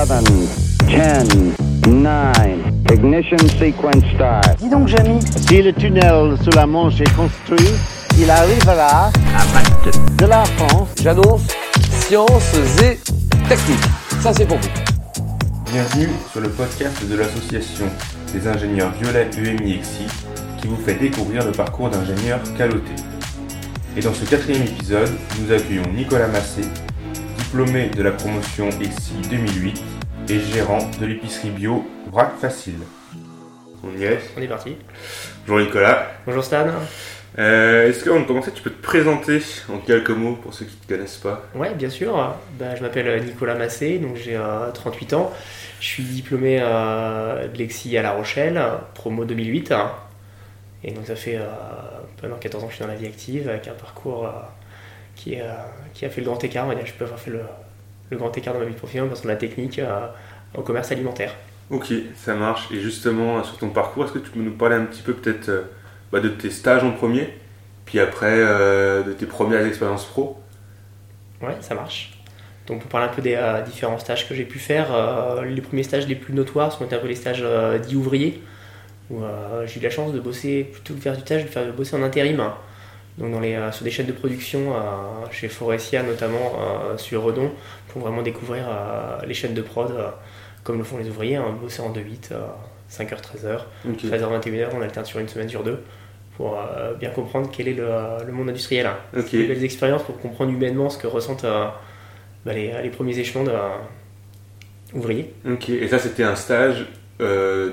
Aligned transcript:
11, 0.00 0.48
10, 0.86 1.90
9, 1.90 2.32
ignition 2.90 3.36
sequence 3.58 4.02
start. 4.14 4.56
Dis 4.58 4.70
donc, 4.70 4.88
Jamy, 4.88 5.20
Si 5.46 5.60
le 5.60 5.74
tunnel 5.74 6.36
sous 6.42 6.50
la 6.56 6.64
Manche 6.66 7.02
est 7.02 7.14
construit, 7.14 7.68
il 8.18 8.30
arrivera 8.30 9.08
à 9.08 9.44
Malte. 9.52 10.16
de 10.16 10.24
la 10.24 10.42
France 10.46 10.88
J'annonce 11.02 11.42
sciences 12.08 12.54
et 12.82 12.98
techniques. 13.46 13.84
Ça, 14.22 14.32
c'est 14.32 14.46
pour 14.46 14.56
vous. 14.56 14.68
Bienvenue 15.70 16.08
sur 16.32 16.40
le 16.40 16.48
podcast 16.48 17.06
de 17.06 17.16
l'association 17.16 17.84
des 18.32 18.48
ingénieurs 18.48 18.92
Violet 19.02 19.28
UMI 19.36 19.74
EXI 19.74 20.06
qui 20.62 20.66
vous 20.66 20.76
fait 20.76 20.94
découvrir 20.94 21.44
le 21.44 21.52
parcours 21.52 21.90
d'ingénieur 21.90 22.40
caloté. 22.56 22.92
Et 23.98 24.00
dans 24.00 24.14
ce 24.14 24.24
quatrième 24.24 24.62
épisode, 24.62 25.10
nous 25.40 25.52
accueillons 25.52 25.82
Nicolas 25.94 26.28
Massé, 26.28 26.62
diplômé 27.38 27.88
de 27.90 28.02
la 28.02 28.12
promotion 28.12 28.68
EXI 28.80 29.28
2008 29.30 29.82
et 30.30 30.38
gérant 30.38 30.78
de 31.00 31.06
l'épicerie 31.06 31.50
bio 31.50 31.84
Vrac 32.12 32.36
Facile. 32.40 32.78
On 33.82 33.98
y 33.98 34.04
est 34.04 34.20
On 34.36 34.40
est 34.40 34.46
parti. 34.46 34.76
Bonjour 35.46 35.66
Nicolas. 35.66 36.06
Bonjour 36.24 36.44
Stan. 36.44 36.66
Euh, 37.38 37.88
Est-ce 37.88 38.04
qu'avant 38.04 38.20
de 38.20 38.26
commencer, 38.26 38.52
tu 38.52 38.62
peux 38.62 38.70
te 38.70 38.80
présenter 38.80 39.40
en 39.72 39.78
quelques 39.78 40.10
mots 40.10 40.36
pour 40.36 40.54
ceux 40.54 40.66
qui 40.66 40.76
ne 40.76 40.82
te 40.82 40.88
connaissent 40.94 41.16
pas? 41.16 41.42
Ouais, 41.56 41.74
bien 41.74 41.90
sûr. 41.90 42.36
Bah, 42.58 42.76
je 42.76 42.82
m'appelle 42.82 43.24
Nicolas 43.24 43.56
Massé, 43.56 43.98
donc 43.98 44.16
j'ai 44.16 44.36
euh, 44.36 44.70
38 44.72 45.14
ans. 45.14 45.32
Je 45.80 45.86
suis 45.86 46.04
diplômé 46.04 46.58
euh, 46.60 47.48
de 47.48 47.56
l'EXI 47.58 47.96
à 47.96 48.02
La 48.02 48.12
Rochelle, 48.12 48.60
promo 48.94 49.24
2008. 49.24 49.72
Et 50.84 50.92
donc 50.92 51.06
ça 51.06 51.16
fait 51.16 51.36
euh, 51.36 51.46
pendant 52.20 52.36
14 52.36 52.62
ans 52.62 52.66
que 52.68 52.72
je 52.72 52.76
suis 52.76 52.84
dans 52.84 52.92
la 52.92 52.98
vie 52.98 53.06
active, 53.06 53.48
avec 53.48 53.66
un 53.66 53.72
parcours 53.74 54.26
euh, 54.26 54.30
qui, 55.16 55.40
euh, 55.40 55.52
qui 55.92 56.04
a 56.04 56.10
fait 56.10 56.20
le 56.20 56.26
grand 56.28 56.42
écart. 56.44 56.66
On 56.66 56.68
va 56.68 56.74
dire, 56.76 56.86
je 56.86 56.92
peux 56.92 57.04
avoir 57.04 57.18
fait 57.18 57.30
le, 57.32 57.42
le 58.10 58.16
grand 58.16 58.36
écart 58.36 58.54
dans 58.54 58.60
ma 58.60 58.66
vie 58.66 58.74
professionnelle 58.74 59.08
parce 59.08 59.20
qu'on 59.22 59.28
a 59.28 59.32
la 59.32 59.38
technique 59.38 59.78
euh, 59.78 60.06
au 60.54 60.62
commerce 60.62 60.92
alimentaire. 60.92 61.34
Ok, 61.70 61.92
ça 62.16 62.34
marche. 62.34 62.68
Et 62.72 62.80
justement, 62.80 63.42
sur 63.44 63.56
ton 63.58 63.70
parcours, 63.70 64.04
est-ce 64.04 64.12
que 64.12 64.18
tu 64.18 64.30
peux 64.30 64.40
nous 64.40 64.50
parler 64.52 64.76
un 64.76 64.84
petit 64.84 65.02
peu 65.02 65.14
peut-être 65.14 65.48
euh, 65.48 65.62
bah, 66.12 66.20
de 66.20 66.28
tes 66.28 66.50
stages 66.50 66.82
en 66.82 66.90
premier, 66.90 67.32
puis 67.86 68.00
après 68.00 68.34
euh, 68.38 69.02
de 69.02 69.12
tes 69.12 69.26
premières 69.26 69.64
expériences 69.64 70.04
pro? 70.04 70.38
Ouais, 71.40 71.56
ça 71.60 71.74
marche. 71.74 72.18
Donc 72.66 72.80
pour 72.80 72.90
parler 72.90 73.06
un 73.06 73.14
peu 73.14 73.22
des 73.22 73.34
euh, 73.36 73.62
différents 73.62 73.98
stages 73.98 74.28
que 74.28 74.34
j'ai 74.34 74.44
pu 74.44 74.58
faire, 74.58 74.94
euh, 74.94 75.44
les 75.44 75.60
premiers 75.60 75.82
stages 75.82 76.06
les 76.06 76.14
plus 76.14 76.34
notoires 76.34 76.72
sont 76.72 76.84
un 76.92 76.98
peu 76.98 77.06
les 77.06 77.14
stages 77.14 77.42
euh, 77.42 77.78
dits 77.78 77.96
ouvriers, 77.96 78.42
où 79.10 79.22
euh, 79.22 79.66
j'ai 79.66 79.80
eu 79.80 79.82
la 79.82 79.90
chance 79.90 80.12
de 80.12 80.20
bosser, 80.20 80.64
plutôt 80.64 80.94
que 80.94 80.98
de 80.98 81.02
faire 81.02 81.14
du 81.14 81.20
stage, 81.20 81.44
de 81.44 81.48
faire 81.48 81.66
de 81.66 81.72
bosser 81.72 81.96
en 81.96 82.02
intérim. 82.02 82.40
hein. 82.40 82.54
Donc 83.18 83.32
dans 83.32 83.40
les, 83.40 83.54
euh, 83.54 83.70
sur 83.72 83.84
des 83.84 83.90
chaînes 83.90 84.06
de 84.06 84.12
production, 84.12 84.74
euh, 84.74 84.80
chez 85.30 85.48
Forestia 85.48 86.02
notamment, 86.02 86.52
euh, 86.60 86.96
sur 86.96 87.22
Redon, 87.22 87.50
pour 87.88 88.02
vraiment 88.02 88.22
découvrir 88.22 88.64
les 89.26 89.34
chaînes 89.34 89.54
de 89.54 89.62
prod, 89.62 89.92
comme 90.64 90.78
le 90.78 90.84
font 90.84 90.98
les 90.98 91.08
ouvriers, 91.08 91.36
hein, 91.36 91.54
bosser 91.60 91.82
en 91.82 91.90
2-8, 91.92 92.30
euh, 92.32 92.46
5h, 92.90 93.20
13h, 93.20 93.58
Ok. 93.88 94.04
13h, 94.04 94.40
21h, 94.40 94.68
on 94.74 94.80
alterne 94.82 95.06
sur 95.06 95.18
une 95.20 95.28
semaine 95.28 95.48
sur 95.48 95.62
deux, 95.64 95.80
pour 96.36 96.58
bien 96.98 97.10
comprendre 97.10 97.50
quel 97.52 97.68
est 97.68 97.74
le, 97.74 97.88
le 98.26 98.32
monde 98.32 98.48
industriel. 98.48 98.86
hein 98.86 98.96
des 99.12 99.44
belles 99.46 99.64
expériences 99.64 100.02
pour 100.04 100.18
comprendre 100.18 100.50
humainement 100.52 100.88
ce 100.88 100.96
que 100.98 101.06
ressentent 101.06 101.44
bah, 101.44 102.52
les, 102.54 102.72
les 102.82 102.88
premiers 102.90 103.18
échelons 103.18 103.44
de, 103.44 103.50
euh, 103.50 103.68
ouvriers. 104.94 105.32
Ok. 105.46 105.68
Et 105.68 105.86
ça, 105.88 105.98
c'était 105.98 106.22
un 106.24 106.36
stage 106.36 106.86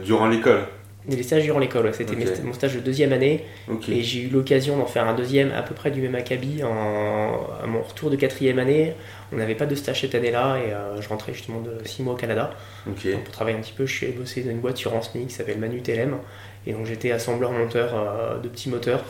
durant 0.03 0.27
l'école? 0.27 0.61
Les 1.09 1.23
stages 1.23 1.43
durant 1.43 1.59
l'école, 1.59 1.93
c'était 1.93 2.15
mon 2.43 2.51
stage 2.53 2.75
de 2.75 2.79
deuxième 2.81 3.13
année 3.13 3.45
et 3.93 4.03
j'ai 4.03 4.23
eu 4.23 4.27
l'occasion 4.29 4.75
d'en 4.77 4.85
faire 4.87 5.07
un 5.07 5.13
deuxième 5.15 5.51
à 5.53 5.61
peu 5.61 5.73
près 5.73 5.89
du 5.89 6.01
même 6.01 6.15
acabit 6.15 6.63
en, 6.65 7.47
à 7.63 7.65
mon 7.65 7.81
retour 7.81 8.09
de 8.09 8.17
quatrième 8.17 8.59
année. 8.59 8.93
On 9.31 9.37
n'avait 9.37 9.55
pas 9.55 9.65
de 9.65 9.73
stage 9.75 10.01
cette 10.01 10.15
année-là 10.15 10.57
et 10.57 10.73
euh, 10.73 11.01
je 11.01 11.07
rentrais 11.07 11.33
justement 11.33 11.61
de 11.61 11.77
six 11.85 12.03
mois 12.03 12.13
au 12.15 12.17
Canada. 12.17 12.49
Donc, 12.85 12.97
pour 13.23 13.31
travailler 13.31 13.57
un 13.57 13.61
petit 13.61 13.71
peu, 13.71 13.85
je 13.85 13.93
suis 13.93 14.07
bosser 14.07 14.41
dans 14.43 14.51
une 14.51 14.59
boîte 14.59 14.75
sur 14.75 14.93
Anceny 14.93 15.27
qui 15.27 15.33
s'appelle 15.33 15.59
Manu 15.59 15.81
TLM. 15.81 16.17
Et 16.65 16.73
donc 16.73 16.85
j'étais 16.85 17.11
assembleur-monteur 17.11 17.91
euh, 17.95 18.37
de 18.39 18.49
petits 18.49 18.69
moteurs 18.69 19.03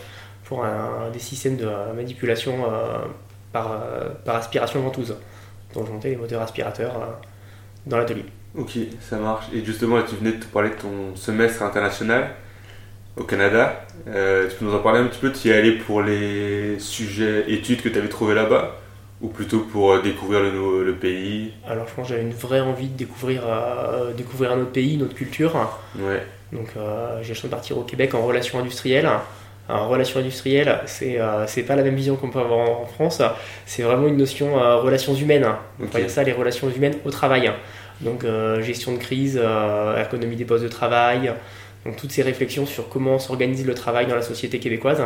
pour 0.44 0.64
un- 0.64 1.10
des 1.12 1.20
systèmes 1.20 1.58
de 1.58 1.66
euh, 1.66 1.94
manipulation 1.94 2.66
euh, 2.72 3.00
par, 3.52 3.82
par 4.24 4.36
aspiration 4.36 4.82
ventouse. 4.82 5.16
Donc 5.74 5.88
je 5.88 5.92
montais 5.92 6.10
les 6.12 6.16
moteurs 6.16 6.44
aspirateurs 6.44 7.20
dans 7.88 7.98
l'atelier. 7.98 8.26
Ok, 8.58 8.72
ça 9.02 9.18
marche. 9.18 9.46
Et 9.54 9.64
justement, 9.64 10.02
tu 10.02 10.16
venais 10.16 10.32
de 10.32 10.44
te 10.44 10.46
parler 10.48 10.70
de 10.70 10.76
ton 10.76 11.16
semestre 11.16 11.62
international 11.62 12.32
au 13.16 13.24
Canada. 13.24 13.86
Euh, 14.08 14.50
tu 14.50 14.56
peux 14.56 14.66
nous 14.66 14.74
en 14.74 14.80
parler 14.80 15.00
un 15.00 15.06
petit 15.06 15.20
peu? 15.20 15.32
Tu 15.32 15.48
y 15.48 15.52
es 15.52 15.58
allé 15.58 15.74
pour 15.74 16.02
les 16.02 16.80
sujets 16.80 17.46
études 17.52 17.82
que 17.82 17.90
tu 17.90 17.98
avais 17.98 18.10
trouvés 18.10 18.36
là-bas? 18.36 18.76
Ou 19.22 19.30
plutôt 19.30 19.62
pour 19.62 19.94
euh, 19.94 20.02
découvrir 20.02 20.42
le, 20.42 20.94
pays? 20.94 21.52
Alors 21.68 21.88
je 21.88 21.94
pense 21.94 22.08
que 22.08 22.14
j'avais 22.14 22.26
une 22.26 22.34
vraie 22.34 22.60
envie 22.60 22.88
de 22.88 22.98
découvrir, 22.98 23.44
euh, 23.48 24.14
découvrir 24.14 24.52
un 24.52 24.60
autre 24.60 24.72
pays, 24.72 24.94
une 24.96 25.04
autre 25.04 25.16
culture. 25.16 25.56
Ouais. 25.98 26.24
Donc 26.52 26.70
euh, 26.78 27.22
j'ai 27.24 27.34
chance 27.34 27.46
de 27.46 27.50
partir 27.50 27.78
au 27.78 27.82
Québec 27.82 28.14
en 28.14 28.26
relation 28.26 28.60
industrielle. 28.60 29.10
En 29.70 29.90
relation 29.90 30.22
industrielle, 30.22 30.80
c'est 30.86 31.20
euh, 31.20 31.46
pas 31.68 31.76
la 31.76 31.84
même 31.84 31.96
vision 31.96 32.16
qu'on 32.16 32.30
peut 32.30 32.40
avoir 32.40 32.60
en, 32.70 32.84
en 32.84 32.86
France. 32.86 33.22
C'est 33.66 33.84
vraiment 33.84 34.08
une 34.08 34.16
notion 34.16 34.58
euh, 34.58 34.78
relations 34.78 35.14
humaines. 35.14 35.46
On 35.80 35.84
Ok. 35.84 35.94
va 35.94 36.00
dire 36.00 36.10
ça 36.10 36.24
les 36.24 36.32
relations 36.32 36.70
humaines 36.70 36.96
au 37.04 37.12
travail. 37.12 37.52
Donc 38.02 38.24
euh, 38.24 38.62
gestion 38.62 38.94
de 38.94 38.98
crise, 38.98 39.40
euh, 39.42 39.98
ergonomie 39.98 40.36
des 40.36 40.46
postes 40.46 40.64
de 40.64 40.70
travail. 40.70 41.34
Donc 41.86 41.96
toutes 41.96 42.12
ces 42.12 42.22
réflexions 42.22 42.66
sur 42.66 42.90
comment 42.90 43.18
s'organise 43.20 43.66
le 43.66 43.74
travail 43.74 44.08
dans 44.08 44.16
la 44.16 44.22
société 44.22 44.60
québécoise. 44.60 45.00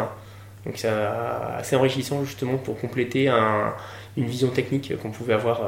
Donc 0.66 0.76
c'est 0.76 0.88
euh, 0.90 1.58
assez 1.58 1.76
enrichissant 1.76 2.24
justement 2.24 2.58
pour 2.58 2.80
compléter 2.80 3.28
un- 3.30 3.74
une 4.18 4.26
vision 4.26 4.50
technique 4.50 4.94
qu'on 5.02 5.10
pouvait 5.12 5.34
avoir 5.34 5.62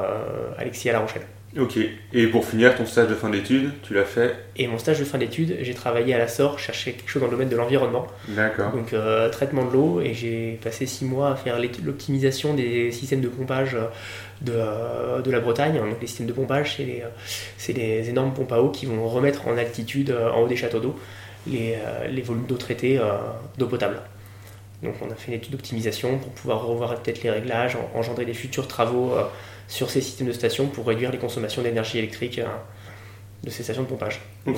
Alexis 0.57 0.89
à 0.89 0.93
La 0.93 0.99
Rochelle. 0.99 1.21
Ok. 1.57 1.77
Et 2.13 2.27
pour 2.27 2.45
finir, 2.45 2.75
ton 2.75 2.85
stage 2.85 3.07
de 3.07 3.13
fin 3.15 3.29
d'études, 3.29 3.71
tu 3.83 3.93
l'as 3.93 4.03
fait? 4.05 4.35
Et 4.57 4.67
mon 4.67 4.77
stage 4.79 4.99
de 4.99 5.05
fin 5.05 5.17
d'études, 5.19 5.55
j'ai 5.61 5.73
travaillé 5.75 6.13
à 6.13 6.17
la 6.17 6.27
SOR, 6.27 6.57
chercher 6.59 6.93
quelque 6.93 7.07
chose 7.09 7.21
dans 7.21 7.27
le 7.27 7.33
domaine 7.33 7.47
de 7.49 7.55
l'environnement. 7.55 8.05
D'accord. 8.27 8.71
donc 8.71 8.91
euh, 8.91 9.29
traitement 9.29 9.63
de 9.65 9.71
l'eau 9.71 10.01
et 10.01 10.13
j'ai 10.15 10.59
passé 10.63 10.85
six 10.87 11.05
mois 11.05 11.31
à 11.31 11.35
faire 11.35 11.57
l'optimisation 11.85 12.53
des 12.55 12.91
systèmes 12.91 13.21
de 13.21 13.27
pompage 13.29 13.77
de, 14.41 14.53
euh, 14.55 15.21
de 15.21 15.31
la 15.31 15.39
Bretagne. 15.39 15.75
Donc 15.77 15.99
les 16.01 16.07
systèmes 16.07 16.27
de 16.27 16.33
pompage, 16.33 16.75
c'est 16.77 16.83
les, 16.85 17.01
euh, 17.01 17.09
c'est 17.57 17.73
les 17.73 18.09
énormes 18.09 18.33
pompes 18.33 18.51
à 18.51 18.61
eau 18.61 18.69
qui 18.69 18.85
vont 18.85 19.07
remettre 19.07 19.47
en 19.47 19.57
altitude, 19.57 20.11
euh, 20.11 20.31
en 20.31 20.41
haut 20.41 20.47
des 20.47 20.55
châteaux 20.55 20.79
d'eau, 20.79 20.99
les, 21.47 21.77
volumes 22.23 22.45
d'eau 22.45 22.55
traitée 22.55 22.99
d'eau 23.57 23.67
potable. 23.67 23.99
Donc 24.81 24.95
on 25.01 25.11
a 25.11 25.15
fait 25.15 25.29
une 25.29 25.37
étude 25.37 25.51
d'optimisation 25.51 26.17
pour 26.17 26.29
pouvoir 26.31 26.65
revoir 26.65 26.95
peut-être 26.95 27.21
les 27.23 27.29
réglages, 27.29 27.75
en- 27.75 27.99
engendrer 27.99 28.23
des 28.25 28.33
futurs 28.33 28.67
travaux 28.67 29.13
sur 29.67 29.89
ces 29.89 29.99
systèmes 29.99 30.27
de 30.27 30.33
stations 30.33 30.67
pour 30.67 30.87
réduire 30.87 31.11
les 31.11 31.17
consommations 31.17 31.61
d'énergie 31.61 31.97
électrique 31.97 32.39
de 33.43 33.49
ces 33.49 33.63
stations 33.63 33.83
de 33.83 33.87
pompage. 33.87 34.21
Euh, 34.47 34.53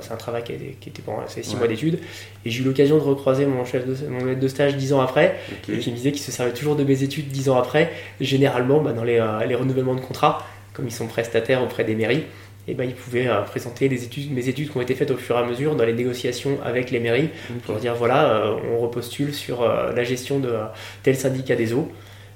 c'est 0.00 0.12
un 0.12 0.16
travail 0.16 0.42
qui, 0.42 0.52
a 0.52 0.54
été- 0.54 0.76
qui 0.80 0.88
était 0.88 1.02
pendant 1.02 1.26
ces 1.28 1.42
six 1.42 1.52
Ouais. 1.52 1.58
mois 1.58 1.68
d'études. 1.68 1.98
Et 2.44 2.50
j'ai 2.50 2.62
eu 2.62 2.64
l'occasion 2.66 2.96
de 2.96 3.02
recroiser 3.02 3.44
mon 3.46 3.64
chef 3.64 3.86
de, 3.86 4.08
mon 4.08 4.24
maître 4.24 4.40
de 4.40 4.48
stage 4.48 4.76
dix 4.76 4.92
ans 4.94 5.00
après, 5.00 5.36
et 5.68 5.78
qui 5.78 5.90
me 5.90 5.96
disait 5.96 6.12
qu'il 6.12 6.22
se 6.22 6.32
servait 6.32 6.52
toujours 6.54 6.74
de 6.76 6.84
mes 6.84 7.02
études 7.02 7.28
dix 7.28 7.48
ans 7.50 7.58
après, 7.58 7.90
généralement 8.20 8.80
bah, 8.80 8.92
dans 8.92 9.04
les, 9.04 9.18
euh, 9.18 9.44
les 9.44 9.54
renouvellements 9.54 9.94
de 9.94 10.00
contrats, 10.00 10.46
comme 10.72 10.86
ils 10.86 10.92
sont 10.92 11.06
prestataires 11.06 11.62
auprès 11.62 11.84
des 11.84 11.94
mairies. 11.94 12.24
Et 12.66 12.74
ben, 12.74 12.84
ils 12.84 12.94
pouvaient 12.94 13.28
euh, 13.28 13.40
présenter 13.42 13.88
les 13.88 14.04
études, 14.04 14.30
mes 14.32 14.48
études 14.48 14.70
qui 14.70 14.76
ont 14.76 14.82
été 14.82 14.94
faites 14.94 15.10
au 15.10 15.16
fur 15.16 15.36
et 15.36 15.40
à 15.40 15.44
mesure 15.44 15.74
dans 15.74 15.84
les 15.84 15.94
négociations 15.94 16.58
avec 16.64 16.90
les 16.90 17.00
mairies 17.00 17.30
pour 17.64 17.72
leur 17.72 17.80
dire 17.80 17.94
voilà, 17.94 18.30
euh, 18.30 18.54
on 18.74 18.78
repostule 18.78 19.32
sur 19.34 19.62
la 19.66 20.04
gestion 20.04 20.38
de 20.38 20.54
tel 21.02 21.16
syndicat 21.16 21.56
des 21.56 21.72
eaux, 21.72 21.90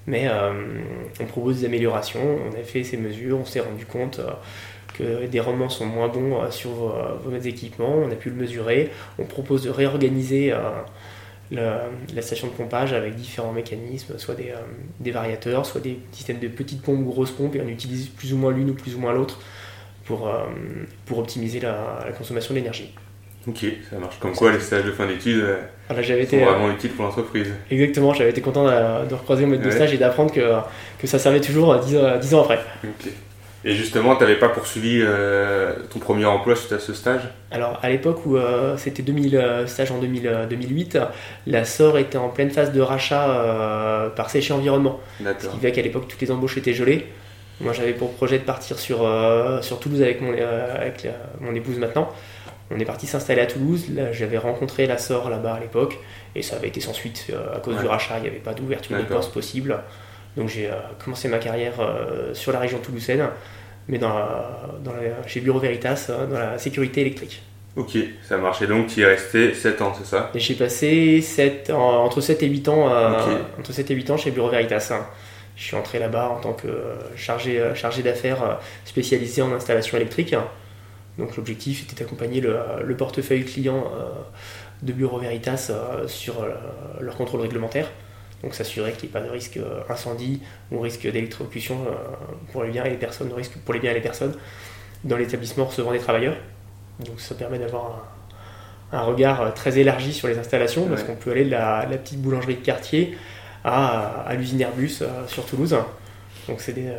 mais 0.07 0.29
euh, 0.29 0.53
on 1.21 1.25
propose 1.27 1.61
des 1.61 1.67
améliorations. 1.67 2.39
On 2.51 2.59
a 2.59 2.63
fait 2.63 2.83
ces 2.83 2.97
mesures, 2.97 3.39
on 3.41 3.45
s'est 3.45 3.61
rendu 3.61 3.85
compte 3.85 4.21
euh, 4.21 4.31
que 4.95 5.27
des 5.27 5.41
rendements 5.41 5.69
sont 5.69 5.87
moins 5.87 6.09
bons 6.09 6.41
euh, 6.41 6.51
sur 6.51 6.71
vos, 6.71 6.91
euh, 6.91 7.15
vos 7.25 7.37
équipements, 7.37 7.95
on 7.97 8.11
a 8.11 8.15
pu 8.15 8.31
le 8.31 8.37
mesurer. 8.37 8.91
On 9.19 9.25
propose 9.25 9.63
de 9.65 9.71
réorganiser 9.71 10.53
euh, 10.53 11.89
la 12.15 12.23
station 12.23 12.47
de 12.47 12.53
pompage 12.53 12.93
avec 12.93 13.15
différents 13.15 13.53
mécanismes, 13.53 14.19
soit 14.19 14.35
des, 14.35 14.51
euh, 14.51 14.57
des 15.01 15.11
variateurs, 15.11 15.67
soit 15.67 15.81
des 15.81 15.99
systèmes 16.13 16.39
de 16.39 16.49
petites 16.49 16.83
pompes 16.83 17.01
ou 17.01 17.11
grosses 17.11 17.31
pompes, 17.31 17.55
et 17.57 17.61
on 17.61 17.69
utilise 17.69 18.09
plus 18.09 18.33
ou 18.33 18.39
moins 18.39 18.53
l'une 18.53 18.71
ou 18.71 18.75
plus 18.75 18.95
ou 18.95 18.99
moins 18.99 19.13
l'autre 19.13 19.39
pour, 20.05 20.29
euh, 20.29 20.45
pour 21.07 21.19
optimiser 21.19 21.61
la, 21.61 22.03
la 22.07 22.13
consommation 22.13 22.55
d'énergie. 22.55 22.95
Ok, 23.47 23.67
ça 23.91 23.99
marche. 23.99 24.19
Comme 24.21 24.35
quoi, 24.35 24.53
les 24.53 24.61
stages 24.61 24.85
de 24.85 24.93
fin 24.93 25.07
d'études 25.07 25.41
euh, 25.41 25.57
Voilà, 25.89 26.07
sont 26.07 26.15
été, 26.15 26.43
euh, 26.43 26.47
vraiment 26.47 26.71
utiles 26.71 26.93
pour 26.93 27.05
l'entreprise. 27.05 27.53
Exactement, 27.71 28.15
j'avais 28.15 28.31
été 28.31 28.41
content 28.41 28.65
de, 28.65 29.09
de 29.09 29.15
recroiser 29.15 29.45
mon 29.45 29.53
maître 29.53 29.65
de 29.65 29.71
stage 29.71 29.93
et 29.93 29.99
d'apprendre 29.99 30.33
que, 30.33 30.55
que 30.99 31.07
ça 31.07 31.19
servait 31.19 31.41
toujours 31.41 31.73
euh, 31.73 31.79
dix 31.81 31.97
ans, 31.97 32.19
dix 32.19 32.35
ans 32.35 32.43
après. 32.43 32.61
Ok. 32.85 33.11
Et 33.65 33.75
justement, 33.75 34.17
tu 34.17 34.23
n'avais 34.23 34.39
pas 34.39 34.49
poursuivi 34.49 35.01
euh, 35.03 35.73
ton 35.93 36.01
premier 36.01 36.25
emploi 36.25 36.57
suite 36.57 36.73
à 36.73 36.79
ce 36.81 36.93
stage? 36.95 37.21
Alors 37.53 37.79
à 37.83 37.91
l'époque 37.91 38.27
où 38.27 38.37
euh, 38.37 38.77
c'était 38.77 39.03
2000, 39.03 39.37
euh, 39.37 39.67
stage 39.69 39.93
en 39.93 39.99
2000, 39.99 40.27
euh, 40.27 40.47
2008, 40.47 40.99
la 41.47 41.65
SOR 41.65 41.99
était 41.99 42.19
en 42.19 42.29
pleine 42.29 42.51
phase 42.51 42.73
de 42.73 42.81
rachat 42.81 44.11
par 44.17 44.31
Séché 44.31 44.53
Environnement. 44.53 44.99
Ce 45.39 45.47
qui 45.47 45.59
fait 45.61 45.73
qu'à 45.73 45.83
l'époque 45.83 46.09
toutes 46.09 46.21
les 46.21 46.31
embauches 46.33 46.57
étaient 46.57 46.75
gelées. 46.75 47.07
Moi 47.61 47.73
j'avais 47.73 47.93
pour 47.93 48.13
projet 48.15 48.39
de 48.39 48.45
partir 48.45 48.79
sur, 48.79 49.09
sur 49.63 49.79
Toulouse 49.79 50.03
avec, 50.03 50.21
mon, 50.21 50.33
avec 50.33 51.05
la- 51.05 51.11
mon 51.41 51.55
épouse 51.55 51.79
maintenant. 51.79 52.09
On 52.75 52.79
est 52.81 52.85
parti 52.85 53.07
s'installer 53.07 53.43
à 53.43 53.47
Toulouse. 53.47 53.87
J'avais 54.13 54.39
rencontré 54.39 54.87
la 54.87 54.99
SOR 54.99 55.31
là-bas 55.31 55.55
à 55.55 55.61
l'époque 55.61 55.99
et 56.35 56.43
ça 56.43 56.57
avait 56.57 56.69
été 56.69 56.81
sans 56.81 56.95
suite 56.95 57.31
à 57.55 57.61
cause 57.61 57.77
du 57.77 57.87
rachat. 57.87 58.15
Il 58.19 58.23
n'y 58.23 58.29
avait 58.29 58.39
pas 58.39 58.55
d'ouverture 58.55 58.97
de 58.97 59.03
poste 59.17 59.33
possible. 59.33 59.79
Donc 60.37 60.49
j'ai 60.49 60.69
euh, 60.69 60.75
commencé 61.05 61.29
ma 61.29 61.39
carrière 61.39 61.75
euh, 61.81 62.33
sur 62.35 62.53
la 62.53 62.59
région 62.59 62.79
toulousaine 62.79 63.29
mais 63.89 63.99
dans, 63.99 64.11
la- 64.11 64.61
dans 64.85 64.93
la- 64.93 65.27
chez 65.27 65.41
Bureau 65.41 65.59
Veritas, 65.59 66.07
euh, 66.11 66.27
dans 66.27 66.39
la 66.39 66.57
sécurité 66.59 67.01
électrique. 67.01 67.43
Ok, 67.75 67.97
ça 68.23 68.37
marche. 68.37 68.63
Et 68.63 68.67
donc, 68.67 68.87
tu 68.87 69.01
y 69.01 69.03
es 69.03 69.07
resté 69.07 69.55
7 69.55 69.81
ans, 69.83 69.93
c'est 69.99 70.07
ça? 70.07 70.31
Et 70.35 70.39
j'ai 70.39 70.55
passé 70.55 71.21
sept- 71.21 71.71
en- 71.71 72.05
entre 72.05 72.21
7 72.21 72.43
et 72.43 72.47
8 72.47 72.69
ans, 72.69 72.89
euh, 72.95 73.11
entre 73.59 73.73
7 73.73 73.91
et 73.91 73.95
8 73.95 74.09
ans 74.11 74.17
chez 74.17 74.31
Bureau 74.31 74.51
Veritas. 74.51 74.91
hein. 74.93 75.05
Je 75.57 75.65
suis 75.65 75.77
entré 75.77 75.99
là-bas 75.99 76.29
en 76.29 76.41
tant 76.41 76.53
que 76.53 76.69
euh, 76.69 76.95
chargé, 77.17 77.59
euh, 77.61 77.75
chargé 77.75 78.03
d'affaires 78.03 78.43
euh, 78.43 78.55
spécialisé 78.85 79.43
en 79.43 79.53
installation 79.53 79.97
électrique. 79.97 80.35
Donc 81.19 81.37
l'objectif 81.37 81.83
était 81.83 82.05
d'accompagner 82.05 82.41
le, 82.41 82.57
le 82.85 82.97
portefeuille 82.97 83.45
client 83.45 83.85
euh, 83.99 84.05
de 84.83 84.93
Bureau 84.93 85.19
Veritas 85.19 85.69
euh, 85.71 86.07
sur 86.09 86.43
euh, 86.43 86.51
leur 87.01 87.17
contrôle 87.17 87.41
réglementaire. 87.41 87.91
Donc 88.43 88.55
s'assurer 88.55 88.93
qu'il 88.93 89.09
n'y 89.09 89.11
ait 89.11 89.21
pas 89.21 89.27
de 89.27 89.31
risque 89.31 89.57
euh, 89.57 89.81
incendie 89.89 90.43
ou 90.71 90.81
risque 90.81 91.03
d'électrocution 91.03 91.85
euh, 91.87 91.93
pour 92.53 92.65
les 92.65 92.71
biens 92.71 92.85
et 92.85 92.91
les 92.91 92.97
personnes, 92.97 93.29
de 93.29 93.35
risque 93.35 93.53
pour 93.65 93.73
les 93.75 93.81
biens 93.81 93.93
et 93.93 93.95
les 93.95 94.01
personnes 94.01 94.35
dans 95.05 95.17
l'établissement 95.17 95.65
recevant 95.65 95.93
des 95.93 95.99
travailleurs. 95.99 96.37
Donc 97.01 97.21
ça 97.21 97.35
permet 97.35 97.59
d'avoir 97.59 98.05
un, 98.93 98.99
un 98.99 99.03
regard 99.03 99.41
euh, 99.41 99.51
très 99.51 99.79
élargi 99.79 100.13
sur 100.13 100.29
les 100.29 100.39
installations 100.39 100.87
parce 100.87 101.03
qu'on 101.05 101.17
peut 101.17 101.31
aller 101.31 101.45
de 101.45 101.51
la, 101.51 101.87
la 101.89 101.99
petite 101.99 102.21
boulangerie 102.21 102.57
de 102.57 102.65
quartier 102.65 103.17
à, 103.65 104.23
à 104.23 104.35
l'usine 104.35 104.61
Airbus 104.61 105.03
sur 105.29 105.47
Toulouse. 105.47 105.77
Donc 106.49 106.61
c'est 106.61 106.73
des, 106.73 106.91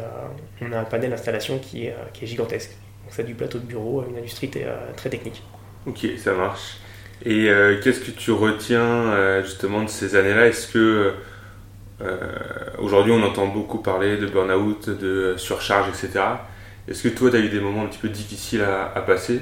on 0.62 0.72
a 0.72 0.80
un 0.80 0.86
panel 0.86 1.10
d'installation 1.10 1.60
qui 1.60 1.88
est, 1.88 1.96
qui 2.14 2.24
est 2.24 2.28
gigantesque. 2.28 2.72
Donc 3.04 3.14
ça 3.14 3.24
du 3.24 3.36
plateau 3.36 3.60
de 3.60 3.66
bureau 3.66 4.02
à 4.02 4.06
une 4.10 4.18
industrie 4.18 4.50
très 4.96 5.10
technique. 5.10 5.44
Ok, 5.86 6.08
ça 6.18 6.34
marche. 6.34 6.78
Et 7.26 7.50
euh, 7.50 7.80
qu'est-ce 7.82 8.00
que 8.00 8.12
tu 8.12 8.32
retiens 8.32 8.80
euh, 8.82 9.44
justement 9.44 9.84
de 9.84 9.90
ces 9.90 10.16
années-là? 10.16 10.48
Est-ce 10.48 10.68
que 10.68 11.14
aujourd'hui 12.80 13.14
on 13.14 13.24
entend 13.24 13.48
beaucoup 13.48 13.80
parler 13.80 14.18
de 14.18 14.28
burn-out, 14.28 14.90
de 14.90 15.36
surcharge, 15.38 15.90
etc. 15.90 16.24
Est-ce 16.88 17.04
que 17.04 17.10
toi 17.10 17.30
tu 17.32 17.38
as 17.38 17.40
eu 17.40 17.50
des 17.50 17.60
moments 17.60 17.84
un 17.84 17.88
petit 17.88 18.00
peu 18.00 18.10
difficiles 18.10 18.62
à, 18.62 18.92
à 18.94 19.02
passer? 19.02 19.42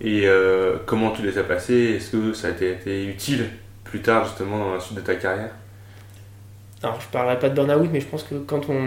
Et 0.00 0.26
euh, 0.26 0.76
comment 0.86 1.10
tu 1.12 1.22
les 1.22 1.38
as 1.38 1.44
passés? 1.44 1.94
Est-ce 1.96 2.10
que 2.12 2.32
ça 2.32 2.48
a 2.48 2.50
été, 2.50 2.72
été 2.72 3.06
utile 3.06 3.50
plus 3.84 4.02
tard 4.02 4.24
justement 4.24 4.58
dans 4.58 4.74
la 4.74 4.80
suite 4.80 4.96
de 4.96 5.02
ta 5.02 5.14
carrière? 5.14 5.50
Alors 6.84 7.00
je 7.00 7.06
parlerai 7.08 7.38
pas 7.38 7.48
de 7.48 7.54
burn-out, 7.54 7.88
mais 7.90 8.00
je 8.00 8.06
pense 8.06 8.22
que 8.24 8.34
quand 8.34 8.68
on, 8.68 8.86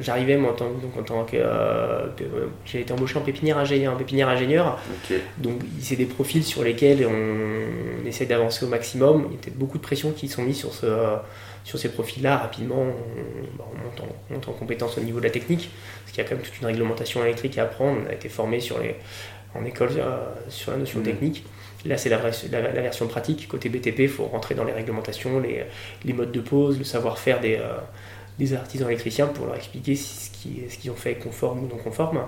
j'arrivais 0.00 0.38
moi 0.38 0.52
en 0.52 0.54
tant, 0.54 0.70
donc 0.70 0.96
en 0.98 1.02
tant 1.02 1.24
que, 1.24 1.36
euh, 1.36 2.06
j'ai 2.64 2.80
été 2.80 2.92
embauché 2.94 3.18
en 3.18 3.20
pépinière 3.20 3.58
ingénieur, 3.58 3.92
en 3.92 3.96
pépinière 3.96 4.28
ingénieur, 4.30 4.78
Ok, 5.10 5.16
donc 5.36 5.60
c'est 5.80 5.96
des 5.96 6.06
profils 6.06 6.42
sur 6.42 6.62
lesquels 6.64 7.06
on, 7.06 8.06
essaie 8.06 8.24
d'avancer 8.24 8.64
au 8.64 8.68
maximum. 8.68 9.26
Il 9.28 9.34
y 9.34 9.36
a 9.36 9.40
peut-être 9.42 9.58
beaucoup 9.58 9.76
de 9.76 9.82
pression 9.82 10.12
qui 10.12 10.28
sont 10.28 10.42
mises 10.42 10.56
sur 10.56 10.72
ce, 10.72 10.86
sur 11.64 11.78
ces 11.78 11.90
profils-là. 11.90 12.38
Rapidement, 12.38 12.76
on, 12.78 13.62
on 13.62 13.84
monte 13.84 14.00
en, 14.00 14.06
on 14.30 14.34
monte 14.34 14.48
en 14.48 14.52
compétence 14.52 14.96
au 14.96 15.02
niveau 15.02 15.18
de 15.18 15.24
la 15.24 15.30
technique, 15.30 15.68
parce 16.02 16.12
qu'il 16.12 16.24
y 16.24 16.26
a 16.26 16.28
quand 16.28 16.36
même 16.36 16.44
toute 16.44 16.58
une 16.58 16.66
réglementation 16.68 17.22
électrique 17.22 17.58
à 17.58 17.64
apprendre. 17.64 17.98
On 18.06 18.08
a 18.10 18.14
été 18.14 18.30
formé 18.30 18.60
sur 18.60 18.78
les, 18.80 18.96
en 19.54 19.64
école 19.66 19.90
euh, 19.98 20.16
sur 20.48 20.72
la 20.72 20.78
notion 20.78 21.00
Mhm. 21.00 21.04
technique. 21.04 21.44
Là, 21.86 21.96
c'est 21.96 22.08
la, 22.10 22.18
la- 22.52 22.72
la 22.72 22.80
version 22.82 23.06
pratique. 23.08 23.48
Côté 23.48 23.68
BTP, 23.68 24.00
il 24.00 24.08
faut 24.08 24.26
rentrer 24.26 24.54
dans 24.54 24.64
les 24.64 24.72
réglementations, 24.72 25.40
les, 25.40 25.64
les 26.04 26.12
modes 26.12 26.32
de 26.32 26.40
pose, 26.40 26.78
le 26.78 26.84
savoir-faire 26.84 27.40
des, 27.40 27.56
euh, 27.56 27.78
des 28.38 28.52
artisans 28.54 28.88
électriciens 28.88 29.26
pour 29.28 29.46
leur 29.46 29.56
expliquer 29.56 29.94
si 29.96 30.26
ce 30.26 30.30
qui- 30.30 30.62
ce 30.70 30.76
qu'ils 30.78 30.90
ont 30.90 30.94
fait 30.96 31.12
est 31.12 31.16
conforme 31.16 31.64
ou 31.64 31.68
non 31.68 31.76
conforme. 31.78 32.20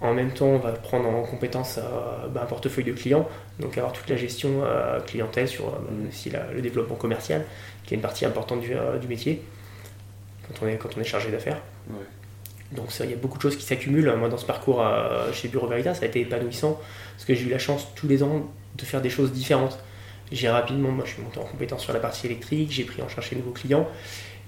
En 0.00 0.12
même 0.12 0.30
temps, 0.32 0.46
on 0.48 0.58
va 0.58 0.72
prendre 0.72 1.08
en 1.08 1.22
compétence 1.22 1.78
euh, 1.78 2.28
bah, 2.28 2.42
un 2.42 2.46
portefeuille 2.46 2.84
de 2.84 2.92
clients, 2.92 3.26
donc 3.58 3.78
avoir 3.78 3.92
toute 3.94 4.08
la 4.10 4.16
gestion 4.16 4.62
euh, 4.64 5.00
clientèle 5.00 5.48
sur 5.48 5.70
bah, 5.70 5.78
aussi 6.08 6.28
la- 6.30 6.52
le 6.52 6.60
développement 6.60 6.96
commercial, 6.96 7.44
qui 7.84 7.94
est 7.94 7.96
une 7.96 8.02
partie 8.02 8.26
importante 8.26 8.60
du, 8.60 8.74
du 9.00 9.08
métier 9.08 9.42
quand 10.48 10.64
on 10.64 10.68
est, 10.68 10.76
quand 10.76 10.90
on 10.96 11.00
est 11.00 11.04
chargé 11.04 11.30
d'affaires. 11.30 11.60
Ouais. 11.90 11.96
Donc 12.72 12.88
il 13.00 13.10
y 13.10 13.12
a 13.12 13.16
beaucoup 13.16 13.36
de 13.38 13.42
choses 13.42 13.56
qui 13.56 13.64
s'accumulent. 13.64 14.12
Moi, 14.18 14.28
dans 14.28 14.38
ce 14.38 14.46
parcours 14.46 14.82
euh, 14.84 15.32
chez 15.32 15.48
Bureau 15.48 15.66
Veritas, 15.68 15.94
ça 15.94 16.04
a 16.04 16.08
été 16.08 16.20
épanouissant 16.20 16.80
parce 17.14 17.24
que 17.24 17.34
j'ai 17.34 17.44
eu 17.46 17.50
la 17.50 17.58
chance 17.58 17.86
tous 17.94 18.08
les 18.08 18.22
ans 18.22 18.46
de 18.76 18.82
faire 18.84 19.00
des 19.00 19.10
choses 19.10 19.32
différentes. 19.32 19.78
J'ai 20.32 20.48
rapidement, 20.48 20.90
moi, 20.90 21.04
je 21.06 21.12
suis 21.12 21.22
monté 21.22 21.38
en 21.38 21.44
compétence 21.44 21.82
sur 21.84 21.92
la 21.92 22.00
partie 22.00 22.26
électrique, 22.26 22.72
j'ai 22.72 22.82
pris 22.84 23.00
en 23.02 23.08
charge 23.08 23.30
les 23.30 23.36
nouveaux 23.36 23.52
clients. 23.52 23.88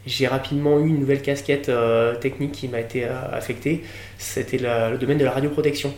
J'ai 0.07 0.27
rapidement 0.27 0.79
eu 0.81 0.89
une 0.89 0.99
nouvelle 1.01 1.23
casquette 1.23 1.69
euh, 1.69 2.15
technique 2.17 2.53
qui 2.53 2.67
m'a 2.69 2.81
été 2.81 3.05
euh, 3.05 3.11
affectée. 3.33 3.85
C'était 4.19 4.59
le 4.59 4.97
domaine 4.99 5.19
de 5.19 5.25
la 5.25 5.31
radioprotection. 5.31 5.95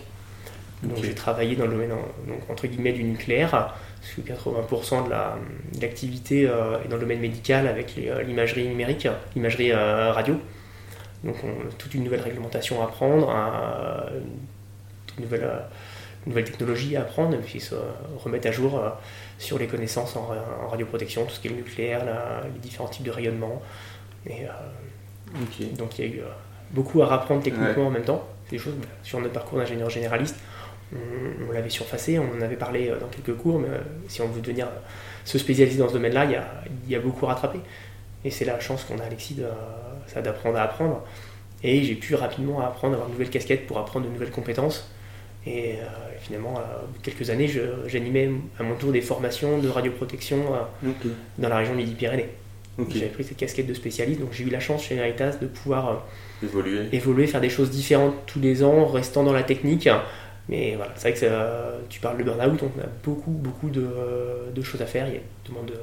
Donc 0.82 1.02
j'ai 1.04 1.14
travaillé 1.14 1.56
dans 1.56 1.64
le 1.66 1.72
domaine 1.72 1.90
donc, 2.26 2.40
entre 2.48 2.66
guillemets 2.66 2.92
du 2.92 3.04
nucléaire, 3.04 3.50
parce 3.50 4.12
que 4.16 4.20
80% 4.22 5.04
de 5.06 5.10
la- 5.10 5.36
de 5.74 5.80
l'activité 5.82 6.42
est 6.44 6.88
dans 6.88 6.96
le 6.96 7.00
domaine 7.02 7.20
médical 7.20 7.66
avec 7.66 7.96
l'imagerie 8.26 8.66
numérique, 8.66 9.06
l'imagerie 9.36 9.72
radio. 9.74 10.36
Donc 11.24 11.36
on 11.44 11.68
toute 11.76 11.94
une 11.94 12.04
nouvelle 12.04 12.20
réglementation 12.22 12.80
à 12.80 12.84
apprendre, 12.84 13.30
un- 13.30 14.06
une, 15.18 15.24
nouvelle, 15.24 15.48
une 16.26 16.30
nouvelle 16.32 16.44
technologie 16.44 16.96
à 16.96 17.02
apprendre, 17.02 17.34
et 17.34 17.38
puis 17.38 17.60
se 17.60 17.74
remettre 18.24 18.48
à 18.48 18.52
jour 18.52 18.78
euh, 18.78 18.88
sur 19.38 19.58
les 19.58 19.66
connaissances 19.66 20.16
en, 20.16 20.30
en 20.64 20.68
radioprotection, 20.68 21.24
tout 21.26 21.32
ce 21.32 21.40
qui 21.40 21.48
est 21.48 21.50
le 21.50 21.56
nucléaire, 21.56 22.04
la- 22.04 22.40
les 22.44 22.58
différents 22.60 22.88
types 22.88 23.04
de 23.04 23.10
rayonnement. 23.10 23.60
Et, 24.26 24.44
euh, 24.44 24.48
donc 25.76 25.98
il 25.98 26.04
y 26.06 26.08
a 26.08 26.14
eu 26.16 26.20
euh, 26.20 26.24
beaucoup 26.70 27.02
à 27.02 27.12
apprendre 27.12 27.42
techniquement 27.42 27.86
en 27.86 27.90
même 27.90 28.04
temps. 28.04 28.26
Des 28.50 28.58
choses 28.58 28.74
sur 29.02 29.20
notre 29.20 29.32
parcours 29.34 29.58
d'ingénieur 29.58 29.90
généraliste. 29.90 30.36
On, 30.92 31.48
on 31.48 31.52
l'avait 31.52 31.68
surfacé, 31.70 32.18
on 32.18 32.36
en 32.36 32.40
avait 32.40 32.56
parlé 32.56 32.92
dans 33.00 33.06
quelques 33.06 33.36
cours, 33.40 33.60
mais 33.60 33.68
si 34.08 34.22
on 34.22 34.26
veut 34.26 34.40
devenir 34.40 34.66
se 35.24 35.38
spécialiser 35.38 35.78
dans 35.78 35.88
ce 35.88 35.92
domaine-là, 35.92 36.24
il 36.24 36.30
y 36.32 36.36
a, 36.36 36.44
il 36.86 36.90
y 36.90 36.96
a 36.96 36.98
beaucoup 37.00 37.26
à 37.26 37.28
rattraper. 37.34 37.60
Et 38.24 38.30
c'est 38.30 38.44
la 38.44 38.58
chance 38.58 38.82
qu'on 38.84 38.98
a, 38.98 39.04
Alexis, 39.04 39.34
de, 39.34 39.44
ça, 40.12 40.20
d'apprendre 40.22 40.58
à 40.58 40.62
apprendre. 40.62 41.02
Et 41.62 41.82
j'ai 41.82 41.94
pu 41.94 42.14
rapidement 42.14 42.60
apprendre, 42.60 42.94
avoir 42.94 43.08
une 43.08 43.14
nouvelle 43.14 43.30
casquette 43.30 43.66
pour 43.66 43.78
apprendre 43.78 44.06
de 44.06 44.10
nouvelles 44.12 44.30
compétences. 44.30 44.88
Et 45.46 45.74
euh, 45.74 45.84
finalement, 46.20 46.54
euh, 46.58 46.62
quelques 47.02 47.30
années, 47.30 47.50
j'animais 47.86 48.30
à 48.58 48.62
mon 48.62 48.74
tour 48.76 48.92
des 48.92 49.00
formations 49.00 49.58
de 49.58 49.68
radioprotection 49.68 50.38
euh, 50.84 50.90
dans 51.38 51.48
la 51.48 51.56
région 51.58 51.74
Midi-Pyrénées. 51.74 52.28
Ok. 52.78 52.88
J'avais 52.94 53.06
pris 53.06 53.24
cette 53.24 53.36
casquette 53.36 53.66
de 53.66 53.74
spécialiste, 53.74 54.20
donc 54.20 54.30
j'ai 54.32 54.44
eu 54.44 54.48
la 54.50 54.60
chance 54.60 54.84
chez 54.84 54.94
Veritas 54.94 55.36
de 55.40 55.46
pouvoir 55.46 56.06
Évoluer. 56.42 56.88
évoluer, 56.92 57.26
faire 57.26 57.40
des 57.42 57.50
choses 57.50 57.70
différentes 57.70 58.14
tous 58.26 58.40
les 58.40 58.62
ans, 58.64 58.86
restant 58.86 59.22
dans 59.22 59.32
la 59.34 59.42
technique. 59.42 59.88
Mais 60.48 60.74
voilà, 60.76 60.92
c'est 60.96 61.10
vrai 61.10 61.12
que 61.12 61.18
ça- 61.18 61.72
tu 61.90 62.00
parles 62.00 62.16
de 62.18 62.22
burn-out, 62.24 62.60
on 62.62 62.80
a 62.80 62.86
beaucoup, 63.04 63.30
beaucoup 63.30 63.68
de, 63.70 63.86
de 64.54 64.62
choses 64.62 64.80
à 64.80 64.86
faire. 64.86 65.06
Il 65.08 65.14
y 65.14 65.18
a 65.18 65.20
demande 65.48 65.66
de, 65.66 65.74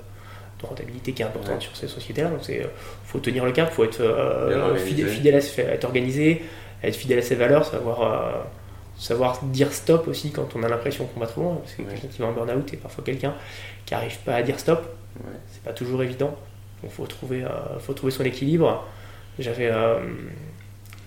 de 0.62 0.65
rentabilité 0.65 1.12
qui 1.13 1.21
est 1.21 1.25
importante 1.25 1.56
Ouais. 1.56 1.62
sur 1.62 1.75
ces 1.75 1.88
sociétés-là. 1.88 2.30
Donc 2.30 2.48
il 2.50 2.65
faut 3.06 3.19
tenir 3.19 3.45
le 3.45 3.51
cap, 3.51 3.69
il 3.71 3.75
faut 3.75 3.83
être 3.83 4.01
euh, 4.01 4.59
organisé. 4.62 5.06
fidèle, 5.06 5.42
fidèle 5.42 5.68
à, 5.69 5.74
être 5.74 5.83
organisé, 5.86 6.42
être 6.83 6.95
fidèle 6.95 7.19
à 7.19 7.21
ses 7.21 7.36
valeurs, 7.36 7.65
savoir, 7.65 8.02
euh, 8.02 8.31
savoir 8.97 9.44
dire 9.44 9.71
stop 9.71 10.07
aussi 10.07 10.31
quand 10.31 10.56
on 10.56 10.64
a 10.64 10.68
l'impression 10.69 11.06
qu'on 11.06 11.19
va 11.19 11.28
trop 11.28 11.42
loin. 11.42 11.56
Parce 11.57 11.73
que 11.76 11.81
Ouais. 11.83 11.90
quelqu'un 11.92 12.07
qui 12.07 12.21
va 12.21 12.28
en 12.28 12.31
burn-out 12.33 12.73
et 12.73 12.78
parfois 12.78 13.04
quelqu'un 13.04 13.33
qui 13.85 13.94
n'arrive 13.94 14.18
pas 14.19 14.35
à 14.35 14.42
dire 14.42 14.59
stop. 14.59 14.81
Ouais. 15.23 15.31
C'est 15.52 15.64
pas 15.64 15.73
toujours 15.73 16.02
évident. 16.04 16.35
Donc 16.83 16.92
faut 16.92 17.06
trouver, 17.07 17.44
euh, 17.44 17.80
faut 17.80 17.94
trouver 17.94 18.11
son 18.11 18.23
équilibre. 18.23 18.85
J'avais, 19.40 19.69
euh, 19.71 19.99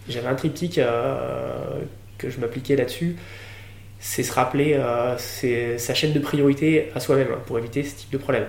j'avais 0.08 0.28
un 0.28 0.34
triptyque 0.36 0.78
euh, 0.78 1.80
que 2.18 2.30
je 2.30 2.38
m'appliquais 2.40 2.76
là-dessus. 2.76 3.16
C'est 3.98 4.22
se 4.22 4.32
rappeler 4.32 4.74
euh, 4.74 5.16
sa 5.78 5.94
chaîne 5.94 6.12
de 6.12 6.18
priorité 6.20 6.90
à 6.94 7.00
soi-même 7.00 7.28
hein, 7.32 7.38
pour 7.46 7.58
éviter 7.58 7.82
ce 7.82 7.96
type 7.96 8.10
de 8.10 8.18
problème. 8.18 8.46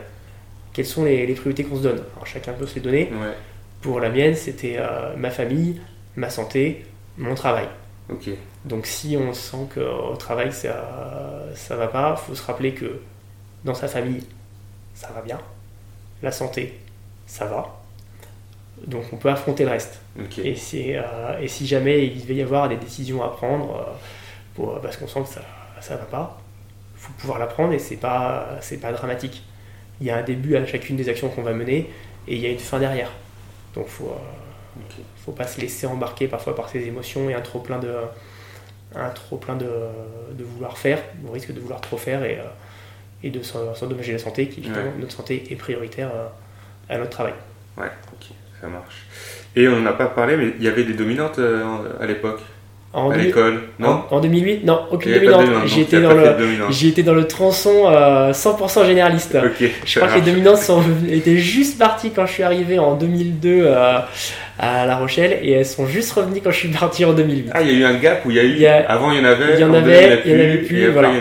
Quelles 0.74 0.86
sont 0.86 1.04
les, 1.04 1.26
les 1.26 1.34
priorités 1.34 1.64
qu'on 1.64 1.78
se 1.78 1.84
donne 1.84 2.02
Alors 2.16 2.26
chacun 2.26 2.54
peut 2.54 2.68
se 2.68 2.76
les 2.76 2.82
donner. 2.82 3.12
Ouais. 3.12 3.34
Pour 3.82 4.00
la 4.00 4.10
mienne, 4.10 4.36
c'était 4.36 4.76
euh, 4.78 5.16
ma 5.18 5.32
famille, 5.32 5.82
ma 6.16 6.30
santé, 6.30 6.86
mon 7.18 7.36
travail. 7.36 7.68
Donc 8.66 8.86
si 8.86 9.18
on 9.18 9.34
sent 9.34 9.68
qu'au 9.74 10.16
travail 10.18 10.52
ça 10.52 11.46
ça 11.56 11.76
va 11.76 11.88
pas, 11.88 12.16
faut 12.16 12.36
se 12.36 12.44
rappeler 12.44 12.74
que 12.74 13.00
dans 13.64 13.74
sa 13.74 13.88
famille 13.88 14.24
ça 14.94 15.10
va 15.16 15.22
bien, 15.22 15.40
la 16.22 16.32
santé 16.32 16.80
ça 17.26 17.46
va, 17.46 17.82
donc 18.86 19.06
on 19.14 19.18
peut 19.18 19.30
affronter 19.30 19.64
le 19.64 19.72
reste. 19.72 20.02
Ok. 20.20 20.40
Et, 20.40 20.56
c'est, 20.56 20.98
euh, 20.98 21.40
et 21.40 21.48
si 21.48 21.66
jamais 21.66 22.06
il 22.06 22.22
devait 22.22 22.36
y 22.36 22.42
avoir 22.42 22.68
des 22.68 22.76
décisions 22.76 23.24
à 23.24 23.30
prendre 23.30 23.76
euh, 23.76 23.92
pour, 24.56 24.80
parce 24.82 24.98
qu'on 24.98 25.08
sent 25.08 25.22
que 25.22 25.30
ça 25.30 25.42
ça 25.80 25.96
va 25.96 26.04
pas, 26.06 26.38
faut 26.96 27.14
pouvoir 27.14 27.40
la 27.40 27.48
prendre 27.48 27.74
et 27.74 27.80
c'est 27.80 27.96
pas 27.96 28.58
c'est 28.62 28.78
pas 28.78 28.92
dramatique. 28.92 29.44
Il 30.02 30.08
y 30.08 30.10
a 30.12 30.18
un 30.18 30.24
début 30.24 30.56
à 30.58 30.66
chacune 30.66 30.98
des 30.98 31.08
actions 31.08 31.30
qu'on 31.30 31.44
va 31.44 31.54
mener 31.54 31.90
et 32.28 32.36
il 32.36 32.40
y 32.42 32.46
a 32.46 32.50
une 32.50 32.60
fin 32.60 32.80
derrière. 32.80 33.12
Donc 33.76 33.88
faut 33.88 34.08
euh, 34.10 34.78
Ok. 34.78 34.96
faut 35.26 35.32
pas 35.34 35.48
se 35.48 35.60
laisser 35.62 35.86
embarquer 35.88 36.28
parfois 36.28 36.56
par 36.56 36.70
ses 36.70 36.80
émotions 36.88 37.30
et 37.30 37.34
un 37.34 37.42
trop 37.42 37.60
plein 37.60 37.78
de 37.80 37.94
un 38.96 39.10
trop 39.10 39.38
plein 39.38 39.56
de, 39.56 39.70
de 40.34 40.44
vouloir 40.44 40.78
faire 40.78 41.00
on 41.28 41.32
risque 41.32 41.54
de 41.54 41.60
vouloir 41.60 41.82
trop 41.82 41.98
faire 41.98 42.24
et, 42.24 42.38
euh, 42.40 42.44
et 43.24 43.30
de 43.30 43.42
s'en- 43.44 43.76
s'endommager 43.76 44.14
la 44.14 44.20
santé 44.20 44.48
qui 44.48 44.60
évidemment 44.62 44.92
Ouais. 44.92 45.00
notre 45.00 45.12
santé 45.14 45.44
est 45.50 45.56
prioritaire 45.56 46.10
euh, 46.14 46.28
à 46.90 46.98
notre 46.98 47.10
travail 47.12 47.34
Ouais, 47.78 47.92
ok, 48.14 48.28
ça 48.62 48.68
marche. 48.68 49.06
Et 49.56 49.68
on 49.68 49.80
n'en 49.80 49.86
a 49.88 49.94
pas 49.94 50.08
parlé, 50.08 50.36
mais 50.38 50.54
il 50.58 50.64
y 50.64 50.68
avait 50.68 50.84
des 50.84 50.94
dominantes 50.94 51.40
euh, 51.40 51.64
à 52.00 52.06
l'époque? 52.06 52.42
En, 52.94 53.10
à 53.10 53.14
2000 53.14 53.26
l'école 53.28 53.62
Non 53.80 54.04
en, 54.12 54.16
en 54.18 54.20
2008 54.20 54.66
Non, 54.66 54.82
aucune 54.92 55.14
dominante. 55.14 55.42
dominante, 55.46 55.68
J'y 55.68 55.76
donc 55.80 55.84
étais 55.88 55.92
t'as 55.98 56.02
dans 56.02 56.10
le, 56.14 57.04
dans 57.04 57.14
le 57.14 57.28
tronçon 57.28 57.84
euh, 57.88 58.32
100% 58.34 58.86
généraliste. 58.86 59.38
Ok, 59.42 59.70
Je 59.86 60.00
crois 60.00 60.12
que 60.12 60.16
les 60.16 60.22
dominantes 60.30 60.58
sont, 60.58 60.84
étaient 61.10 61.38
juste 61.38 61.80
parties 61.80 62.12
quand 62.12 62.26
je 62.26 62.34
suis 62.34 62.44
arrivé 62.44 62.80
en 62.80 62.96
2002 62.96 63.62
euh, 63.66 64.00
à 64.60 64.86
La 64.86 64.98
Rochelle 64.98 65.40
et 65.42 65.52
elles 65.54 65.66
sont 65.66 65.88
juste 65.88 66.12
revenues 66.12 66.42
quand 66.44 66.52
je 66.52 66.58
suis 66.58 66.68
parti 66.68 67.06
en 67.06 67.14
2008. 67.14 67.50
Ah, 67.54 67.62
il 67.62 67.72
y 67.72 67.76
a 67.76 67.80
eu 67.80 67.84
un 67.86 67.98
gap 67.98 68.26
où 68.26 68.30
il 68.32 68.36
y 68.36 68.40
a 68.40 68.44
eu. 68.44 68.50
Il 68.52 68.60
y 68.60 68.68
a- 68.68 68.86
Avant, 68.90 69.12
il 69.12 69.20
y 69.20 69.22
en 69.22 69.26
avait. 69.26 69.54
il 69.54 69.60
y 69.60 69.64
en 69.64 69.74
avait, 69.74 70.22
il 70.26 70.32
y 70.32 70.36
en 70.36 70.40
avait 70.40 70.58
plus, 70.58 70.90
voilà. 70.90 71.12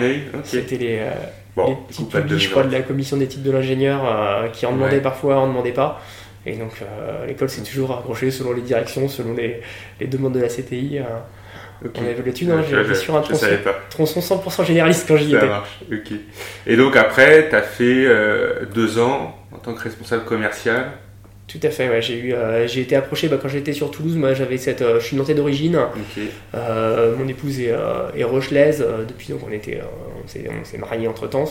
C'était 0.43 0.77
les, 0.77 0.99
euh, 0.99 1.11
Bon, 1.57 1.67
les 1.67 2.05
de 2.05 2.11
publics, 2.11 2.39
je 2.39 2.50
crois, 2.50 2.62
de 2.65 2.73
la 2.73 2.81
commission 2.81 3.17
d'éthique 3.17 3.43
de 3.43 3.50
l'ingénieur 3.50 4.00
euh, 4.07 4.49
qui 4.49 4.67
en 4.67 4.73
demandaient 4.73 4.97
Ouais. 4.97 5.00
parfois, 5.03 5.37
en 5.39 5.47
demandaient 5.49 5.71
pas. 5.73 6.00
Et 6.47 6.55
donc 6.55 6.71
euh, 6.81 7.27
l'école 7.27 7.49
s'est 7.50 7.62
toujours 7.62 7.93
accrochée 7.93 8.31
selon 8.31 8.53
les 8.55 8.62
directions, 8.62 9.09
selon 9.09 9.35
les, 9.35 9.61
les 10.00 10.07
demandes 10.07 10.33
de 10.35 10.41
la 10.41 10.49
CTI. 10.49 10.99
euh, 10.99 11.03
On 11.83 12.01
avait 12.03 12.33
tu 12.33 12.45
vois, 12.45 12.63
j'étais 12.63 12.95
sur 12.95 13.17
un 13.17 13.23
tronçon, 13.23 13.47
tronçon 13.89 14.21
100% 14.21 14.67
généraliste 14.67 15.07
quand 15.09 15.17
j'y 15.17 15.31
Ça 15.31 15.39
étais. 15.39 15.47
marche, 15.47 15.81
ok. 15.91 16.13
Et 16.67 16.77
donc 16.77 16.97
après, 16.97 17.49
tu 17.49 17.57
as 17.57 17.63
fait 17.63 18.05
euh, 18.07 18.67
deux 18.75 18.99
ans 18.99 19.37
en 19.53 19.59
tant 19.59 19.73
que 19.75 19.83
responsable 19.83 20.25
commercial. 20.25 20.93
Tout 21.49 21.59
à 21.63 21.71
fait, 21.71 21.89
ouais, 21.89 22.01
j'ai 22.03 22.19
eu, 22.19 22.33
euh, 22.35 22.69
j'ai 22.69 22.83
été 22.83 22.95
approché 22.95 23.29
bah, 23.29 23.39
quand 23.41 23.49
j'étais 23.49 23.73
sur 23.73 23.91
Toulouse. 23.91 24.15
Moi, 24.15 24.35
j'avais 24.35 24.57
cette, 24.59 24.83
euh, 24.83 25.01
je 25.01 25.07
suis 25.07 25.17
nantais 25.17 25.35
d'origine. 25.35 25.77
Ok. 25.77 26.23
Euh, 26.55 27.17
mon 27.17 27.27
épouse 27.27 27.59
est, 27.61 27.75
est 28.17 28.25
rochelaise. 28.25 28.85
depuis 29.09 29.29
donc 29.33 29.41
on 29.49 29.51
était, 29.53 29.81
on 30.23 30.29
s'est, 30.29 30.49
on 30.49 30.65
s'est 30.65 30.79
mariés 30.79 31.09
entre 31.09 31.27
temps. 31.29 31.47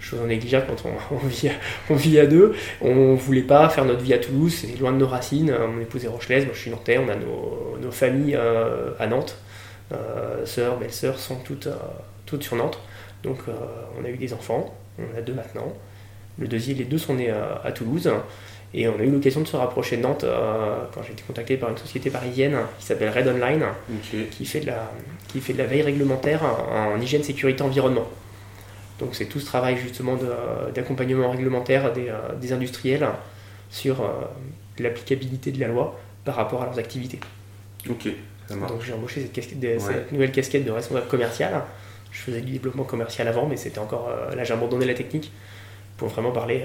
Choses 0.00 0.20
négligeables 0.20 0.66
quand 0.66 0.88
on, 0.88 1.14
on 1.14 1.26
vit, 1.26 1.50
on 1.90 1.94
vit 1.94 2.18
à 2.18 2.26
deux. 2.26 2.54
On 2.80 3.14
voulait 3.14 3.42
pas 3.42 3.68
faire 3.68 3.84
notre 3.84 4.00
vie 4.02 4.14
à 4.14 4.18
Toulouse. 4.18 4.54
C'est 4.60 4.80
loin 4.80 4.92
de 4.92 4.98
nos 4.98 5.06
racines. 5.06 5.54
Mon 5.56 5.80
épouse 5.80 6.04
est 6.04 6.08
rochelaise. 6.08 6.44
Moi, 6.44 6.54
je 6.54 6.60
suis 6.60 6.70
nantais. 6.70 6.98
On 6.98 7.08
a 7.08 7.16
nos, 7.16 7.78
nos 7.80 7.90
familles 7.90 8.36
euh, 8.36 8.92
à 8.98 9.06
Nantes. 9.06 9.36
Euh, 9.92 10.46
sœurs, 10.46 10.78
belles-sœurs 10.78 11.18
sont 11.18 11.36
toutes, 11.36 11.66
euh, 11.66 11.76
toutes 12.26 12.42
sur 12.42 12.56
Nantes. 12.56 12.78
Donc, 13.22 13.40
on 14.00 14.04
a 14.04 14.08
eu 14.08 14.16
des 14.16 14.32
enfants. 14.32 14.74
On 14.98 15.14
en 15.14 15.18
a 15.18 15.20
deux 15.20 15.34
maintenant. 15.34 15.74
Le 16.38 16.48
deuxième, 16.48 16.78
les 16.78 16.84
deux 16.84 16.96
sont 16.96 17.14
nés 17.14 17.30
à, 17.30 17.70
Toulouse. 17.72 18.10
Et 18.72 18.88
on 18.88 18.98
a 18.98 19.02
eu 19.02 19.10
l'occasion 19.10 19.40
de 19.40 19.46
se 19.46 19.56
rapprocher 19.56 19.96
de 19.96 20.02
Nantes 20.02 20.24
euh, 20.24 20.84
quand 20.94 21.02
j'ai 21.02 21.12
été 21.12 21.22
contacté 21.26 21.56
par 21.56 21.70
une 21.70 21.76
société 21.76 22.08
parisienne 22.08 22.56
qui 22.78 22.86
s'appelle 22.86 23.10
Red 23.10 23.28
Online 23.28 23.64
qui 24.32 24.44
fait 24.44 24.60
de 24.60 24.66
la, 24.66 24.90
qui 25.28 25.40
fait 25.40 25.52
de 25.52 25.58
la 25.58 25.66
veille 25.66 25.82
réglementaire 25.82 26.42
en, 26.44 26.94
en 26.94 27.00
hygiène, 27.00 27.22
sécurité, 27.22 27.62
environnement. 27.62 28.06
Donc 29.00 29.14
c'est 29.14 29.24
tout 29.26 29.40
ce 29.40 29.46
travail 29.46 29.76
justement 29.76 30.14
de- 30.16 30.70
d'accompagnement 30.74 31.30
réglementaire 31.30 31.92
des, 31.92 32.08
euh, 32.08 32.34
des 32.40 32.52
industriels 32.52 33.06
sur 33.70 34.00
euh, 34.02 34.08
l'applicabilité 34.78 35.50
de 35.52 35.58
la 35.60 35.68
loi 35.68 35.98
par 36.24 36.34
rapport 36.36 36.62
à 36.62 36.66
leurs 36.66 36.78
activités. 36.78 37.18
Ok. 37.88 38.08
Ça 38.46 38.54
marche. 38.56 38.72
Donc 38.72 38.82
j'ai 38.82 38.92
embauché 38.92 39.22
cette, 39.22 39.32
casquette 39.32 39.58
cette 39.80 40.12
nouvelle 40.12 40.32
casquette 40.32 40.64
de 40.64 40.70
responsable 40.70 41.08
commercial. 41.08 41.62
Je 42.12 42.20
faisais 42.20 42.40
du 42.42 42.52
développement 42.52 42.84
commercial 42.84 43.26
avant, 43.28 43.46
mais 43.46 43.56
c'était 43.56 43.78
encore 43.78 44.08
euh, 44.10 44.34
là 44.34 44.44
j'ai 44.44 44.52
abandonné 44.54 44.84
la 44.86 44.94
technique 44.94 45.32
pour 45.96 46.08
vraiment 46.08 46.32
parler 46.32 46.64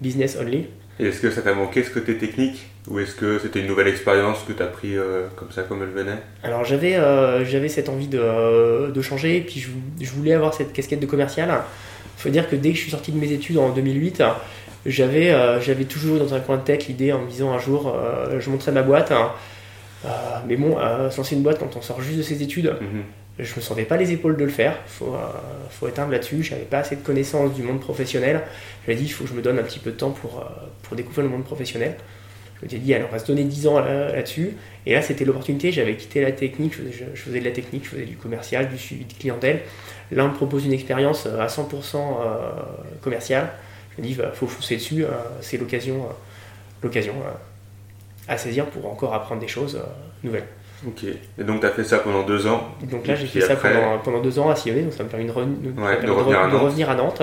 business 0.00 0.36
only. 0.40 0.66
Et 1.00 1.06
est-ce 1.06 1.20
que 1.20 1.30
ça 1.30 1.42
t'a 1.42 1.54
manqué 1.54 1.84
ce 1.84 1.90
côté 1.90 2.16
technique? 2.18 2.66
Ou 2.88 2.98
est-ce 2.98 3.14
que 3.14 3.38
c'était 3.38 3.60
une 3.60 3.66
nouvelle 3.66 3.86
expérience 3.88 4.38
que 4.46 4.52
tu 4.52 4.62
as 4.62 4.66
pris 4.66 4.96
euh, 4.96 5.26
comme 5.36 5.50
ça, 5.52 5.62
comme 5.62 5.82
elle 5.82 5.90
venait? 5.90 6.18
Alors 6.42 6.64
j'avais 6.64 6.96
euh, 6.96 7.44
j'avais 7.44 7.68
cette 7.68 7.88
envie 7.88 8.08
de, 8.08 8.18
euh, 8.20 8.90
de 8.90 9.02
changer, 9.02 9.36
et 9.36 9.40
puis 9.42 9.60
je, 9.60 9.68
je 10.04 10.10
voulais 10.10 10.32
avoir 10.32 10.54
cette 10.54 10.72
casquette 10.72 11.00
de 11.00 11.06
commercial. 11.06 11.48
Il 11.50 12.20
faut 12.22 12.30
dire 12.30 12.48
que 12.48 12.56
dès 12.56 12.70
que 12.70 12.76
je 12.76 12.82
suis 12.82 12.90
sorti 12.90 13.12
de 13.12 13.18
mes 13.18 13.30
études 13.30 13.58
en 13.58 13.70
2008, 13.70 14.22
j'avais 14.86 15.32
j'avais 15.60 15.84
toujours 15.84 16.18
dans 16.18 16.34
un 16.34 16.40
coin 16.40 16.56
de 16.56 16.62
tête 16.62 16.88
l'idée 16.88 17.12
en 17.12 17.20
me 17.20 17.28
disant 17.30 17.52
un 17.52 17.58
jour 17.60 17.94
je 18.38 18.50
monterai 18.50 18.72
ma 18.72 18.82
boîte. 18.82 19.12
Mais 20.48 20.56
bon, 20.56 20.76
se 21.10 21.16
lancer 21.16 21.36
une 21.36 21.42
boîte 21.42 21.58
quand 21.60 21.76
on 21.76 21.82
sort 21.82 22.00
juste 22.00 22.18
de 22.18 22.22
ses 22.22 22.42
études, 22.42 22.74
Mhm. 22.80 23.02
Je 23.38 23.54
me 23.56 23.60
sentais 23.60 23.84
pas 23.84 23.96
les 23.96 24.12
épaules 24.12 24.36
de 24.36 24.44
le 24.44 24.50
faire. 24.50 24.76
Faut, 24.86 25.14
euh, 25.14 25.18
faut 25.70 25.86
éteindre 25.88 26.10
là-dessus. 26.12 26.42
J'avais 26.42 26.62
pas 26.62 26.78
assez 26.78 26.96
de 26.96 27.02
connaissances 27.02 27.54
du 27.54 27.62
monde 27.62 27.80
professionnel. 27.80 28.42
Je 28.86 28.90
me 28.92 28.96
dit 28.96 29.04
il 29.04 29.08
faut 29.12 29.24
que 29.24 29.30
je 29.30 29.34
me 29.34 29.42
donne 29.42 29.58
un 29.58 29.62
petit 29.62 29.78
peu 29.78 29.90
de 29.92 29.96
temps 29.96 30.10
pour, 30.10 30.40
euh, 30.40 30.44
pour 30.82 30.96
découvrir 30.96 31.24
le 31.24 31.30
monde 31.30 31.44
professionnel. 31.44 31.96
Je 32.56 32.64
m'étais 32.66 32.78
dit, 32.78 32.92
alors 32.92 33.08
on 33.10 33.12
va 33.12 33.20
se 33.20 33.26
donner 33.26 33.44
10 33.44 33.68
ans 33.68 33.78
là- 33.78 34.10
là-dessus. 34.10 34.56
Et 34.84 34.92
là, 34.92 35.00
c'était 35.02 35.24
l'opportunité. 35.24 35.70
J'avais 35.70 35.94
quitté 35.94 36.20
la 36.20 36.32
technique, 36.32 36.74
je 36.74 36.80
faisais, 37.20 37.38
de 37.38 37.44
la 37.44 37.52
technique, 37.52 37.84
je 37.84 37.90
faisais 37.90 38.04
du 38.04 38.16
commercial, 38.16 38.68
du 38.68 38.76
suivi 38.76 39.04
de 39.04 39.12
clientèle. 39.12 39.60
Là, 40.10 40.24
on 40.24 40.28
me 40.28 40.34
propose 40.34 40.66
une 40.66 40.72
expérience 40.72 41.26
euh, 41.26 41.38
à 41.40 41.46
100% 41.46 42.18
euh, 42.20 42.50
commerciale. 43.00 43.50
Je 43.96 44.02
me 44.02 44.06
dis, 44.08 44.16
il 44.18 44.30
faut 44.34 44.48
foncer 44.48 44.74
dessus. 44.76 45.04
euh, 45.04 45.08
C'est 45.40 45.56
l'occasion, 45.58 45.96
euh, 46.06 46.12
l'occasion 46.82 47.14
euh, 47.24 47.30
à 48.26 48.36
saisir 48.36 48.66
pour 48.66 48.86
encore 48.90 49.14
apprendre 49.14 49.40
des 49.40 49.46
choses 49.48 49.76
euh, 49.76 49.86
nouvelles. 50.24 50.46
Ok. 50.86 51.04
Et 51.38 51.44
donc 51.44 51.60
tu 51.60 51.66
as 51.66 51.70
fait 51.70 51.84
ça 51.84 51.98
pendant 51.98 52.22
deux 52.22 52.46
ans 52.46 52.68
Donc 52.82 53.06
là, 53.06 53.14
j'ai 53.16 53.26
fait 53.26 53.40
ça 53.40 53.54
après- 53.54 53.72
pendant, 53.74 53.98
pendant 53.98 54.20
deux 54.20 54.38
ans 54.38 54.48
à 54.48 54.54
sillonner, 54.56 54.82
donc 54.82 54.92
ça 54.92 55.02
me 55.04 55.08
permet 55.08 55.24
de, 55.26 55.32
re- 55.32 55.44
Ouais, 55.76 55.96
revenir 56.06 56.38
à 56.40 56.46
de 56.46 56.52
Nantes. 56.52 56.62
revenir 56.62 56.90
à 56.90 56.94
Nantes. 56.94 57.22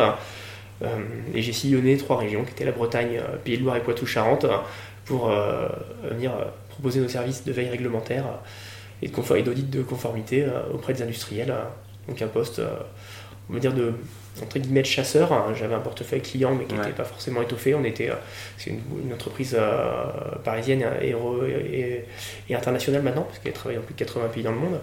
Euh, 0.81 0.87
et 1.33 1.41
j'ai 1.41 1.53
sillonné 1.53 1.95
trois 1.97 2.17
régions, 2.17 2.43
qui 2.43 2.51
étaient 2.51 2.65
la 2.65 2.73
Bretagne, 2.73 3.17
euh, 3.17 3.37
Pays 3.43 3.57
de 3.57 3.63
Loire 3.63 3.77
et 3.77 3.79
Poitou-Charentes, 3.79 4.45
pour 5.05 5.29
euh, 5.31 5.67
venir 6.03 6.33
proposer 6.69 6.99
nos 6.99 7.07
services 7.07 7.45
de 7.45 7.51
veille 7.53 7.69
réglementaire 7.69 8.25
et 9.01 9.07
d'audit 9.07 9.69
de 9.69 9.81
conformité 9.83 10.45
auprès 10.73 10.93
des 10.93 11.03
industriels. 11.03 11.53
donc 12.09 12.21
un 12.21 12.27
poste, 12.27 12.61
on 13.49 13.53
va 13.53 13.59
dire, 13.59 13.73
de, 13.73 13.93
entre 14.43 14.59
guillemets, 14.59 14.81
de 14.81 14.87
chasseur. 14.87 15.31
hein. 15.33 15.53
J'avais 15.55 15.75
un 15.75 15.79
portefeuille 15.79 16.21
client, 16.21 16.53
mais 16.55 16.65
qui 16.65 16.73
Ouais. 16.75 16.81
n'était 16.81 16.93
pas 16.95 17.03
forcément 17.05 17.41
étoffé. 17.41 17.73
On 17.75 17.83
était, 17.83 18.09
euh, 18.09 18.15
c'est 18.57 18.71
une, 18.71 18.81
une 19.05 19.13
entreprise 19.13 19.55
euh, 19.57 20.05
parisienne 20.43 20.83
et, 21.01 21.13
re- 21.13 21.47
et- 21.49 22.05
et 22.49 22.55
internationale 22.55 23.01
maintenant, 23.01 23.23
parce 23.23 23.39
qu'elle 23.39 23.53
travaille 23.53 23.77
dans 23.77 23.83
plus 23.83 23.93
de 23.93 23.99
80 23.99 24.27
pays 24.27 24.43
dans 24.43 24.51
le 24.51 24.57
monde. 24.57 24.79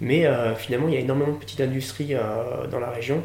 Mais 0.00 0.26
euh, 0.26 0.54
finalement, 0.54 0.88
il 0.88 0.94
y 0.94 0.96
a 0.96 1.00
énormément 1.00 1.32
de 1.32 1.38
petites 1.38 1.60
industries 1.60 2.14
dans 2.70 2.80
la 2.80 2.90
région 2.90 3.22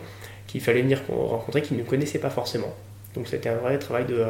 qu'il 0.48 0.62
fallait 0.62 0.82
venir 0.82 1.02
rencontrer, 1.10 1.62
qu'ils 1.62 1.78
ne 1.78 1.84
connaissaient 1.84 2.20
pas 2.20 2.30
forcément. 2.30 2.74
Donc 3.16 3.28
c'était 3.28 3.50
un 3.50 3.56
vrai 3.56 3.80
travail 3.80 4.06
de, 4.06 4.26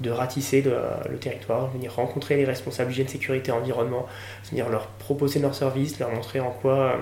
de 0.00 0.10
ratisser 0.10 0.62
le, 0.62 0.76
le 1.10 1.16
territoire, 1.18 1.70
venir 1.70 1.92
rencontrer 1.94 2.36
les 2.36 2.44
responsables 2.44 2.90
hygiène, 2.90 3.08
sécurité, 3.08 3.50
environnement, 3.52 4.06
venir 4.50 4.68
leur 4.68 4.86
proposer 4.86 5.40
leurs 5.40 5.54
services, 5.54 5.98
leur 5.98 6.10
montrer 6.10 6.40
en 6.40 6.50
quoi 6.50 6.96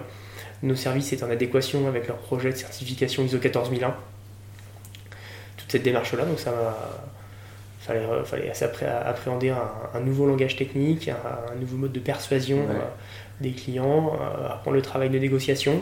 nos 0.63 0.75
services 0.77 1.13
étaient 1.13 1.25
en 1.25 1.31
adéquation 1.31 1.87
avec 1.89 2.09
leur 2.09 2.17
projet 2.17 2.51
de 2.53 2.57
certification 2.57 3.25
ISO 3.25 3.39
14001. 3.39 3.95
Toute 5.57 5.73
cette 5.73 5.83
démarche-là, 5.83 6.25
donc 6.25 6.39
ça 6.39 6.51
m'a 6.53 6.75
fallait, 7.81 8.05
fallait 8.25 8.51
assez 8.51 8.65
appré- 8.65 8.87
appréhender 8.87 9.51
un, 9.51 9.63
un 9.95 10.01
nouveau 10.01 10.27
langage 10.27 10.57
technique, 10.57 11.09
un, 11.09 11.17
un 11.53 11.55
nouveau 11.57 11.77
mode 11.77 11.93
de 11.93 12.01
persuasion 12.01 12.59
Ouais. 12.59 12.75
euh, 12.75 12.85
des 13.41 13.53
clients, 13.53 14.15
euh, 14.21 14.47
apprendre 14.49 14.77
le 14.77 14.83
travail 14.83 15.11
de 15.11 15.19
négociation. 15.19 15.81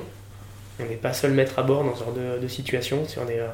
On 0.80 0.84
n'est 0.86 0.96
pas 0.96 1.12
seul 1.12 1.32
maître 1.32 1.58
à 1.58 1.62
bord 1.62 1.84
dans 1.84 1.94
ce 1.94 2.00
genre 2.04 2.12
de, 2.12 2.38
de 2.40 2.48
situation 2.48 3.06
sur 3.06 3.24
des, 3.26 3.38
euh, 3.38 3.46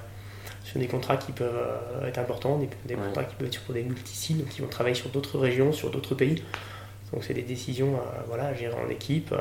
sur 0.64 0.80
des 0.80 0.86
contrats 0.86 1.16
qui 1.18 1.32
peuvent 1.32 1.68
être 2.06 2.18
importants, 2.18 2.58
des, 2.58 2.68
des 2.86 2.94
Ouais. 2.94 3.06
contrats 3.06 3.24
qui 3.24 3.34
peuvent 3.36 3.46
être 3.48 3.60
sur 3.62 3.72
des 3.74 3.82
multisites, 3.82 4.38
donc 4.38 4.48
qui 4.48 4.62
vont 4.62 4.68
travailler 4.68 4.94
sur 4.94 5.10
d'autres 5.10 5.38
régions, 5.38 5.72
sur 5.72 5.90
d'autres 5.90 6.14
pays. 6.14 6.42
Donc 7.12 7.24
c'est 7.24 7.34
des 7.34 7.42
décisions 7.42 7.94
euh, 7.94 8.20
voilà, 8.28 8.46
à 8.46 8.54
gérer 8.54 8.74
en 8.74 8.88
équipe. 8.88 9.32
euh. 9.32 9.38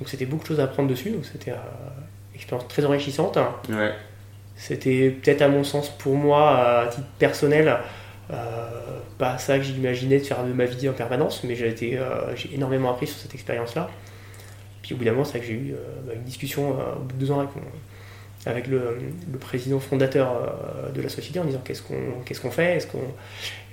Donc 0.00 0.08
c'était 0.08 0.26
beaucoup 0.26 0.42
de 0.42 0.48
choses 0.48 0.60
à 0.60 0.64
apprendre 0.64 0.88
dessus, 0.88 1.10
donc 1.10 1.24
c'était 1.30 1.52
euh, 1.52 1.56
une 2.32 2.36
expérience 2.36 2.66
très 2.68 2.84
enrichissante. 2.84 3.38
Ouais. 3.68 3.92
C'était 4.56 5.10
peut-être 5.10 5.42
à 5.42 5.48
mon 5.48 5.62
sens 5.62 5.90
pour 5.90 6.16
moi, 6.16 6.82
à 6.82 6.86
titre 6.88 7.06
personnel, 7.18 7.76
euh, 8.30 8.36
pas 9.18 9.38
ça 9.38 9.58
que 9.58 9.64
j'imaginais 9.64 10.18
de 10.18 10.24
faire 10.24 10.44
de 10.44 10.52
ma 10.52 10.64
vie 10.64 10.88
en 10.88 10.92
permanence, 10.92 11.44
mais 11.44 11.54
j'ai 11.54 11.68
été, 11.68 11.98
euh, 11.98 12.34
j'ai 12.36 12.54
énormément 12.54 12.90
appris 12.90 13.06
sur 13.06 13.18
cette 13.18 13.34
expérience-là. 13.34 13.90
Puis 14.82 14.94
au 14.94 14.96
bout 14.96 15.04
d'un 15.04 15.12
moment, 15.12 15.24
c'est 15.24 15.38
vrai 15.38 15.40
que 15.40 15.46
j'ai 15.46 15.54
eu 15.54 15.72
euh, 15.72 15.76
bah, 16.06 16.12
une 16.14 16.24
discussion 16.24 16.78
euh, 16.78 16.96
au 16.96 17.00
bout 17.00 17.14
de 17.14 17.20
deux 17.20 17.30
ans 17.30 17.46
avec, 18.46 18.66
le, 18.66 18.98
le 19.30 19.38
président 19.38 19.78
fondateur 19.78 20.32
euh, 20.32 20.90
de 20.92 21.02
la 21.02 21.10
société 21.10 21.38
en 21.38 21.44
disant 21.44 21.60
qu'est-ce 21.62 21.82
qu'on 21.82 22.22
qu'est-ce 22.24 22.40
qu'on 22.40 22.50
fait, 22.50 22.76
est-ce 22.76 22.86
qu'on 22.86 22.98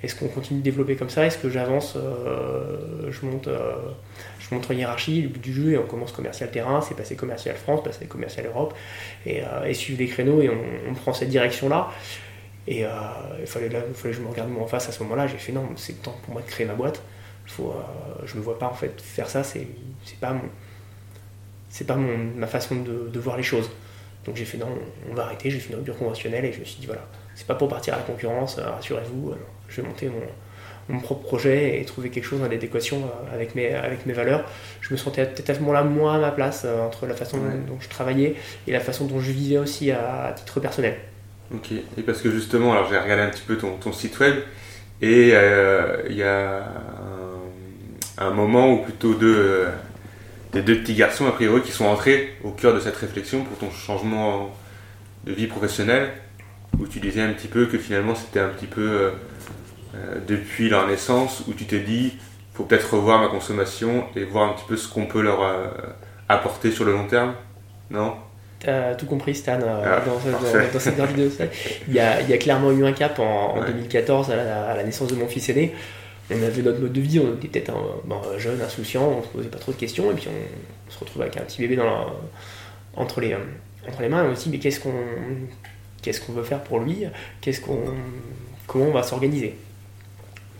est 0.02 0.18
qu'on 0.18 0.28
continue 0.28 0.60
de 0.60 0.64
développer 0.64 0.96
comme 0.96 1.08
ça, 1.08 1.24
est-ce 1.24 1.38
que 1.38 1.48
j'avance, 1.48 1.94
euh, 1.96 3.10
je 3.10 3.26
monte, 3.26 3.48
euh, 3.48 3.72
je 4.48 4.54
monte 4.54 4.70
en 4.70 4.74
hiérarchie, 4.74 5.22
le 5.22 5.28
but 5.28 5.42
du 5.42 5.52
jeu, 5.52 5.72
et 5.72 5.78
on 5.78 5.86
commence 5.86 6.12
commercial 6.12 6.50
terrain, 6.50 6.80
c'est 6.80 6.94
passer 6.94 7.16
commercial 7.16 7.56
France, 7.56 7.82
passer 7.82 8.06
commercial 8.06 8.46
Europe, 8.46 8.74
et, 9.26 9.42
euh, 9.42 9.64
et 9.64 9.74
suivre 9.74 9.98
les 10.00 10.06
créneaux, 10.06 10.40
et 10.40 10.50
on, 10.50 10.94
prend 10.94 11.12
cette 11.12 11.28
direction-là. 11.28 11.90
Et 12.66 12.84
euh, 12.84 12.90
il, 13.40 13.46
fallait, 13.46 13.68
là, 13.68 13.80
fallait 13.94 14.12
que 14.14 14.20
je 14.20 14.22
me 14.22 14.28
regarde 14.28 14.50
moi 14.50 14.62
en 14.62 14.66
face 14.66 14.88
à 14.88 14.92
ce 14.92 15.02
moment-là, 15.02 15.26
j'ai 15.26 15.38
fait 15.38 15.52
non, 15.52 15.68
c'est 15.76 15.92
le 15.92 15.98
temps 15.98 16.16
pour 16.22 16.34
moi 16.34 16.42
de 16.42 16.46
créer 16.46 16.66
ma 16.66 16.74
boîte. 16.74 17.02
Faut, 17.46 17.70
euh, 17.70 18.22
je 18.26 18.36
me 18.36 18.42
vois 18.42 18.58
pas 18.58 18.66
en 18.66 18.74
fait 18.74 19.00
faire 19.00 19.28
ça, 19.30 19.42
c'est 19.42 19.66
pas, 20.20 20.34
mon, 20.34 20.42
pas 21.86 21.96
ma 21.96 22.46
façon 22.46 22.76
de, 22.76 23.08
de 23.08 23.20
voir 23.20 23.38
les 23.38 23.42
choses. 23.42 23.70
Donc 24.26 24.36
j'ai 24.36 24.44
fait 24.44 24.58
non, 24.58 24.68
on 25.10 25.14
va 25.14 25.24
arrêter, 25.24 25.50
j'ai 25.50 25.58
fait 25.58 25.70
une 25.70 25.76
rupture 25.76 25.96
conventionnelle 25.96 26.44
et 26.44 26.52
je 26.52 26.60
me 26.60 26.64
suis 26.64 26.80
dit 26.80 26.86
voilà, 26.86 27.06
c'est 27.34 27.46
pas 27.46 27.54
pour 27.54 27.68
partir 27.68 27.94
à 27.94 27.96
la 27.96 28.02
concurrence, 28.02 28.58
euh, 28.58 28.70
rassurez-vous, 28.70 29.34
je 29.68 29.80
vais 29.80 29.88
monter 29.88 30.08
mon, 30.08 30.20
mon 30.88 31.00
propre 31.00 31.22
projet 31.22 31.80
et 31.80 31.84
trouver 31.84 32.10
quelque 32.10 32.24
chose 32.24 32.40
en 32.40 32.44
adéquation 32.46 32.98
euh, 33.04 33.34
avec 33.34 33.54
mes, 33.54 33.74
avec 33.74 34.06
mes 34.06 34.12
valeurs. 34.14 34.44
Je 34.80 34.92
me 34.92 34.96
sentais 34.98 35.24
peut-être 35.26 35.50
à 35.50 35.54
ce 35.54 35.60
moment-là 35.60 35.84
moins 35.84 36.14
à 36.16 36.18
ma 36.18 36.30
place 36.30 36.62
euh, 36.64 36.80
entre 36.86 37.06
la 37.06 37.14
façon 37.14 37.36
Ouais. 37.38 37.42
dont, 37.66 37.76
je 37.80 37.88
travaillais 37.88 38.34
et 38.66 38.72
la 38.72 38.80
façon 38.80 39.04
dont 39.06 39.20
je 39.20 39.30
vivais 39.30 39.58
aussi 39.58 39.90
à, 39.90 40.26
à 40.26 40.32
titre 40.32 40.60
personnel. 40.60 40.96
Ok. 41.54 41.72
Et 41.72 42.02
parce 42.02 42.20
que 42.22 42.30
justement, 42.30 42.72
alors 42.72 42.88
j'ai 42.90 42.98
regardé 42.98 43.22
un 43.22 43.28
petit 43.30 43.44
peu 43.46 43.56
ton, 43.56 43.72
ton 43.76 43.92
site 43.92 44.18
web 44.20 44.36
et 45.00 45.30
euh, 45.34 46.02
il 46.08 46.16
y 46.16 46.22
a 46.22 46.64
un, 48.18 48.26
un 48.26 48.30
moment 48.30 48.72
où 48.72 48.78
plutôt 48.78 49.14
deux, 49.14 49.36
euh, 49.36 49.68
des 50.52 50.62
deux 50.62 50.80
petits 50.80 50.94
garçons, 50.94 51.26
a 51.26 51.32
priori, 51.32 51.62
qui 51.62 51.70
sont 51.72 51.84
entrés 51.86 52.34
au 52.44 52.50
cœur 52.50 52.74
de 52.74 52.80
cette 52.80 52.96
réflexion 52.96 53.44
pour 53.44 53.58
ton 53.58 53.70
changement 53.70 54.50
de 55.24 55.32
vie 55.32 55.46
professionnelle, 55.46 56.10
où 56.78 56.86
tu 56.86 57.00
disais 57.00 57.20
un 57.20 57.32
petit 57.32 57.48
peu 57.48 57.66
que 57.66 57.78
finalement 57.78 58.14
c'était 58.14 58.40
un 58.40 58.48
petit 58.48 58.66
peu 58.66 59.10
euh, 59.94 60.18
depuis 60.26 60.68
leur 60.68 60.86
naissance, 60.86 61.42
où 61.48 61.52
tu 61.54 61.64
t'es 61.64 61.80
dit, 61.80 62.14
faut 62.54 62.64
peut-être 62.64 62.94
revoir 62.94 63.20
ma 63.20 63.28
consommation 63.28 64.04
et 64.16 64.24
voir 64.24 64.50
un 64.50 64.52
petit 64.54 64.64
peu 64.66 64.76
ce 64.76 64.88
qu'on 64.88 65.06
peut 65.06 65.22
leur 65.22 65.42
euh, 65.42 65.66
apporter 66.28 66.70
sur 66.70 66.84
le 66.84 66.92
long 66.92 67.06
terme, 67.06 67.34
non? 67.90 68.14
T'as 68.60 68.96
tout 68.96 69.06
compris, 69.06 69.36
Stan, 69.36 69.60
euh, 69.62 69.82
Ah, 69.84 70.00
dans, 70.04 70.14
dans- 70.16 70.38
parfait. 70.38 70.68
dans 70.72 70.80
cette 70.80 71.00
vidéo. 71.00 71.30
Il 71.86 71.94
y, 71.94 72.00
a, 72.00 72.20
il 72.20 72.28
y 72.28 72.32
a 72.32 72.38
clairement 72.38 72.72
eu 72.72 72.84
un 72.84 72.92
cap 72.92 73.18
en, 73.20 73.54
en 73.54 73.60
Ouais. 73.60 73.66
2014 73.68 74.30
à 74.32 74.36
la, 74.36 74.70
à 74.70 74.76
la 74.76 74.82
naissance 74.82 75.08
de 75.08 75.14
mon 75.14 75.28
fils 75.28 75.48
aîné. 75.48 75.74
On 76.30 76.34
avait 76.42 76.60
notre 76.62 76.80
mode 76.80 76.92
de 76.92 77.00
vie, 77.00 77.20
on 77.20 77.34
était 77.36 77.46
peut-être 77.48 77.70
un, 77.70 77.84
bon, 78.04 78.20
jeune, 78.36 78.60
insouciant, 78.60 79.04
on 79.04 79.22
se 79.22 79.28
posait 79.28 79.48
pas 79.48 79.58
trop 79.58 79.70
de 79.72 79.76
questions, 79.76 80.10
et 80.10 80.14
puis 80.14 80.26
on, 80.28 80.88
on 80.88 80.90
se 80.92 80.98
retrouve 80.98 81.22
avec 81.22 81.36
un 81.36 81.42
petit 81.42 81.60
bébé 81.62 81.76
dans 81.76 81.84
la- 81.86 82.06
entre, 82.96 83.20
les, 83.20 83.34
entre 83.88 84.02
les 84.02 84.08
mains, 84.08 84.24
et 84.24 84.28
on 84.28 84.34
se 84.34 84.42
dit, 84.44 84.50
mais 84.50 84.58
qu'est-ce 84.58 84.80
qu'on 84.80 84.92
qu'est-ce 86.02 86.20
qu'on 86.20 86.32
veut 86.32 86.42
faire 86.42 86.62
pour 86.62 86.80
lui? 86.80 87.04
Qu'est-ce 87.40 87.60
qu'on, 87.60 87.78
Comment 88.66 88.86
on 88.86 88.92
va 88.92 89.02
s'organiser? 89.04 89.56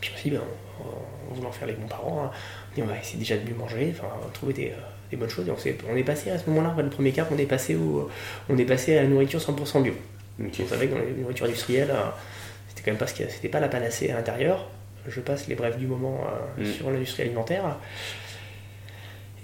Puis 0.00 0.11
on 0.14 0.17
s'est 0.17 0.23
dit, 0.25 0.31
ben, 0.31 0.43
en, 0.81 1.31
en 1.33 1.35
voulant 1.35 1.50
faire 1.52 1.67
les 1.69 1.75
bons 1.75 1.88
parents, 1.88 2.25
hein, 2.25 2.31
on 2.71 2.75
dit, 2.75 2.83
on 2.83 2.87
va 2.87 2.99
essayer 2.99 3.19
déjà 3.19 3.37
de 3.37 3.49
mieux 3.49 3.57
manger, 3.57 3.95
enfin, 3.97 4.09
trouver 4.33 4.52
des, 4.55 4.67
euh, 4.71 4.75
des 5.11 5.17
bonnes 5.17 5.28
choses, 5.31 5.47
et 5.49 5.76
on, 5.90 5.97
est 5.97 6.02
passé 6.05 6.31
à 6.31 6.38
ce 6.38 6.49
moment-là, 6.50 6.75
le 6.83 6.88
premier 6.90 7.12
cap, 7.12 7.28
on 7.33 7.38
est 7.38 7.47
passé, 7.47 7.75
au, 7.76 8.09
on 8.49 8.57
est 8.59 8.64
passé 8.64 8.97
à 8.99 9.02
la 9.02 9.09
nourriture 9.09 9.40
100% 9.40 9.83
bio. 9.83 9.95
On 10.40 10.67
savait 10.69 10.87
que 10.87 10.95
dans 10.95 11.00
les 11.00 11.11
nourritures 11.12 11.47
industrielles, 11.47 11.90
euh, 11.90 12.02
c'était 12.69 12.83
quand 12.83 12.90
même 12.93 12.99
pas 12.99 13.07
ce 13.09 13.17
c'était 13.28 13.49
pas 13.49 13.59
la 13.61 13.69
panacée 13.69 14.11
à 14.11 14.14
l'intérieur. 14.14 14.69
Je 15.09 15.21
passe 15.21 15.49
les 15.49 15.55
brefs 15.57 15.78
du 15.78 15.87
moment 15.87 16.21
euh, 16.59 16.62
Mm. 16.62 16.73
sur 16.73 16.90
l'industrie 16.90 17.23
alimentaire 17.25 17.76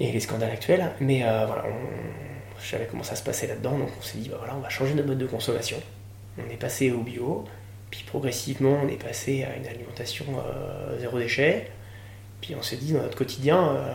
et 0.01 0.11
les 0.13 0.21
scandales 0.21 0.51
actuels, 0.51 0.91
mais 1.01 1.23
euh, 1.25 1.47
voilà, 1.47 1.65
on- 1.67 2.61
je 2.63 2.69
savais 2.71 2.87
comment 2.91 3.03
ça 3.03 3.17
se 3.17 3.23
passait 3.23 3.47
là-dedans, 3.47 3.77
donc 3.79 3.89
on 3.99 4.03
s'est 4.03 4.19
dit 4.19 4.29
bah 4.29 4.37
voilà, 4.39 4.55
on 4.57 4.61
va 4.61 4.69
changer 4.69 4.95
notre 4.95 5.09
mode 5.09 5.19
de 5.19 5.27
consommation. 5.27 5.77
On 6.39 6.51
est 6.53 6.57
passé 6.57 6.91
au 6.91 7.01
bio, 7.03 7.45
puis 7.95 8.03
progressivement 8.03 8.81
on 8.83 8.89
est 8.89 9.01
passé 9.01 9.45
à 9.45 9.55
une 9.57 9.69
alimentation 9.69 10.25
euh, 10.39 10.99
zéro 10.99 11.17
déchet, 11.17 11.71
puis 12.41 12.57
on 12.59 12.63
s'est 12.63 12.77
dit 12.77 12.93
dans 12.93 13.03
notre 13.03 13.17
quotidien, 13.17 13.69
euh, 13.69 13.93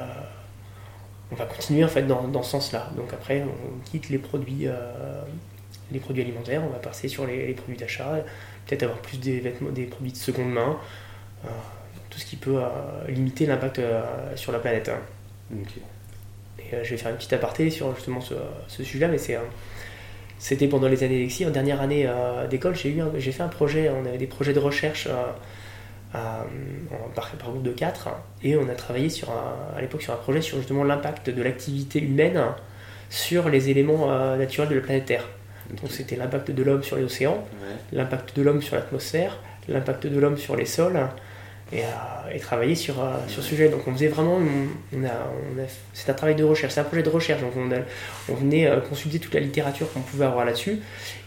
on 1.33 1.35
va 1.35 1.45
continuer 1.45 1.83
en 1.83 1.89
fait 1.89 2.03
dans, 2.03 2.29
dans 2.29 2.41
ce 2.41 2.51
sens-là. 2.51 2.91
Donc 2.95 3.11
après, 3.11 3.43
on 3.43 3.89
quitte 3.89 4.07
les 4.09 4.17
produits, 4.17 4.67
euh, 4.67 5.21
les 5.91 5.99
produits 5.99 6.23
alimentaires, 6.23 6.63
on 6.63 6.69
va 6.69 6.79
passer 6.79 7.09
sur 7.09 7.27
les, 7.27 7.45
les 7.45 7.53
produits 7.53 7.75
d'achat, 7.75 8.23
peut-être 8.65 8.83
avoir 8.83 8.99
plus 8.99 9.19
des 9.19 9.41
vêtements, 9.41 9.69
des 9.71 9.83
produits 9.83 10.13
de 10.13 10.17
seconde 10.17 10.53
main, 10.53 10.79
tout 12.09 12.19
ce 12.19 12.25
qui 12.25 12.37
peut 12.37 12.59
limiter 13.07 13.45
l'impact 13.45 13.81
sur 14.35 14.51
la 14.53 14.59
planète. 14.59 14.89
hein. 14.89 15.01
Ok. 15.53 15.73
Et 16.59 16.83
je 16.83 16.89
vais 16.91 16.97
faire 16.97 17.11
une 17.11 17.17
petite 17.17 17.33
aparté 17.33 17.69
sur 17.69 17.93
justement 17.95 18.21
ce, 18.21 18.35
ce 18.67 18.83
sujet-là, 18.83 19.09
mais 19.09 19.17
c'est, 19.17 19.37
c'était 20.39 20.67
pendant 20.67 20.87
les 20.87 21.03
années 21.03 21.19
d'exil. 21.19 21.47
En 21.47 21.51
dernière 21.51 21.81
année 21.81 22.05
euh, 22.07 22.47
d'école, 22.47 22.75
j'ai, 22.75 22.89
eu 22.89 23.01
un- 23.01 23.11
j'ai 23.17 23.31
fait 23.31 23.43
un 23.43 23.47
projet, 23.49 23.89
on 23.89 24.05
avait 24.07 24.17
des 24.17 24.25
projets 24.27 24.53
de 24.53 24.59
recherche 24.59 25.07
euh, 25.07 25.13
à- 26.13 26.45
en- 26.91 27.09
par, 27.09 27.29
par 27.31 27.49
groupe 27.51 27.61
de 27.63 27.71
quatre, 27.71 28.09
et 28.43 28.55
on 28.57 28.67
a 28.69 28.73
travaillé 28.73 29.09
sur 29.09 29.29
un- 29.29 29.77
à 29.77 29.81
l'époque 29.81 30.01
sur 30.01 30.13
un 30.13 30.17
projet 30.17 30.41
sur 30.41 30.57
justement 30.57 30.83
l'impact 30.83 31.29
de 31.29 31.43
l'activité 31.43 32.01
humaine 32.01 32.41
sur 33.11 33.49
les 33.49 33.69
éléments 33.69 34.11
euh, 34.11 34.37
naturels 34.37 34.69
de 34.69 34.75
la 34.75 34.81
planète 34.81 35.05
Terre. 35.05 35.25
Donc 35.81 35.91
c'était 35.91 36.15
l'impact 36.15 36.49
de 36.51 36.63
l'homme 36.63 36.81
sur 36.83 36.95
les 36.95 37.03
océans, 37.03 37.43
Ouais. 37.61 37.75
l'impact 37.91 38.35
de 38.35 38.41
l'homme 38.41 38.61
sur 38.61 38.75
l'atmosphère, 38.75 39.37
l'impact 39.67 40.07
de 40.07 40.19
l'homme 40.19 40.37
sur 40.37 40.55
les 40.55 40.65
sols, 40.65 40.99
et, 41.71 41.81
euh, 41.83 41.85
et 42.33 42.39
travailler 42.39 42.75
sur, 42.75 42.99
euh, 43.03 43.13
sur 43.27 43.43
ce 43.43 43.49
sujet. 43.49 43.69
Donc 43.69 43.87
on 43.87 43.93
faisait 43.93 44.07
vraiment, 44.07 44.37
on, 44.93 45.03
a, 45.05 45.09
c'est 45.93 46.09
un 46.09 46.13
travail 46.13 46.35
de 46.35 46.43
recherche, 46.43 46.73
c'est 46.73 46.79
un 46.81 46.85
projet 46.85 47.03
de 47.03 47.09
recherche. 47.09 47.41
Donc 47.41 47.53
on, 47.55 47.71
a- 47.71 47.83
on 48.29 48.33
venait 48.35 48.67
euh, 48.67 48.79
consulter 48.81 49.19
toute 49.19 49.33
la 49.33 49.39
littérature 49.39 49.91
qu'on 49.93 50.01
pouvait 50.01 50.25
avoir 50.25 50.45
là-dessus, 50.45 50.79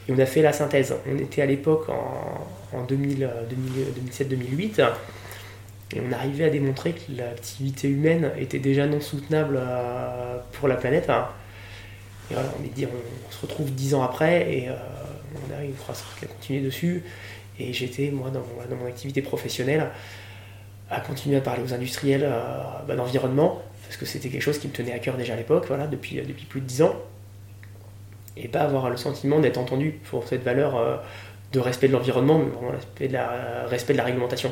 et 0.08 0.12
on 0.12 0.18
a 0.18 0.26
fait 0.26 0.42
la 0.42 0.52
synthèse. 0.52 0.94
On 1.10 1.18
était 1.18 1.42
à 1.42 1.46
l'époque 1.46 1.88
en, 1.88 2.76
en 2.76 2.82
2000, 2.84 3.24
euh, 3.24 3.44
2007-2008. 4.10 4.84
Et 5.94 6.00
on 6.00 6.10
arrivait 6.12 6.44
à 6.44 6.50
démontrer 6.50 6.92
que 6.92 7.12
l'activité 7.14 7.86
humaine 7.86 8.30
était 8.38 8.58
déjà 8.58 8.86
non 8.86 8.98
soutenable 9.00 9.60
pour 10.52 10.66
la 10.66 10.76
planète. 10.76 11.10
Et 12.30 12.34
voilà, 12.34 12.48
on, 12.60 13.30
se 13.30 13.40
retrouve 13.42 13.70
dix 13.74 13.94
ans 13.94 14.02
après 14.02 14.50
et 14.50 14.68
euh, 14.70 14.72
on 15.36 15.60
a 15.60 15.62
une 15.64 15.74
croissance 15.74 16.08
qui 16.18 16.24
a 16.24 16.28
continué 16.28 16.60
dessus. 16.60 17.02
Et 17.58 17.74
j'étais, 17.74 18.10
moi, 18.10 18.30
dans 18.30 18.40
dans 18.70 18.76
mon 18.76 18.86
activité 18.86 19.20
professionnelle, 19.20 19.90
à 20.92 21.00
continuer 21.00 21.36
à 21.36 21.40
parler 21.40 21.62
aux 21.62 21.72
industriels 21.74 22.24
euh, 22.24 22.40
bah, 22.86 22.94
d'environnement, 22.94 23.60
parce 23.84 23.96
que 23.96 24.04
c'était 24.06 24.28
quelque 24.28 24.42
chose 24.42 24.58
qui 24.58 24.68
me 24.68 24.72
tenait 24.72 24.92
à 24.92 24.98
cœur 24.98 25.16
déjà 25.16 25.32
à 25.34 25.36
l'époque, 25.36 25.64
voilà, 25.68 25.86
depuis, 25.86 26.16
depuis 26.22 26.44
plus 26.46 26.60
de 26.60 26.66
dix 26.66 26.82
ans. 26.82 26.94
Et 28.36 28.48
pas 28.48 28.60
avoir 28.60 28.88
le 28.88 28.96
sentiment 28.96 29.40
d'être 29.40 29.58
entendu 29.58 29.90
pour 30.10 30.26
cette 30.26 30.42
valeur 30.42 30.76
euh, 30.76 30.96
de 31.52 31.60
respect 31.60 31.88
de 31.88 31.92
l'environnement, 31.92 32.38
mais 32.38 32.46
vraiment 32.50 32.70
respect 32.70 33.08
de 33.08 33.12
la, 33.12 33.66
respect 33.68 33.92
de 33.92 33.98
la 33.98 34.04
réglementation. 34.04 34.50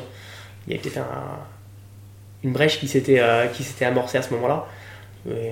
Il 0.67 0.73
y 0.73 0.75
avait 0.75 0.83
peut-être 0.83 0.99
un- 0.99 1.39
une 2.43 2.53
brèche 2.53 2.79
qui 2.79 2.87
s'était 2.87 3.19
euh, 3.19 3.47
amorcée 3.81 4.17
à 4.17 4.21
ce 4.21 4.33
moment-là. 4.35 4.67
Euh, 5.27 5.51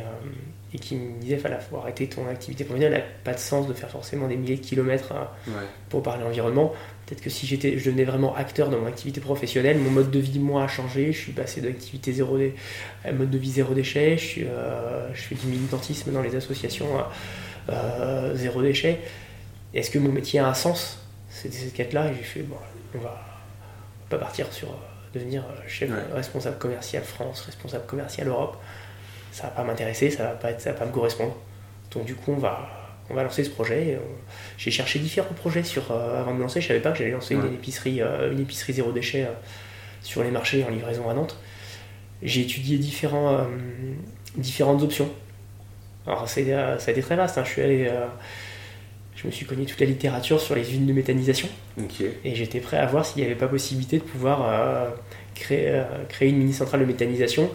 et 0.73 0.77
qui 0.77 0.95
me 0.95 1.19
disait 1.19 1.37
qu'il 1.37 1.57
faut 1.69 1.77
arrêter 1.77 2.07
ton 2.07 2.27
activité 2.27 2.63
professionnelle, 2.63 2.93
elle 3.01 3.07
n'a 3.09 3.13
pas 3.23 3.33
de 3.33 3.39
sens 3.39 3.67
de 3.67 3.73
faire 3.73 3.89
forcément 3.89 4.27
des 4.27 4.35
milliers 4.35 4.57
de 4.57 4.61
kilomètres 4.61 5.13
euh, 5.13 5.51
Ouais. 5.51 5.65
pour 5.89 6.03
parler 6.03 6.23
environnement. 6.23 6.73
Peut-être 7.07 7.21
que 7.21 7.29
si 7.31 7.47
j'étais, 7.47 7.79
je 7.79 7.85
devenais 7.85 8.03
vraiment 8.03 8.35
acteur 8.35 8.69
dans 8.69 8.77
mon 8.79 8.85
activité 8.85 9.19
professionnelle, 9.19 9.79
mon 9.79 9.89
mode 9.89 10.11
de 10.11 10.19
vie, 10.19 10.37
moi, 10.37 10.63
a 10.63 10.67
changé. 10.67 11.11
Je 11.11 11.17
suis 11.19 11.31
passé 11.31 11.59
d'activité 11.61 12.13
zéro 12.13 12.37
dé, 12.37 12.53
à 13.03 13.11
mode 13.11 13.31
de 13.31 13.37
vie 13.39 13.49
zéro 13.49 13.73
déchet. 13.73 14.15
Je, 14.17 14.25
suis, 14.25 14.43
euh, 14.45 15.11
je 15.15 15.21
fais 15.21 15.33
du 15.35 15.47
militantisme 15.47 16.11
dans 16.11 16.21
les 16.21 16.35
associations 16.35 16.99
euh, 16.99 17.71
euh, 17.71 18.35
zéro 18.35 18.61
déchet. 18.61 18.99
Est-ce 19.73 19.89
que 19.89 19.97
mon 19.99 20.11
métier 20.11 20.39
a 20.39 20.47
un 20.49 20.53
sens? 20.53 20.99
C'était 21.29 21.57
cette 21.57 21.73
quête-là 21.73 22.11
et 22.11 22.15
j'ai 22.15 22.23
fait, 22.23 22.41
bon, 22.41 22.57
on 22.95 22.99
va 22.99 23.19
pas 24.09 24.17
partir 24.17 24.51
sur 24.53 24.69
euh, 24.69 24.73
devenir 25.13 25.43
euh, 25.43 25.61
chef 25.67 25.89
Ouais. 25.89 25.97
responsable 26.13 26.57
commercial 26.59 27.03
France, 27.03 27.41
responsable 27.41 27.85
commercial 27.87 28.27
Europe. 28.27 28.57
Ça 29.31 29.43
va 29.43 29.49
pas 29.49 29.63
m'intéresser, 29.63 30.09
ça 30.09 30.23
va 30.23 30.29
pas 30.31 30.51
être, 30.51 30.61
ça 30.61 30.71
va 30.71 30.79
pas 30.79 30.85
me 30.85 30.91
correspondre. 30.91 31.35
Donc 31.91 32.05
du 32.05 32.15
coup, 32.15 32.31
on 32.31 32.37
va, 32.37 32.69
on 33.09 33.13
va 33.13 33.23
lancer 33.23 33.43
ce 33.43 33.49
projet. 33.49 33.99
J'ai 34.57 34.71
cherché 34.71 34.99
différents 34.99 35.33
projets 35.33 35.63
sur, 35.63 35.91
euh, 35.91 36.19
avant 36.21 36.31
de 36.31 36.37
me 36.37 36.41
lancer. 36.43 36.61
Je 36.61 36.67
savais 36.67 36.79
pas 36.79 36.91
que 36.91 36.97
j'allais 36.99 37.11
lancer 37.11 37.35
Ouais. 37.35 37.47
une 37.47 37.53
épicerie, 37.53 38.01
euh, 38.01 38.31
une 38.31 38.39
épicerie 38.41 38.73
zéro 38.73 38.91
déchet 38.91 39.23
euh, 39.23 39.31
sur 40.01 40.23
les 40.23 40.31
marchés 40.31 40.63
en 40.63 40.69
livraison 40.69 41.09
à 41.09 41.13
Nantes. 41.13 41.37
J'ai 42.21 42.41
étudié 42.41 42.77
différents, 42.77 43.47
différentes 44.35 44.83
options. 44.83 45.09
Alors 46.05 46.27
c'est, 46.27 46.45
ça 46.51 46.75
a 46.87 46.91
été 46.91 47.01
très 47.01 47.15
vaste. 47.15 47.37
hein. 47.37 47.43
Je 47.45 47.49
suis 47.49 47.61
allé, 47.61 47.89
je 49.15 49.25
me 49.27 49.31
suis 49.31 49.45
cogné 49.45 49.65
toute 49.65 49.79
la 49.79 49.85
littérature 49.85 50.39
sur 50.41 50.53
les 50.55 50.61
usines 50.61 50.85
de 50.85 50.91
méthanisation 50.93 51.47
et 52.25 52.35
j'étais 52.35 52.59
prêt 52.59 52.77
à 52.77 52.85
voir 52.87 53.05
s'il 53.05 53.21
n'y 53.21 53.25
avait 53.25 53.37
pas 53.39 53.47
possibilité 53.47 53.99
de 53.99 54.03
pouvoir 54.03 54.41
euh, 54.49 54.89
créer, 55.35 55.69
euh, 55.69 55.83
créer 56.09 56.27
une 56.29 56.37
mini-centrale 56.39 56.81
de 56.81 56.85
méthanisation 56.85 57.49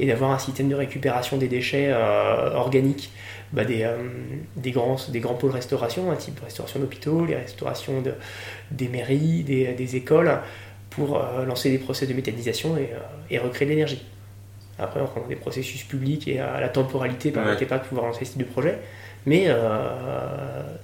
et 0.00 0.06
d'avoir 0.06 0.30
un 0.32 0.38
système 0.38 0.68
de 0.70 0.74
récupération 0.74 1.36
des 1.36 1.46
déchets 1.46 1.88
euh, 1.90 2.54
organiques 2.54 3.12
bah, 3.52 3.64
des, 3.64 3.82
euh, 3.82 3.96
des, 4.56 4.70
grands, 4.70 4.96
des 5.10 5.20
grands 5.20 5.34
pôles 5.34 5.50
restauration, 5.50 6.10
un 6.10 6.16
type 6.16 6.40
restauration 6.40 6.80
d'hôpitaux, 6.80 7.26
les 7.26 7.36
restaurations 7.36 8.00
de, 8.00 8.14
des 8.70 8.88
mairies, 8.88 9.42
des, 9.44 9.74
des 9.74 9.96
écoles, 9.96 10.38
pour 10.88 11.18
euh, 11.18 11.44
lancer 11.44 11.70
des 11.70 11.78
procès 11.78 12.06
de 12.06 12.14
méthanisation 12.14 12.76
et, 12.78 12.90
euh, 12.94 12.98
et 13.30 13.38
recréer 13.38 13.66
de 13.66 13.72
l'énergie. 13.72 14.02
Après, 14.78 15.00
on 15.00 15.06
prend 15.06 15.20
des 15.28 15.36
processus 15.36 15.82
publics 15.82 16.26
et 16.26 16.36
la 16.36 16.70
temporalité 16.70 17.28
ne 17.28 17.34
permettait 17.34 17.64
Ouais. 17.64 17.66
pas 17.68 17.78
de 17.78 17.84
pouvoir 17.84 18.06
lancer 18.06 18.24
ce 18.24 18.32
type 18.32 18.40
de 18.40 18.46
projet. 18.46 18.78
Mais 19.26 19.48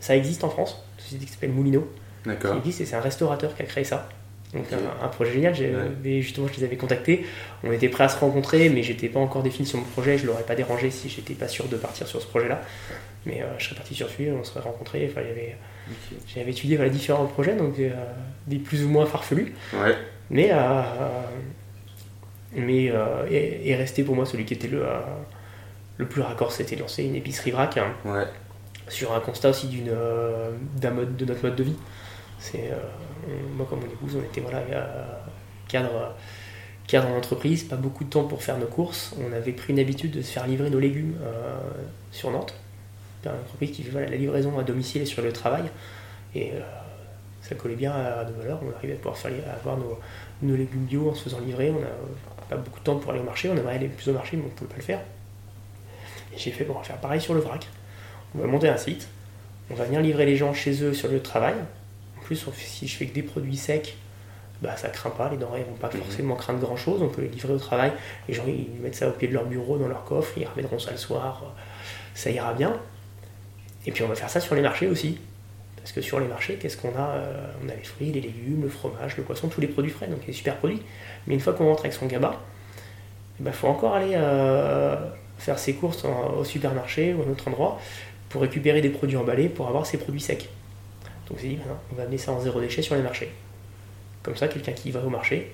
ça 0.01 0.15
existe 0.15 0.45
en 0.45 0.51
France, 0.51 0.85
une 0.99 1.03
société 1.05 1.25
qui 1.25 1.33
s'appelle 1.33 1.53
Moulineau, 1.53 1.91
qui 2.25 2.59
existe 2.59 2.83
et 2.83 2.85
c'est 2.85 2.97
un 2.97 3.01
restaurateur 3.01 3.57
qui 3.57 3.63
a 3.63 3.65
créé 3.65 3.85
ça. 3.85 4.07
Donc 4.55 4.65
un, 4.73 5.05
un 5.05 5.09
projet 5.09 5.33
génial, 5.33 5.53
Ouais. 5.55 5.75
mais 6.05 6.23
justement 6.23 6.47
je 6.47 6.59
les 6.59 6.65
avais 6.65 6.77
contactés, 6.77 7.27
on 7.65 7.73
était 7.73 7.89
prêts 7.89 8.05
à 8.05 8.09
se 8.09 8.19
rencontrer, 8.19 8.69
mais 8.69 8.83
j'étais 8.83 9.09
pas 9.09 9.19
encore 9.21 9.43
défini 9.43 9.67
sur 9.67 9.79
mon 9.79 9.85
projet, 9.85 10.17
je 10.19 10.27
l'aurais 10.27 10.45
pas 10.45 10.55
dérangé 10.55 10.91
si 10.91 11.09
j'étais 11.09 11.35
pas 11.35 11.49
sûr 11.49 11.67
de 11.67 11.77
partir 11.77 12.07
sur 12.07 12.23
ce 12.23 12.27
projet-là. 12.27 12.63
Mais 13.27 13.43
euh, 13.43 13.47
je 13.59 13.65
serais 13.67 13.75
parti 13.77 13.95
sur 13.95 14.09
celui, 14.09 14.31
on 14.31 14.45
serait 14.45 14.61
rencontrés, 14.61 15.09
enfin, 15.11 15.21
j'avais 16.33 16.51
étudié 16.51 16.77
voilà, 16.77 16.91
différents 16.91 17.27
projets, 17.27 17.57
donc 17.57 17.79
euh, 17.81 17.91
des 18.47 18.59
plus 18.59 18.85
ou 18.85 18.89
moins 18.89 19.05
farfelus, 19.05 19.53
Ouais. 19.75 19.97
mais, 20.31 20.51
euh, 20.53 20.83
mais 22.55 22.91
euh, 22.91 23.27
et, 23.31 23.69
et 23.71 23.75
resté 23.75 24.03
pour 24.05 24.15
moi 24.15 24.25
celui 24.27 24.45
qui 24.45 24.55
était 24.55 24.69
le, 24.69 24.85
le 25.99 26.07
plus 26.07 26.23
raccord, 26.23 26.53
c'était 26.53 26.77
lancer 26.77 27.03
une 27.05 27.17
épicerie 27.17 27.51
vrac. 27.51 27.77
hein 27.79 27.93
Ouais. 28.05 28.25
sur 28.89 29.13
un 29.13 29.21
constat 29.21 29.51
aussi 29.51 29.67
d'une 29.67 29.91
d'un 30.81 30.91
mode 30.93 31.17
de 31.17 31.25
notre 31.25 31.43
mode 31.43 31.57
de 31.57 31.65
vie 31.65 31.77
c'est 32.38 32.70
euh, 32.70 32.77
moi 33.57 33.66
comme 33.68 33.81
mon 33.81 33.87
épouse 33.87 34.16
on 34.16 34.22
était 34.22 34.40
voilà 34.40 34.59
euh, 34.59 35.05
cadre 35.68 36.14
cadre 36.87 37.09
en 37.09 37.16
entreprise 37.16 37.64
pas 37.64 37.77
beaucoup 37.77 38.05
de 38.05 38.11
temps 38.11 38.25
pour 38.25 38.42
faire 38.42 38.59
nos 38.59 38.66
courses. 38.66 39.14
On 39.20 39.33
avait 39.33 39.53
pris 39.53 39.72
une 39.72 39.81
habitude 39.81 40.12
de 40.12 40.22
se 40.22 40.33
faire 40.33 40.46
livrer 40.46 40.70
nos 40.70 40.79
légumes 40.79 41.16
euh, 41.22 41.59
sur 42.12 42.31
Nantes. 42.31 42.55
Une 43.25 43.33
entreprise 43.33 43.72
qui 43.72 43.83
fait 43.83 43.90
voilà, 43.90 44.07
la 44.07 44.16
livraison 44.16 44.57
à 44.57 44.62
domicile 44.62 45.03
et 45.03 45.07
sur 45.07 45.20
le 45.20 45.33
travail. 45.33 45.64
Et 46.37 46.53
ça 47.42 47.57
collait 47.57 47.75
bien 47.75 47.90
à 47.90 48.25
nos 48.25 48.35
valeurs. 48.40 48.61
On 48.62 48.72
arrivait 48.77 48.92
à 48.92 48.96
pouvoir 48.96 49.16
faire 49.16 49.33
avoir 49.53 49.79
nos, 49.79 49.99
nos 50.42 50.55
légumes 50.55 50.85
bio 50.85 51.11
en 51.11 51.14
se 51.14 51.25
faisant 51.25 51.40
livrer. 51.40 51.72
On 51.72 51.83
a 51.83 52.46
pas 52.49 52.57
beaucoup 52.57 52.79
de 52.79 52.85
temps 52.85 52.96
pour 52.96 53.11
aller 53.11 53.20
au 53.20 53.25
marché, 53.25 53.51
on 53.51 53.57
aimerait 53.57 53.75
aller 53.75 53.88
plus 53.88 54.09
au 54.09 54.12
marché, 54.12 54.37
mais 54.37 54.44
on 54.44 54.46
ne 54.46 54.51
pouvait 54.51 54.70
pas 54.70 54.77
le 54.77 54.83
faire. 54.83 55.01
Et 56.33 56.38
j'ai 56.38 56.53
fait, 56.53 56.66
on 56.68 56.75
va 56.75 56.83
faire 56.83 56.99
pareil 56.99 57.20
sur 57.20 57.35
le 57.35 57.40
vrac. 57.40 57.66
On 58.35 58.38
va 58.38 58.46
monter 58.46 58.68
un 58.68 58.77
site, 58.77 59.09
on 59.70 59.75
va 59.75 59.85
venir 59.85 60.01
livrer 60.01 60.27
les 60.27 60.37
gens 60.37 60.53
chez 60.55 60.83
eux 60.83 60.94
sur 60.94 61.09
le 61.09 61.20
travail. 61.20 61.55
En 62.27 62.51
plus, 62.51 62.51
si 62.57 62.89
je 62.89 62.97
fais 62.97 63.07
que 63.07 63.15
des 63.15 63.23
produits 63.23 63.57
secs, 63.57 63.97
bah, 64.61 64.77
ça 64.77 64.89
craint 64.89 65.11
pas, 65.11 65.31
les 65.31 65.37
denrées 65.37 65.62
vont 65.62 65.77
pas 65.77 65.91
forcément 65.91 66.35
craindre 66.35 66.59
grand 66.59 66.77
chose, 66.77 67.01
on 67.01 67.09
peut 67.09 67.23
les 67.23 67.29
livrer 67.29 67.53
au 67.53 67.59
travail, 67.59 67.93
les 68.27 68.35
gens 68.35 68.43
ils 68.49 68.81
mettent 68.83 68.97
ça 68.97 69.09
au 69.09 69.12
pied 69.12 69.29
de 69.29 69.33
leur 69.33 69.45
bureau, 69.45 69.79
dans 69.79 69.87
leur 69.87 70.05
coffre, 70.05 70.33
ils 70.37 70.45
ramèneront 70.45 70.81
ça 70.81 70.91
le 70.91 70.97
soir, 70.97 71.55
ça 72.15 72.31
ira 72.31 72.53
bien. 72.53 72.75
Et 73.87 73.93
puis 73.93 74.03
on 74.03 74.09
va 74.09 74.17
faire 74.17 74.29
ça 74.29 74.41
sur 74.41 74.57
les 74.57 74.61
marchés 74.61 74.89
aussi. 74.89 75.21
Parce 75.77 75.93
que 75.93 76.01
sur 76.01 76.19
les 76.19 76.27
marchés, 76.27 76.57
qu'est-ce 76.57 76.77
qu'on 76.77 76.97
a 76.99 77.15
On 77.65 77.69
a 77.69 77.75
les 77.77 77.85
fruits, 77.85 78.11
les 78.11 78.21
légumes, 78.21 78.62
le 78.62 78.69
fromage, 78.69 79.17
le 79.17 79.23
poisson, 79.23 79.47
tous 79.47 79.61
les 79.61 79.69
produits 79.69 79.93
frais, 79.93 80.09
donc 80.09 80.27
les 80.27 80.33
super 80.33 80.57
produits. 80.57 80.83
Mais 81.29 81.35
une 81.35 81.41
fois 81.41 81.53
qu'on 81.53 81.67
rentre 81.67 81.83
avec 81.83 81.93
son 81.93 82.07
gabat, 82.07 82.41
il 83.39 83.45
bah, 83.45 83.53
faut 83.53 83.69
encore 83.69 83.95
aller 83.95 84.15
euh, 84.15 84.97
faire 85.39 85.61
ses 85.61 85.75
courses 85.75 86.05
au 86.05 86.43
supermarché 86.43 87.15
ou 87.15 87.23
à 87.23 87.27
un 87.27 87.31
autre 87.31 87.47
endroit 87.47 87.79
pour 88.31 88.41
récupérer 88.41 88.81
des 88.81 88.91
produits 88.91 89.17
emballés 89.17 89.49
pour 89.49 89.69
avoir 89.69 89.87
ces 89.87 89.99
produits 89.99 90.21
secs. 90.21 90.49
Donc 91.29 91.39
c'est 91.41 91.49
dit, 91.49 91.57
maintenant, 91.57 91.79
on 91.93 91.97
va 91.97 92.05
amener 92.05 92.19
ça 92.19 92.33
en 92.33 92.41
zéro 92.41 92.61
déchet 92.61 92.83
sur 92.83 92.95
les 92.95 93.03
marchés. 93.03 93.31
Comme 94.23 94.37
ça, 94.37 94.49
quelqu'un 94.49 94.73
qui 94.73 94.91
va 94.91 95.01
au 95.01 95.11
marché, 95.11 95.53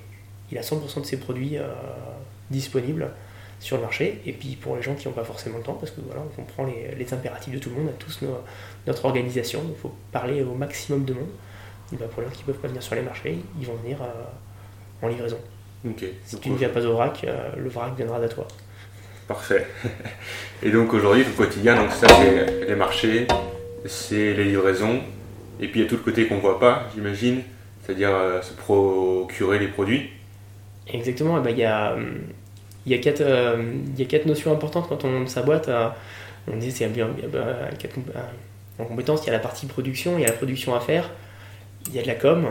il 0.50 0.58
a 0.58 0.62
100% 0.62 1.00
de 1.00 1.06
ses 1.06 1.18
produits 1.18 1.56
euh, 1.58 1.66
disponibles 2.50 3.11
sur 3.61 3.76
le 3.76 3.82
marché. 3.82 4.20
Et 4.26 4.32
puis 4.32 4.56
pour 4.56 4.76
les 4.76 4.82
gens 4.82 4.94
qui 4.94 5.08
n'ont 5.08 5.14
pas 5.14 5.24
forcément 5.24 5.58
le 5.58 5.64
temps, 5.64 5.74
parce 5.74 5.92
que 5.92 6.00
voilà, 6.00 6.22
on 6.22 6.35
comprend 6.35 6.66
les, 6.66 7.14
impératifs 7.14 7.54
de 7.54 7.58
tout 7.58 7.70
le 7.70 7.76
monde, 7.76 7.88
à 7.88 7.92
tous 7.92 8.20
notre 8.87 9.04
organisation, 9.04 9.61
il 9.68 9.80
faut 9.80 9.94
parler 10.11 10.42
au 10.42 10.54
maximum 10.54 11.04
de 11.04 11.14
monde. 11.14 11.30
Et 11.92 11.96
ben, 11.96 12.08
pour 12.08 12.22
les 12.22 12.28
gens 12.28 12.35
qui 12.35 12.42
ne 12.42 12.46
peuvent 12.46 12.61
pas 12.61 12.68
venir 12.68 12.82
sur 12.82 12.94
les 12.94 13.02
marchés, 13.02 13.38
ils 13.61 13.66
vont 13.66 13.76
venir 13.76 13.98
euh, 14.02 15.06
en 15.06 15.08
livraison. 15.08 15.38
Si 16.24 16.38
tu 16.38 16.50
ne 16.50 16.56
viens 16.56 16.68
pas 16.68 16.85
au 16.87 16.92
vrac, 16.92 17.24
euh, 17.24 17.50
le 17.56 17.68
vrac 17.68 17.96
viendra 17.96 18.18
à 18.18 18.28
toi. 18.28 18.46
Parfait. 19.26 19.66
Et 20.62 20.70
donc 20.70 20.92
aujourd'hui, 20.94 21.24
le 21.24 21.32
quotidien, 21.32 21.76
donc 21.76 21.90
ça 21.90 22.06
c'est 22.08 22.66
les 22.66 22.74
marchés, 22.76 23.26
c'est 23.87 24.35
les 24.35 24.44
livraisons, 24.44 25.00
et 25.60 25.68
puis 25.68 25.80
il 25.80 25.82
y 25.82 25.86
a 25.86 25.88
tout 25.88 25.96
le 25.96 26.02
côté 26.02 26.26
qu'on 26.26 26.36
ne 26.36 26.40
voit 26.40 26.58
pas, 26.58 26.88
j'imagine, 26.94 27.42
c'est-à-dire 27.82 28.10
euh, 28.10 28.42
se 28.42 28.52
procurer 28.52 29.58
les 29.58 29.68
produits. 29.68 30.10
Exactement, 30.88 31.38
eh 31.38 31.42
ben, 31.42 31.50
il 31.50 31.58
y, 31.58 31.64
a, 31.64 31.96
y, 32.86 32.94
a 32.94 32.98
quatre, 32.98 33.20
euh, 33.20 33.62
y 33.96 34.02
a 34.02 34.04
quatre 34.06 34.26
notions 34.26 34.52
importantes 34.52 34.88
quand 34.88 35.04
on 35.04 35.10
monte 35.10 35.28
sa 35.28 35.42
boîte. 35.42 35.70
on 36.48 36.56
dit 36.56 36.72
c'est 36.72 36.88
bien, 36.88 37.08
quatre, 37.78 37.96
en 38.78 38.84
compétences, 38.84 39.22
il 39.24 39.26
y 39.26 39.30
a 39.30 39.34
la 39.34 39.38
partie 39.38 39.66
production, 39.66 40.18
il 40.18 40.22
y 40.22 40.24
a 40.24 40.28
la 40.28 40.34
production 40.34 40.74
à 40.74 40.80
faire, 40.80 41.10
il 41.88 41.94
y 41.94 41.98
a 41.98 42.02
de 42.02 42.08
la 42.08 42.14
com, 42.14 42.48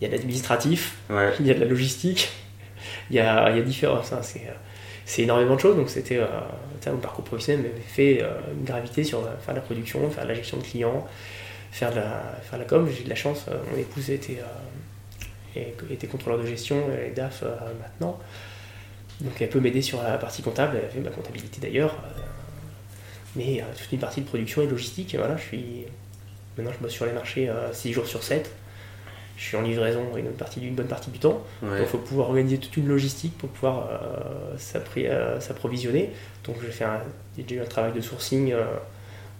il 0.00 0.04
y 0.04 0.06
a 0.06 0.08
de 0.08 0.16
l'administratif, 0.16 0.96
il 1.40 1.46
y 1.46 1.50
a 1.50 1.54
de 1.54 1.60
la 1.60 1.66
logistique, 1.66 2.30
il 3.10 3.16
y 3.16 3.20
a, 3.20 3.50
il 3.50 3.56
y 3.56 3.60
a 3.60 3.62
différents. 3.62 4.02
C'est, 4.02 4.42
c'est 5.06 5.22
énormément 5.22 5.54
de 5.54 5.60
choses. 5.60 5.76
Donc 5.76 5.88
c'était 5.88 6.18
euh, 6.18 6.26
mon 6.86 6.98
parcours 6.98 7.24
professionnel 7.24 7.62
m'avait 7.62 7.80
fait 7.80 8.22
euh, 8.22 8.34
une 8.52 8.64
gravité 8.64 9.04
sur 9.04 9.22
faire 9.22 9.54
de 9.54 9.60
la 9.60 9.64
production, 9.64 10.10
faire 10.10 10.24
de 10.24 10.28
la 10.28 10.34
gestion 10.34 10.58
de 10.58 10.62
clients, 10.62 11.06
faire 11.70 11.90
de 11.90 11.96
la, 11.96 12.38
faire 12.42 12.58
la 12.58 12.64
com. 12.64 12.88
J'ai 12.90 13.04
de 13.04 13.08
la 13.08 13.14
chance, 13.14 13.46
euh, 13.48 13.56
mon 13.70 13.78
épouse 13.78 14.10
était, 14.10 14.38
était 15.90 16.06
contrôleur 16.06 16.40
de 16.40 16.46
gestion 16.46 16.76
et 16.92 17.10
DAF 17.10 17.44
maintenant. 17.80 18.18
Donc 19.20 19.40
elle 19.40 19.48
peut 19.48 19.60
m'aider 19.60 19.82
sur 19.82 20.02
la 20.02 20.18
partie 20.18 20.42
comptable, 20.42 20.76
elle 20.78 20.84
a 20.84 20.88
fait 20.88 21.00
ma 21.00 21.10
comptabilité 21.10 21.60
d'ailleurs. 21.60 21.96
mais 23.34 23.64
toute 23.78 23.92
une 23.92 23.98
partie 23.98 24.20
de 24.20 24.26
production 24.26 24.62
et 24.62 24.66
logistique, 24.66 25.14
voilà, 25.16 25.36
je 25.36 25.42
suis. 25.42 25.86
Maintenant 26.56 26.72
je 26.72 26.82
bosse 26.82 26.92
sur 26.92 27.06
les 27.06 27.12
marchés 27.12 27.50
6 27.72 27.92
jours 27.92 28.06
sur 28.06 28.22
7 28.22 28.50
je 29.36 29.44
suis 29.44 29.56
en 29.56 29.62
livraison 29.62 30.16
une, 30.16 30.30
partie, 30.32 30.66
une 30.66 30.74
bonne 30.74 30.86
partie 30.86 31.10
du 31.10 31.18
temps. 31.18 31.42
Donc 31.62 31.72
il 31.78 31.86
faut 31.86 31.98
pouvoir 31.98 32.28
organiser 32.28 32.58
toute 32.58 32.76
une 32.76 32.88
logistique 32.88 33.36
pour 33.36 33.50
pouvoir 33.50 33.88
euh, 33.90 34.56
euh, 34.98 35.40
s'approvisionner. 35.40 36.10
Donc 36.44 36.56
j'ai 36.62 36.72
fait 36.72 36.84
un, 36.84 37.00
déjà 37.36 37.56
eu 37.56 37.60
un 37.60 37.66
travail 37.66 37.92
de 37.92 38.00
sourcing 38.00 38.52
euh, 38.52 38.64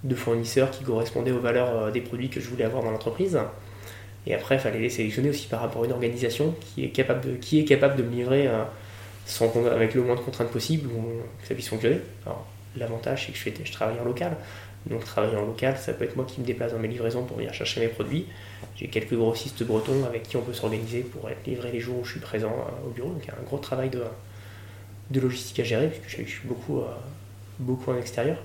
de 0.06 0.14
fournisseurs 0.14 0.70
qui 0.70 0.84
correspondaient 0.84 1.32
aux 1.32 1.40
valeurs 1.40 1.92
des 1.92 2.00
produits 2.00 2.28
que 2.28 2.40
je 2.40 2.48
voulais 2.48 2.64
avoir 2.64 2.82
dans 2.82 2.90
l'entreprise. 2.90 3.38
Et 4.26 4.34
après, 4.34 4.56
il 4.56 4.60
fallait 4.60 4.80
les 4.80 4.90
sélectionner 4.90 5.30
aussi 5.30 5.46
par 5.46 5.60
rapport 5.60 5.82
à 5.82 5.86
une 5.86 5.92
organisation 5.92 6.54
qui 6.60 6.84
est 6.84 6.90
capable 6.90 7.20
de, 7.20 7.36
qui 7.36 7.60
est 7.60 7.64
capable 7.64 7.96
de 7.96 8.02
me 8.02 8.10
livrer 8.10 8.48
sans, 9.24 9.52
avec 9.66 9.94
le 9.94 10.02
moins 10.02 10.16
de 10.16 10.20
contraintes 10.20 10.50
possible 10.50 10.88
que 11.42 11.48
ça 11.48 11.54
puisse 11.54 11.68
fonctionner. 11.68 12.00
L'avantage, 12.76 13.26
c'est 13.26 13.32
que 13.32 13.58
je, 13.58 13.64
je 13.64 13.72
travaille 13.72 13.98
en 14.00 14.04
local. 14.04 14.36
Donc 14.86 15.04
travailler 15.04 15.36
en 15.36 15.44
local, 15.44 15.76
ça 15.76 15.92
peut 15.92 16.04
être 16.04 16.16
moi 16.16 16.24
qui 16.26 16.40
me 16.40 16.46
déplace 16.46 16.72
dans 16.72 16.78
mes 16.78 16.88
livraisons 16.88 17.24
pour 17.24 17.36
venir 17.36 17.52
chercher 17.52 17.80
mes 17.80 17.88
produits. 17.88 18.26
J'ai 18.76 18.86
quelques 18.86 19.14
grossistes 19.14 19.64
bretons 19.64 20.04
avec 20.04 20.24
qui 20.24 20.36
on 20.36 20.42
peut 20.42 20.52
s'organiser 20.52 21.00
pour 21.00 21.28
être 21.28 21.44
livré 21.46 21.72
les 21.72 21.80
jours 21.80 21.98
où 22.00 22.04
je 22.04 22.12
suis 22.12 22.20
présent 22.20 22.52
euh, 22.52 22.86
au 22.86 22.90
bureau. 22.90 23.08
Donc 23.10 23.22
il 23.24 23.26
y 23.26 23.30
a 23.30 23.34
un 23.34 23.44
gros 23.44 23.58
travail 23.58 23.90
de, 23.90 24.02
de 25.10 25.20
logistique 25.20 25.58
à 25.60 25.64
gérer, 25.64 25.88
puisque 25.88 26.20
je 26.20 26.30
suis 26.30 26.46
beaucoup, 26.46 26.78
euh, 26.78 26.84
beaucoup 27.58 27.90
en 27.90 27.98
extérieur. 27.98 28.36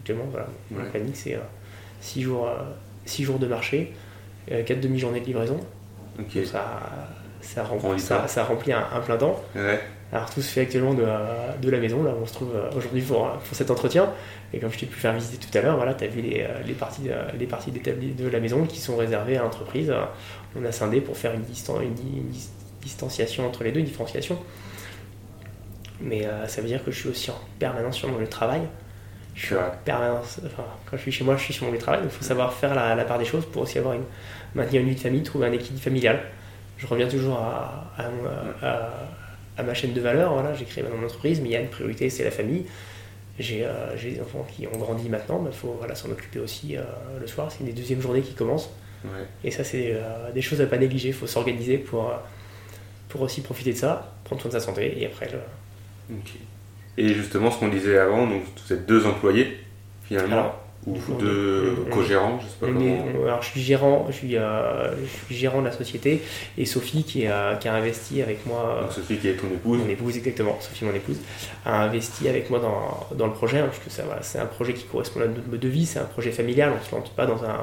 Actuellement, 0.00 0.26
voilà, 0.30 0.46
mon 0.70 0.84
planning 0.90 1.12
c'est 1.14 1.38
6 2.00 2.20
euh, 2.20 2.22
jours, 2.22 2.48
jours 3.06 3.38
de 3.38 3.46
marché, 3.46 3.92
4 4.48 4.80
demi-journées 4.80 5.20
de 5.20 5.26
livraison. 5.26 5.60
Ça, 6.44 6.80
ça, 7.40 7.64
remplit, 7.64 8.00
ça, 8.00 8.28
ça, 8.28 8.44
remplit 8.44 8.72
un, 8.72 9.00
plein 9.04 9.16
temps. 9.16 9.40
Alors 10.12 10.28
tout 10.28 10.42
se 10.42 10.50
fait 10.50 10.62
actuellement 10.62 10.94
de, 10.94 11.06
de, 11.62 11.70
la 11.70 11.78
maison, 11.78 12.02
là 12.02 12.10
où 12.10 12.22
on 12.22 12.26
se 12.26 12.34
trouve 12.34 12.52
aujourd'hui 12.76 13.00
pour, 13.00 13.30
pour, 13.30 13.56
cet 13.56 13.70
entretien. 13.70 14.10
Et 14.52 14.58
comme 14.58 14.72
je 14.72 14.78
t'ai 14.78 14.86
pu 14.86 14.98
faire 14.98 15.12
visiter 15.12 15.46
tout 15.46 15.56
à 15.56 15.60
l'heure, 15.60 15.76
voilà, 15.76 15.94
tu 15.94 16.04
as 16.04 16.08
vu 16.08 16.20
les, 16.20 16.42
euh, 16.42 16.62
les, 16.66 16.74
parties, 16.74 17.08
euh, 17.08 17.24
les 17.38 17.46
parties 17.46 17.70
de 17.70 18.28
la 18.28 18.40
maison 18.40 18.64
qui 18.66 18.80
sont 18.80 18.96
réservées 18.96 19.36
à 19.36 19.42
l'entreprise. 19.42 19.92
On 20.56 20.64
a 20.64 20.72
scindé 20.72 21.00
pour 21.00 21.16
faire 21.16 21.32
une, 21.32 21.44
une, 21.82 22.32
distanciation 22.82 23.46
entre 23.46 23.62
les 23.62 23.72
deux, 23.72 23.80
une 23.80 23.86
différenciation. 23.86 24.38
Mais 26.00 26.26
euh, 26.26 26.46
ça 26.48 26.62
veut 26.62 26.66
dire 26.66 26.82
que 26.82 26.90
je 26.90 26.98
suis 26.98 27.08
aussi 27.10 27.30
en 27.30 27.38
permanence 27.58 27.96
sur 27.96 28.08
de 28.18 28.26
travail. 28.26 28.62
Je 29.40 29.46
suis 29.46 29.54
en 29.54 29.70
permanence, 29.86 30.38
enfin, 30.44 30.64
quand 30.84 30.98
je 30.98 31.02
suis 31.02 31.12
chez 31.12 31.24
moi, 31.24 31.34
je 31.34 31.44
suis 31.44 31.54
sur 31.54 31.64
mon 31.64 31.72
lieu 31.72 31.78
de 31.78 31.82
travail. 31.82 32.00
Il 32.04 32.10
faut 32.10 32.22
savoir 32.22 32.52
faire 32.52 32.74
la, 32.74 33.04
part 33.04 33.18
des 33.18 33.24
choses 33.24 33.46
pour 33.46 33.62
aussi 33.62 33.78
avoir 33.78 33.94
une, 33.94 34.04
maintenir 34.54 34.82
une 34.82 34.88
vie 34.88 34.94
de 34.94 35.00
famille, 35.00 35.22
trouver 35.22 35.46
un 35.46 35.52
équilibre 35.52 35.80
familial. 35.80 36.20
Je 36.76 36.86
reviens 36.86 37.08
toujours 37.08 37.38
à, 37.38 37.90
à, 39.56 39.62
ma 39.62 39.72
chaîne 39.72 39.94
de 39.94 40.00
valeur. 40.00 40.34
Voilà, 40.34 40.52
j'ai 40.52 40.66
créé 40.66 40.84
mon 40.84 41.02
entreprise, 41.02 41.40
mais 41.40 41.48
il 41.48 41.52
y 41.52 41.56
a 41.56 41.60
une 41.60 41.70
priorité, 41.70 42.10
c'est 42.10 42.22
la 42.24 42.30
famille. 42.30 42.66
Euh, 43.40 43.96
j'ai 43.96 44.10
des 44.10 44.20
enfants 44.20 44.46
qui 44.54 44.66
ont 44.66 44.76
grandi 44.76 45.08
maintenant, 45.08 45.42
il 45.46 45.56
faut 45.56 45.74
voilà, 45.78 45.94
s'en 45.94 46.10
occuper 46.10 46.38
aussi 46.38 46.76
euh, 46.76 46.82
le 47.18 47.26
soir. 47.26 47.50
C'est 47.50 47.60
une 47.60 47.66
des 47.66 47.72
deuxièmes 47.72 48.02
journées 48.02 48.20
qui 48.20 48.34
commence. 48.34 48.68
Et 49.42 49.50
ça, 49.50 49.64
c'est 49.64 49.92
euh, 49.94 50.30
des 50.32 50.42
choses 50.42 50.60
à 50.60 50.66
pas 50.66 50.76
négliger. 50.76 51.08
Il 51.08 51.14
faut 51.14 51.26
s'organiser 51.26 51.78
pour, 51.78 52.12
pour 53.08 53.22
aussi 53.22 53.40
profiter 53.40 53.72
de 53.72 53.78
ça, 53.78 54.12
prendre 54.24 54.42
soin 54.42 54.50
de 54.50 54.52
sa 54.52 54.60
santé 54.60 55.00
et 55.00 55.06
après 55.06 55.30
le. 55.32 56.16
Et 56.98 57.14
justement, 57.14 57.50
ce 57.50 57.58
qu'on 57.58 57.68
disait 57.68 57.98
avant, 57.98 58.26
donc 58.26 58.42
vous 58.66 58.72
êtes 58.72 58.86
deux 58.86 59.06
employés 59.06 59.58
finalement 60.04 60.54
ou 60.86 60.94
de 61.20 61.74
co-gérant, 61.90 62.40
je 62.40 62.46
sais 62.46 62.56
pas 62.58 62.66
comment. 62.66 63.22
Alors 63.22 63.42
je 63.42 63.50
suis 63.50 63.60
gérant, 63.60 64.06
je 64.08 64.14
suis, 64.14 64.36
euh, 64.36 64.94
je 65.02 65.26
suis, 65.26 65.36
gérant 65.36 65.60
de 65.60 65.66
la 65.66 65.72
société 65.72 66.22
et 66.56 66.64
Sophie 66.64 67.04
qui, 67.04 67.26
a, 67.26 67.56
qui 67.56 67.68
a 67.68 67.74
investi 67.74 68.22
avec 68.22 68.46
moi. 68.46 68.78
Donc 68.82 68.92
Sophie 68.92 69.18
qui 69.18 69.28
est 69.28 69.34
ton 69.34 69.48
épouse. 69.48 69.78
Mon 69.78 69.88
épouse 69.88 70.16
exactement, 70.16 70.56
Sophie 70.60 70.86
mon 70.86 70.94
épouse 70.94 71.18
a 71.66 71.82
investi 71.82 72.28
avec 72.28 72.48
moi 72.48 72.60
dans, 72.60 73.14
dans 73.14 73.26
le 73.26 73.34
projet 73.34 73.58
hein, 73.58 73.70
ça 73.88 74.04
c'est 74.22 74.38
un 74.38 74.46
projet 74.46 74.72
qui 74.72 74.84
correspond 74.84 75.20
à 75.20 75.26
notre 75.26 75.48
mode 75.48 75.60
de 75.60 75.68
vie, 75.68 75.84
c'est 75.84 75.98
un 75.98 76.04
projet 76.04 76.32
familial, 76.32 76.72
on 76.74 76.78
ne 76.78 76.84
se 76.84 76.94
lance 76.94 77.10
pas 77.10 77.26
dans 77.26 77.44
un 77.44 77.58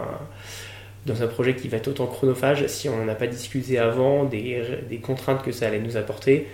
dans 1.07 1.23
un 1.23 1.27
projet 1.27 1.55
qui 1.55 1.69
va 1.69 1.77
être 1.77 1.87
autant 1.87 2.05
chronophage 2.05 2.67
si 2.67 2.87
on 2.89 2.97
n'en 2.97 3.07
a 3.07 3.15
pas 3.15 3.27
discuté 3.27 3.79
avant 3.79 4.25
des, 4.25 4.61
des, 4.89 4.97
contraintes 4.97 5.41
que 5.41 5.53
ça 5.53 5.67
allait 5.67 5.79
nous 5.79 5.95
apporter. 5.95 6.47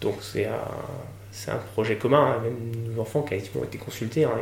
Donc 0.00 0.16
c'est 0.22 0.46
un, 0.46 0.56
c'est 1.38 1.52
un 1.52 1.58
projet 1.72 1.96
commun, 1.96 2.32
hein, 2.32 2.40
même 2.42 2.92
nos 2.92 3.00
enfants 3.00 3.22
qui 3.22 3.34
ont 3.56 3.64
été 3.64 3.78
consultés. 3.78 4.24
Hein, 4.24 4.32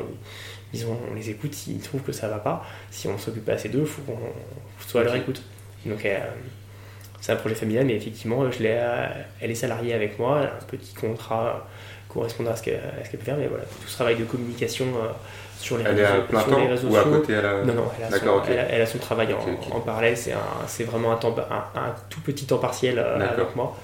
on 1.11 1.15
les 1.15 1.31
écoute 1.31 1.55
s'ils 1.55 1.81
trouvent 1.81 2.03
que 2.03 2.13
ça 2.13 2.29
va 2.29 2.39
pas. 2.39 2.65
Si 2.91 3.07
on 3.07 3.19
s'occupe 3.19 3.45
pas 3.45 3.53
assez 3.53 3.69
d'eux, 3.69 3.81
il 3.81 3.87
faut 3.87 4.03
qu'on 4.03 4.19
soit 4.87 5.03
à 5.03 5.05
leur 5.05 5.15
écoute. 5.15 5.43
Donc, 5.85 6.05
euh, 6.05 6.19
c'est 7.21 7.33
un 7.33 7.37
projet 7.37 7.55
familial, 7.55 7.85
mais 7.85 7.95
effectivement, 7.95 8.51
je 8.51 8.59
euh, 8.63 9.07
elle 9.41 9.51
est 9.51 9.55
salariée 9.55 9.93
avec 9.93 10.19
moi, 10.19 10.41
un 10.41 10.65
petit 10.67 10.95
contrat 10.95 11.67
correspondant 12.09 12.53
à 12.53 12.57
ce 12.57 12.63
qu'elle 12.63 12.81
peut 13.11 13.19
faire, 13.19 13.37
mais 13.37 13.47
voilà, 13.47 13.65
tout 13.65 13.89
ce 13.89 13.95
travail 13.95 14.17
de 14.17 14.25
communication 14.25 14.87
euh, 14.87 15.09
sur 15.59 15.77
les 15.77 15.85
elle 15.85 15.97
réseaux, 15.97 16.03
est 16.03 16.07
à 16.07 16.21
plein 16.23 16.43
temps 16.43 16.89
ou 16.89 16.97
à 16.97 17.03
côté 17.05 17.35
elle 17.35 17.45
a... 17.45 17.63
Non, 17.63 17.75
non, 17.75 17.91
elle 17.99 18.15
a, 18.15 18.19
son, 18.19 18.43
elle, 18.49 18.81
a 18.81 18.87
son, 18.87 18.99
travail 18.99 19.35
en, 19.71 19.81
parallèle, 19.81 20.17
c'est 20.17 20.85
vraiment 20.85 21.13
un, 21.13 21.17
temps, 21.17 21.35
un, 21.51 21.95
tout 22.09 22.21
petit 22.21 22.47
temps 22.47 22.59
partiel 22.59 22.99
avec 22.99 23.55
moi, 23.55 23.77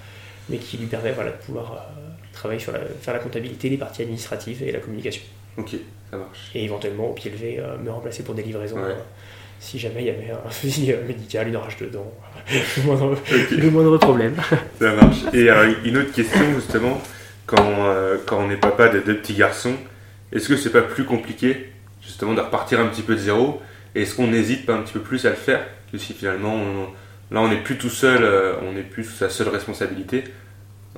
mais 0.49 0.57
qui 0.57 0.79
lui 0.79 0.87
permet 0.87 1.13
voilà, 1.13 1.31
de 1.31 1.37
pouvoir 1.37 1.87
travailler 2.33 2.61
sur 2.61 2.73
la, 2.73 2.81
faire 2.81 3.15
la 3.15 3.21
comptabilité, 3.21 3.69
les 3.69 3.77
parties 3.77 4.03
administratives 4.03 4.63
et 4.63 4.73
la 4.73 4.81
communication. 4.81 5.23
Ok, 5.57 5.71
ça 6.11 6.17
marche. 6.17 6.51
Et 6.55 6.65
éventuellement, 6.65 7.11
au 7.11 7.13
pied 7.13 7.31
levé, 7.31 7.59
euh, 7.59 7.77
me 7.79 7.91
remplacer 7.91 8.23
pour 8.23 8.35
des 8.35 8.43
livraisons. 8.43 8.79
Euh, 8.79 8.95
si 9.61 9.79
jamais 9.79 10.01
il 10.01 10.07
y 10.07 10.11
avait 10.11 10.31
un 10.31 10.51
fusil 10.51 10.93
euh, 10.93 11.07
médical, 11.07 11.49
une 11.49 11.57
rage 11.57 11.77
dedans, 11.77 12.13
le, 12.51 12.83
moindre, 12.85 13.17
le 13.51 13.71
moindre 13.71 13.99
problème. 13.99 14.35
ça 14.79 14.93
marche. 14.95 15.19
Et 15.33 15.49
une 15.85 15.99
autre 15.99 16.13
question, 16.13 16.43
justement, 16.55 17.01
quand, 17.47 17.95
quand 18.27 18.39
on 18.39 18.51
est 18.51 18.57
papa 18.57 18.89
de 18.89 19.01
deux 19.01 19.17
petits 19.17 19.35
garçons, 19.35 19.75
est-ce 20.33 20.49
que 20.49 20.57
c'est 20.57 20.71
pas 20.71 20.83
plus 20.83 21.05
compliqué, 21.05 21.71
justement, 22.03 22.33
de 22.33 22.41
repartir 22.41 22.81
un 22.81 22.87
petit 22.87 23.03
peu 23.03 23.15
de 23.15 23.21
zéro? 23.21 23.61
Est-ce 23.95 24.15
qu'on 24.15 24.29
n'hésite 24.29 24.65
pas 24.65 24.73
un 24.73 24.81
petit 24.81 24.95
peu 24.95 25.01
plus 25.01 25.27
à 25.27 25.31
le 25.31 25.37
faire? 25.37 25.67
Que 25.91 25.99
si 25.99 26.15
finalement, 26.15 26.57
là, 27.31 27.41
on 27.41 27.49
n'est 27.49 27.61
plus 27.61 27.77
tout 27.77 27.91
seul, 27.91 28.27
on 28.63 28.73
n'est 28.73 28.83
plus 28.83 29.05
sous 29.05 29.17
sa 29.17 29.29
seule 29.29 29.49
responsabilité 29.49 30.25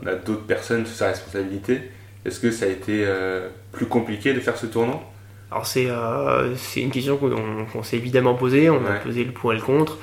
on 0.04 0.08
a 0.08 0.14
d'autres 0.14 0.44
personnes 0.46 0.84
sous 0.86 0.94
sa 0.94 1.06
responsabilité. 1.08 1.90
Est-ce 2.24 2.40
que 2.40 2.50
ça 2.50 2.66
a 2.66 2.68
été 2.68 3.04
euh, 3.06 3.48
plus 3.72 3.86
compliqué 3.86 4.32
de 4.34 4.40
faire 4.40 4.56
ce 4.56 4.66
tournant? 4.66 5.02
Alors 5.50 5.66
c'est 5.66 5.86
euh, 5.88 6.54
une 6.76 6.90
question 6.90 7.16
qu'on 7.18 7.82
s'est 7.82 7.96
évidemment 7.96 8.34
posée, 8.34 8.70
on 8.70 8.84
a 8.86 8.92
pesé 8.94 9.24
le 9.24 9.32
pour 9.32 9.52
et 9.52 9.56
le 9.56 9.62
contre. 9.62 9.98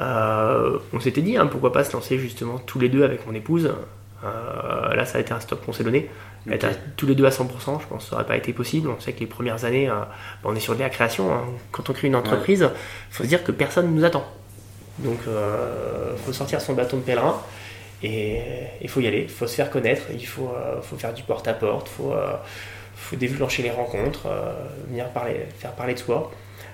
Euh, 0.00 0.78
on 0.92 1.00
s'était 1.00 1.20
dit 1.22 1.36
hein, 1.36 1.46
pourquoi 1.46 1.72
pas 1.72 1.82
se 1.84 1.92
lancer 1.92 2.18
justement 2.18 2.58
tous 2.58 2.78
les 2.78 2.88
deux 2.88 3.02
avec 3.04 3.26
mon 3.26 3.34
épouse. 3.34 3.72
Euh, 4.24 4.94
là 4.94 5.04
ça 5.06 5.18
a 5.18 5.20
été 5.20 5.32
un 5.32 5.40
stop 5.40 5.64
qu'on 5.64 5.72
s'est 5.72 5.84
donné. 5.84 6.08
Être 6.50 6.64
à- 6.64 6.74
tous 6.96 7.06
les 7.06 7.14
deux 7.14 7.26
à 7.26 7.30
100%, 7.30 7.80
je 7.82 7.86
pense 7.86 8.04
que 8.04 8.10
ça 8.10 8.16
n'aurait 8.16 8.26
pas 8.26 8.36
été 8.36 8.52
possible. 8.52 8.88
On 8.88 8.98
sait 9.00 9.12
que 9.12 9.20
les 9.20 9.26
premières 9.26 9.64
années, 9.66 9.88
bah, 9.88 10.08
on 10.44 10.54
est 10.54 10.60
sur 10.60 10.74
de 10.74 10.80
la 10.80 10.88
création. 10.88 11.32
hein. 11.34 11.42
Quand 11.72 11.90
on 11.90 11.92
crée 11.92 12.06
une 12.08 12.16
entreprise, 12.16 12.66
il 13.10 13.14
faut 13.14 13.24
se 13.24 13.28
dire 13.28 13.44
que 13.44 13.52
personne 13.52 13.86
ne 13.92 13.98
nous 13.98 14.04
attend. 14.04 14.24
Donc 15.00 15.18
il 15.26 16.18
faut 16.24 16.32
sortir 16.32 16.60
son 16.60 16.74
bâton 16.74 16.98
de 16.98 17.02
pèlerin 17.02 17.36
et 18.02 18.40
il 18.80 18.88
faut 18.88 19.00
y 19.00 19.06
aller, 19.06 19.22
il 19.22 19.28
faut 19.28 19.46
se 19.46 19.54
faire 19.54 19.70
connaître, 19.70 20.02
il 20.12 20.26
faut, 20.26 20.48
euh, 20.54 20.80
faut 20.82 20.96
faire 20.96 21.12
du 21.12 21.22
porte-à-porte, 21.22 21.88
il 21.90 21.94
faut, 21.96 22.12
euh, 22.12 22.32
faut 22.96 23.16
déclencher 23.16 23.62
les 23.62 23.70
rencontres, 23.70 24.26
euh, 24.26 24.52
venir 24.88 25.08
parler, 25.10 25.46
faire 25.58 25.72
parler 25.72 25.94
de 25.94 25.98
soi. 25.98 26.30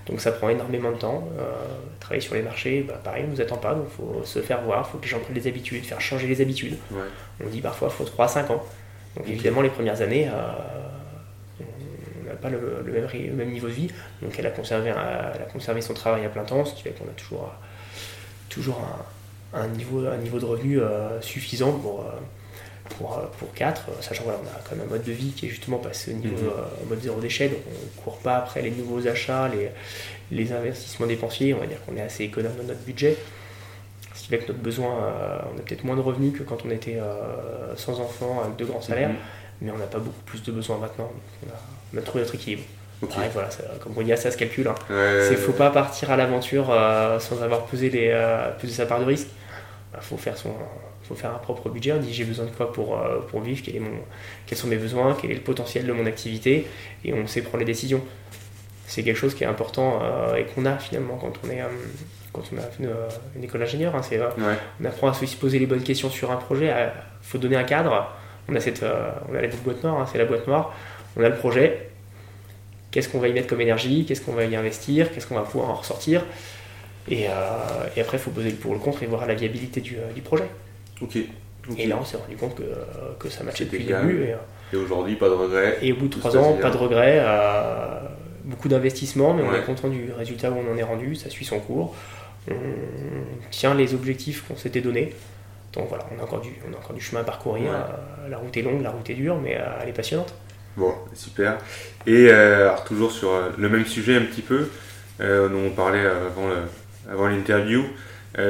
Donc 0.06 0.20
ça 0.20 0.30
prend 0.30 0.48
énormément 0.50 0.92
de 0.92 0.96
temps. 0.98 1.28
Euh, 1.38 1.42
travailler 1.98 2.20
sur 2.20 2.34
les 2.36 2.42
marchés, 2.42 2.82
bah, 2.86 2.94
pareil, 3.02 3.24
on 3.24 3.30
ne 3.30 3.32
nous 3.32 3.40
attend 3.40 3.56
pas, 3.56 3.74
donc 3.74 3.86
il 3.90 3.96
faut 3.96 4.20
se 4.24 4.38
faire 4.40 4.60
voir, 4.62 4.86
il 4.88 4.92
faut 4.92 4.98
que 4.98 5.02
les 5.02 5.08
gens 5.10 5.18
prennent 5.18 5.34
des 5.34 5.48
habitudes, 5.48 5.84
faire 5.84 6.00
changer 6.00 6.28
les 6.28 6.40
habitudes. 6.40 6.76
Ouais. 6.92 7.00
On 7.44 7.48
dit 7.48 7.60
parfois 7.60 7.88
il 7.90 7.94
faut 7.96 8.04
3 8.04 8.24
à 8.26 8.28
5 8.28 8.50
ans. 8.50 8.62
Donc 9.16 9.26
évidemment, 9.28 9.62
les 9.62 9.68
premières 9.70 10.00
années, 10.02 10.28
euh, 10.28 10.32
on 12.22 12.28
n'a 12.28 12.34
pas 12.36 12.50
le, 12.50 12.82
le 12.84 12.92
même, 12.92 13.06
ry- 13.06 13.26
le 13.28 13.32
même 13.34 13.50
niveau 13.50 13.66
de 13.66 13.72
vie. 13.72 13.88
Donc 14.22 14.32
elle 14.38 14.46
a, 14.46 14.50
conservé, 14.50 14.90
elle 14.90 15.42
a 15.42 15.46
conservé 15.52 15.80
son 15.80 15.94
travail 15.94 16.24
à 16.24 16.28
plein 16.28 16.44
temps, 16.44 16.64
ce 16.64 16.74
qui 16.74 16.82
fait 16.82 16.90
qu'on 16.90 17.04
a 17.06 17.12
toujours, 17.16 17.44
euh, 17.44 17.98
toujours 18.48 18.78
un, 18.80 19.02
un 19.54 19.68
niveau, 19.68 20.06
un 20.06 20.16
niveau 20.18 20.38
de 20.38 20.44
revenu 20.44 20.80
euh, 20.80 21.20
suffisant 21.22 21.72
pour, 21.72 22.00
euh, 22.00 22.04
pour, 22.96 23.18
euh, 23.18 23.22
pour 23.38 23.52
4, 23.54 23.82
sachant 24.02 24.24
qu'on 24.24 24.30
a 24.30 24.34
quand 24.68 24.76
même 24.76 24.86
un 24.86 24.90
mode 24.90 25.02
de 25.04 25.12
vie 25.12 25.30
qui 25.32 25.46
est 25.46 25.48
justement 25.48 25.78
passé 25.78 26.12
au 26.12 26.16
niveau 26.16 26.36
Mhm. 26.36 26.88
mode 26.88 27.00
zéro 27.00 27.20
déchet, 27.20 27.48
donc 27.48 27.58
on 27.68 27.70
ne 28.00 28.02
court 28.02 28.18
pas 28.18 28.36
après 28.38 28.62
les 28.62 28.70
nouveaux 28.70 29.06
achats, 29.06 29.48
les, 29.48 29.70
les 30.30 30.52
investissements 30.52 31.06
dépensiers, 31.06 31.54
on 31.54 31.58
va 31.58 31.66
dire 31.66 31.78
qu'on 31.84 31.96
est 31.96 32.02
assez 32.02 32.24
économe 32.24 32.52
dans 32.56 32.64
notre 32.64 32.80
budget. 32.84 33.16
Ce 34.14 34.22
qui 34.22 34.28
fait 34.28 34.38
que 34.38 34.48
notre 34.48 34.60
besoin, 34.62 34.94
euh, 35.04 35.38
on 35.54 35.58
a 35.58 35.62
peut-être 35.62 35.84
moins 35.84 35.96
de 35.96 36.00
revenus 36.00 36.36
que 36.36 36.42
quand 36.42 36.58
on 36.64 36.70
était 36.70 36.98
euh, 37.00 37.76
sans 37.76 38.00
enfants, 38.00 38.40
avec 38.44 38.56
de 38.56 38.64
grands 38.64 38.80
salaires, 38.82 39.10
Mhm. 39.10 39.16
mais 39.62 39.70
on 39.70 39.78
n'a 39.78 39.86
pas 39.86 39.98
beaucoup 39.98 40.22
plus 40.24 40.42
de 40.42 40.52
besoins 40.52 40.78
maintenant. 40.78 41.10
On 41.44 41.48
a, 41.50 41.58
on 41.94 41.98
a 41.98 42.02
trouvé 42.02 42.22
notre 42.24 42.34
équilibre. 42.34 42.62
Ok. 43.02 43.10
Pareil, 43.14 43.30
voilà, 43.32 43.48
comme 43.82 43.92
on 43.96 44.02
dit, 44.02 44.16
ça 44.16 44.30
se 44.30 44.36
calcule. 44.36 44.68
hein. 44.68 44.74
Ouais, 44.88 45.26
C'est 45.28 45.36
faut 45.36 45.52
pas 45.52 45.70
partir 45.70 46.10
à 46.10 46.16
l'aventure 46.16 46.68
euh, 46.70 47.18
sans 47.18 47.42
avoir 47.42 47.64
pesé, 47.66 47.90
les, 47.90 48.08
euh, 48.10 48.50
pesé 48.60 48.72
sa 48.72 48.86
part 48.86 49.00
de 49.00 49.04
risque. 49.04 49.28
Il 49.94 50.00
faut 50.02 50.16
faire 50.16 50.36
son, 50.36 50.50
faut 51.04 51.14
faire 51.14 51.30
un 51.34 51.38
propre 51.38 51.68
budget. 51.68 51.92
On 51.92 51.98
dit 51.98 52.12
j'ai 52.12 52.24
besoin 52.24 52.46
de 52.46 52.50
quoi 52.50 52.72
pour, 52.72 52.98
euh, 52.98 53.20
pour 53.30 53.40
vivre, 53.40 53.60
quel 53.64 53.76
est 53.76 53.80
mon, 53.80 53.90
quels 54.46 54.56
sont 54.58 54.66
mes 54.66 54.76
besoins, 54.76 55.16
quel 55.20 55.30
est 55.30 55.34
le 55.34 55.40
potentiel 55.40 55.86
de 55.86 55.92
mon 55.92 56.06
activité, 56.06 56.66
et 57.04 57.12
on 57.12 57.26
sait 57.26 57.42
prendre 57.42 57.58
les 57.58 57.64
décisions. 57.64 58.02
C'est 58.86 59.02
quelque 59.02 59.16
chose 59.18 59.34
qui 59.34 59.42
est 59.44 59.48
important 59.48 60.00
et 60.38 60.44
qu'on 60.44 60.64
a 60.64 60.78
finalement 60.78 61.16
quand 61.16 61.32
on 61.44 61.50
est 61.50 61.60
quand 62.32 62.42
on 62.52 62.58
a 62.58 62.62
une, 62.78 62.90
une 63.36 63.44
école 63.44 63.60
d'ingénieur. 63.60 63.96
hein. 63.96 64.02
c'est 64.02 64.18
Ouais. 64.20 64.28
on 64.80 64.84
apprend 64.84 65.08
à 65.08 65.12
se 65.14 65.36
poser 65.36 65.58
les 65.58 65.66
bonnes 65.66 65.82
questions 65.82 66.08
sur 66.08 66.30
un 66.30 66.36
projet. 66.36 66.66
Il 66.68 67.26
faut 67.28 67.38
donner 67.38 67.56
un 67.56 67.64
cadre. 67.64 68.06
On 68.48 68.54
a 68.54 68.60
cette, 68.60 68.84
on 69.28 69.34
a 69.34 69.40
la 69.40 69.48
petite 69.48 69.64
boîte 69.64 69.82
noire, 69.82 69.98
hein, 70.00 70.06
c'est 70.10 70.18
la 70.18 70.24
boîte 70.24 70.46
noire. 70.46 70.72
On 71.16 71.24
a 71.24 71.28
le 71.28 71.34
projet. 71.34 71.90
Qu'est-ce 72.96 73.10
qu'on 73.10 73.18
va 73.18 73.28
y 73.28 73.34
mettre 73.34 73.48
comme 73.48 73.60
énergie 73.60 74.06
Qu'est-ce 74.06 74.22
qu'on 74.22 74.32
va 74.32 74.44
y 74.44 74.56
investir 74.56 75.12
Qu'est-ce 75.12 75.26
qu'on 75.26 75.34
va 75.34 75.42
pouvoir 75.42 75.68
en 75.68 75.74
ressortir 75.74 76.24
et, 77.10 77.26
euh, 77.28 77.30
et 77.94 78.00
après, 78.00 78.16
il 78.16 78.20
faut 78.20 78.30
poser 78.30 78.48
le 78.48 78.56
pour 78.56 78.72
le 78.72 78.78
contre 78.78 79.02
et 79.02 79.06
voir 79.06 79.26
la 79.26 79.34
viabilité 79.34 79.82
du, 79.82 79.96
euh, 79.96 80.10
du 80.14 80.22
projet. 80.22 80.46
Ok. 81.02 81.18
Et 81.76 81.86
là, 81.86 81.98
on 82.00 82.06
s'est 82.06 82.16
rendu 82.16 82.36
compte 82.36 82.54
que, 82.54 82.62
que 83.18 83.28
ça 83.28 83.44
matchait 83.44 83.66
depuis 83.66 83.84
le 83.84 83.94
début. 83.94 84.22
Et, 84.22 84.32
euh, 84.32 84.36
Et 84.72 84.76
aujourd'hui, 84.76 85.14
pas 85.16 85.28
de 85.28 85.34
regret. 85.34 85.76
et 85.82 85.92
au 85.92 85.96
bout 85.96 86.08
de 86.08 86.18
trois 86.18 86.34
ans, 86.38 86.54
pas 86.54 86.70
de 86.70 86.76
regrets, 86.78 87.18
euh, 87.20 88.00
beaucoup 88.44 88.68
d'investissements, 88.68 89.34
mais 89.34 89.42
on 89.42 89.54
est 89.54 89.62
content 89.66 89.88
du 89.88 90.10
résultat 90.16 90.50
où 90.50 90.54
on 90.56 90.72
en 90.72 90.78
est 90.78 90.82
rendu, 90.82 91.16
ça 91.16 91.28
suit 91.28 91.44
son 91.44 91.60
cours. 91.60 91.94
On 92.50 92.54
tient 93.50 93.74
les 93.74 93.92
objectifs 93.92 94.42
qu'on 94.48 94.56
s'était 94.56 94.80
donnés. 94.80 95.12
Donc 95.74 95.90
voilà, 95.90 96.06
on 96.16 96.18
a 96.18 96.24
encore 96.24 96.40
du, 96.40 96.48
on 96.66 96.72
a 96.72 96.78
encore 96.78 96.94
du 96.94 97.02
chemin 97.02 97.20
à 97.20 97.24
parcourir. 97.24 97.72
Ouais. 97.72 98.30
La 98.30 98.38
route 98.38 98.56
est 98.56 98.62
longue, 98.62 98.80
la 98.82 98.88
route 98.90 99.10
est 99.10 99.14
dure, 99.14 99.36
mais 99.38 99.58
elle 99.82 99.90
est 99.90 99.92
passionnante. 99.92 100.32
Bon, 100.76 100.92
super. 101.14 101.58
Et 102.06 102.28
euh, 102.30 102.68
alors, 102.68 102.84
toujours 102.84 103.12
sur 103.12 103.30
euh, 103.32 103.48
le 103.56 103.68
même 103.68 103.86
sujet 103.86 104.16
un 104.16 104.22
petit 104.22 104.42
peu, 104.42 104.68
euh, 105.20 105.48
dont 105.48 105.66
on 105.66 105.70
parlait 105.70 106.04
avant 106.04 106.48
le- 106.48 107.10
avant 107.10 107.28
l'interview, 107.28 107.84
tu 108.34 108.40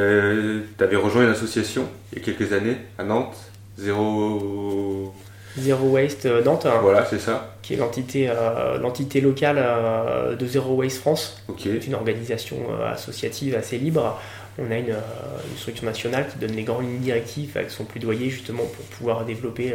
avais 0.85 0.97
rejoint 0.97 1.23
une 1.25 1.31
association 1.31 1.89
il 2.13 2.19
y 2.19 2.23
a 2.23 2.25
quelques 2.25 2.53
années 2.53 2.79
à 2.99 3.05
Nantes, 3.05 3.37
Zéro. 3.79 5.15
Zero 5.59 5.87
Waste 5.89 6.27
Nantes, 6.45 6.67
hein, 6.67 6.79
Voilà, 6.83 7.07
c'est 7.07 7.19
ça. 7.19 7.55
qui 7.63 7.75
est 7.75 7.77
l'entité 7.77 8.29
euh, 8.29 8.77
l'entité 8.79 9.21
locale 9.23 9.57
euh, 9.59 10.35
de 10.37 10.47
Zero 10.47 10.75
Waste 10.75 10.99
France. 10.99 11.43
Ok. 11.49 11.61
C'est 11.65 11.87
une 11.87 11.95
organisation 11.95 12.57
euh, 12.71 12.93
associative 12.93 13.55
assez 13.55 13.79
libre. 13.79 14.21
On 14.59 14.71
a 14.71 14.77
une, 14.79 14.89
une 14.91 15.57
structure 15.59 15.85
nationale 15.85 16.27
qui 16.31 16.39
donne 16.39 16.53
les 16.57 16.63
grandes 16.63 16.85
lignes 16.85 16.99
directives 17.01 17.53
avec 17.57 17.71
son 17.71 17.85
plaidoyer 17.85 18.29
justement 18.31 18.65
pour 18.65 18.85
pouvoir 18.87 19.25
développer 19.25 19.75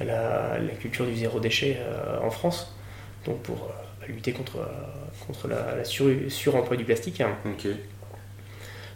la, 0.00 0.58
la 0.58 0.72
culture 0.74 1.06
du 1.06 1.14
zéro 1.16 1.38
déchet 1.40 1.78
euh, 1.80 2.18
en 2.26 2.30
France. 2.30 2.74
Donc 3.26 3.42
pour 3.42 3.56
euh, 4.02 4.06
lutter 4.12 4.32
contre, 4.32 4.58
euh, 4.58 4.66
contre 5.26 5.48
la, 5.48 5.76
la 5.76 5.84
sur- 5.84 6.10
suremploi 6.28 6.76
du 6.76 6.84
plastique. 6.84 7.22
Ok. 7.46 7.66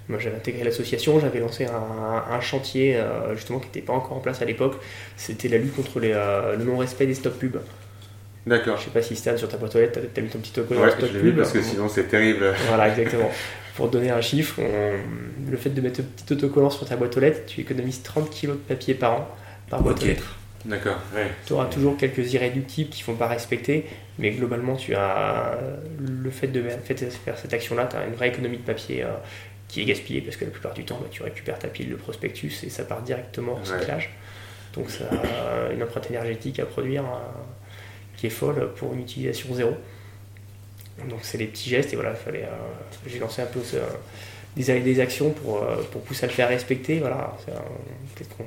Moi 0.09 0.19
j'avais 0.19 0.37
intégré 0.37 0.65
l'association, 0.65 1.21
j'avais 1.21 1.39
lancé 1.41 1.67
un, 1.67 2.25
un 2.35 2.41
chantier 2.41 2.97
euh, 2.97 3.35
justement 3.37 3.59
qui 3.59 3.67
n'était 3.67 3.83
pas 3.83 3.93
encore 3.93 4.17
en 4.17 4.21
place 4.21 4.41
à 4.41 4.47
l'époque. 4.47 4.77
C'était 5.17 5.49
la 5.49 5.59
lutte 5.59 5.77
contre 5.77 6.01
les, 6.01 6.13
euh, 6.15 6.57
le 6.57 6.65
non-respect 6.65 7.07
des 7.07 7.15
stop 7.15 7.39
pubs. 7.39 7.61
D'accord. 8.47 8.79
Je 8.79 8.85
sais 8.85 8.91
pas 8.91 9.03
si 9.03 9.15
Stan 9.17 9.37
sur 9.37 9.49
ta 9.49 9.59
boîte 9.59 9.77
aux 9.77 9.81
lettres, 9.81 10.01
t'as 10.15 10.21
as 10.21 10.25
mis 10.25 10.31
ton 10.31 10.39
petit 10.39 10.59
autocollant 10.59 10.81
Ouais, 10.81 10.91
stop 10.93 11.11
je 11.13 11.19
pub. 11.19 11.37
parce 11.37 11.53
que 11.53 11.61
sinon 11.61 11.89
c'est 11.91 12.05
terrible. 12.05 12.55
Voilà, 12.69 12.89
exactement. 12.97 13.31
Pour 13.77 13.89
donner 13.91 14.11
un 14.11 14.23
chiffre, 14.23 14.59
on- 14.61 15.51
le 15.51 15.57
fait 15.59 15.69
de 15.71 15.81
mettre 15.83 16.01
un 16.01 16.05
petit 16.05 16.33
autocollant 16.33 16.71
sur 16.71 16.87
ta 16.89 16.97
boîte 16.97 17.15
aux 17.17 17.21
lettres, 17.21 17.45
tu 17.47 17.61
économises 17.61 18.03
30 18.03 18.31
kg 18.31 18.49
de 18.49 18.53
papier 18.55 18.95
par 18.95 19.13
an 19.13 19.29
par 19.69 19.83
boîte 19.83 19.99
Ok. 19.99 20.05
aux 20.05 20.07
lettres. 20.07 20.38
D'accord. 20.64 20.99
Ouais. 21.14 21.29
Tu 21.47 21.53
auras 21.53 21.66
toujours 21.66 21.97
quelques 21.97 22.33
irréductibles 22.35 22.90
qui 22.90 23.01
ne 23.03 23.05
font 23.05 23.14
pas 23.14 23.29
respecter, 23.29 23.87
mais 24.18 24.31
globalement, 24.31 24.77
tu 24.77 24.94
as 24.94 25.57
le 26.01 26.31
fait 26.31 26.49
de, 26.49 26.62
faire 26.68 27.38
cette 27.38 27.53
action-là, 27.55 27.87
tu 27.90 27.97
as 27.97 28.07
une 28.07 28.14
vraie 28.14 28.29
économie 28.29 28.59
de 28.59 28.62
papier 28.62 29.05
euh, 29.05 29.09
qui 29.68 29.83
est 29.83 29.85
gaspillée 29.85 30.21
parce 30.21 30.37
que 30.37 30.44
la 30.44 30.51
plupart 30.51 30.75
du 30.75 30.85
temps, 30.85 30.99
bah, 31.01 31.09
tu 31.11 31.23
récupères 31.23 31.59
ta 31.59 31.68
pile 31.68 31.90
de 31.90 31.94
prospectus 31.97 32.64
et 32.64 32.71
ça 32.71 32.85
part 32.85 33.03
directement 33.03 33.53
en 33.53 33.57
Ouais. 33.57 33.61
recyclage. 33.75 34.11
Donc, 34.75 34.90
ça 34.90 35.05
a 35.05 35.73
une 35.73 35.83
empreinte 35.83 36.11
énergétique 36.11 36.59
à 36.61 36.66
produire 36.66 37.03
euh, 37.05 37.18
qui 38.16 38.27
est 38.27 38.31
folle 38.31 38.73
pour 38.77 38.92
une 38.94 39.01
utilisation 39.01 39.55
zéro. 39.55 39.77
Donc, 41.09 41.21
c'est 41.23 41.38
les 41.38 41.47
petits 41.47 41.71
gestes 41.71 41.92
et 41.92 41.97
voilà, 41.97 42.11
il 42.11 42.16
fallait. 42.16 42.44
euh, 42.44 43.07
J'ai 43.07 43.21
lancé 43.21 43.40
un 43.42 43.47
peu 43.47 43.61
des, 44.57 44.81
des 44.81 45.01
actions 45.01 45.31
pour, 45.31 45.62
euh, 45.62 45.77
pour 45.92 46.03
pousser 46.03 46.25
à 46.25 46.27
le 46.27 46.33
faire 46.33 46.49
respecter. 46.49 46.99
Voilà, 46.99 47.37
euh, 47.49 47.53
peut-être 48.16 48.37
qu'on 48.37 48.44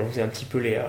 on 0.00 0.06
faisait 0.10 0.22
un 0.22 0.28
petit 0.28 0.44
peu 0.44 0.58
les, 0.58 0.74
euh, 0.74 0.82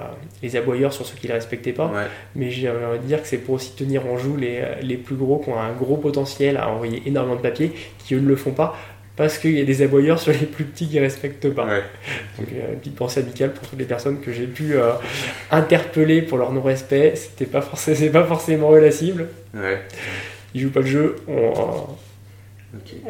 les 0.44 0.56
aboyeurs 0.56 0.94
sur 0.94 1.06
ceux 1.06 1.16
qui 1.16 1.28
ne 1.28 1.30
le 1.32 1.36
respectaient 1.36 1.74
pas. 1.74 1.88
Ouais. 1.88 2.06
Mais 2.36 2.50
j'ai 2.52 2.70
envie 2.70 3.00
de 3.00 3.04
dire 3.06 3.22
que 3.22 3.28
c'est 3.28 3.38
pour 3.38 3.56
aussi 3.56 3.76
tenir 3.76 4.06
en 4.08 4.18
joue 4.18 4.36
les, 4.38 4.62
les 4.82 4.98
plus 4.98 5.16
gros 5.16 5.38
qui 5.40 5.50
ont 5.50 5.60
un 5.60 5.74
gros 5.74 5.98
potentiel 5.98 6.58
à 6.58 6.70
envoyer 6.70 7.02
énormément 7.06 7.36
de 7.36 7.42
papier, 7.42 7.72
qui 8.00 8.16
eux 8.16 8.20
ne 8.20 8.28
le 8.28 8.36
font 8.36 8.52
pas, 8.52 8.78
parce 9.16 9.38
qu'il 9.38 9.52
y 9.58 9.62
a 9.62 9.66
des 9.66 9.82
aboyeurs 9.82 10.20
sur 10.20 10.32
les 10.32 10.46
plus 10.46 10.64
petits 10.64 10.88
qui 10.88 10.96
ne 10.96 11.02
respectent 11.02 11.50
pas. 11.50 11.66
Ouais. 11.66 11.84
Donc 12.38 12.48
euh, 12.54 12.74
une 12.74 12.80
petite 12.80 12.96
pensée 12.96 13.20
amicale 13.20 13.52
pour 13.54 13.68
toutes 13.68 13.80
les 13.80 13.86
personnes 13.86 14.20
que 14.22 14.32
j'ai 14.32 14.48
pu 14.48 14.76
euh, 14.76 14.92
interpeller 15.52 16.22
pour 16.22 16.38
leur 16.38 16.52
non-respect. 16.54 17.14
C'était 17.16 17.46
pas 17.46 17.60
pas 17.62 18.24
forcément 18.26 18.72
eux 18.74 18.80
la 18.80 18.92
cible. 18.92 19.28
Ouais. 19.54 19.82
Ils 20.54 20.62
jouent 20.62 20.72
pas 20.72 20.80
le 20.80 20.86
jeu. 20.86 21.16
On, 21.28 21.54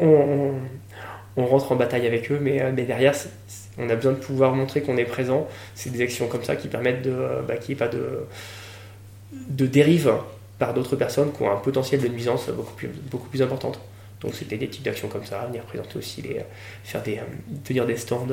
on, 0.00 0.06
on- 0.08 0.54
on 1.36 1.46
rentre 1.46 1.70
en 1.72 1.76
bataille 1.76 2.06
avec 2.08 2.30
eux, 2.32 2.38
mais, 2.42 2.60
euh, 2.60 2.72
mais 2.74 2.82
derrière, 2.82 3.14
on 3.78 3.88
a 3.88 3.94
besoin 3.94 4.12
de 4.12 4.18
pouvoir 4.18 4.54
montrer 4.54 4.82
qu'on 4.82 4.96
est 4.96 5.04
présent. 5.04 5.48
C'est 5.74 5.90
des 5.90 6.02
actions 6.02 6.28
comme 6.28 6.44
ça 6.44 6.56
qui 6.56 6.68
permettent 6.68 7.02
de, 7.02 7.10
euh, 7.12 7.42
bah, 7.42 7.56
qu'il 7.56 7.74
n'y 7.74 7.78
ait 7.80 7.84
pas 7.84 7.88
de, 7.88 8.26
de 9.32 9.66
dérive 9.66 10.12
par 10.58 10.74
d'autres 10.74 10.96
personnes 10.96 11.32
qui 11.32 11.42
ont 11.42 11.50
un 11.50 11.56
potentiel 11.56 12.00
de 12.00 12.08
nuisance 12.08 12.48
beaucoup 12.50 12.74
plus, 12.74 12.88
beaucoup. 13.10 13.28
Donc 14.20 14.34
c'était 14.34 14.58
des 14.58 14.68
types 14.68 14.82
d'actions 14.82 15.08
comme 15.08 15.24
ça, 15.24 15.46
venir 15.46 15.62
présenter 15.62 15.96
aussi 15.98 16.20
les, 16.22 16.42
faire 16.84 17.02
des, 17.02 17.18
euh, 17.18 17.22
tenir 17.64 17.86
des 17.86 17.96
stands 17.96 18.26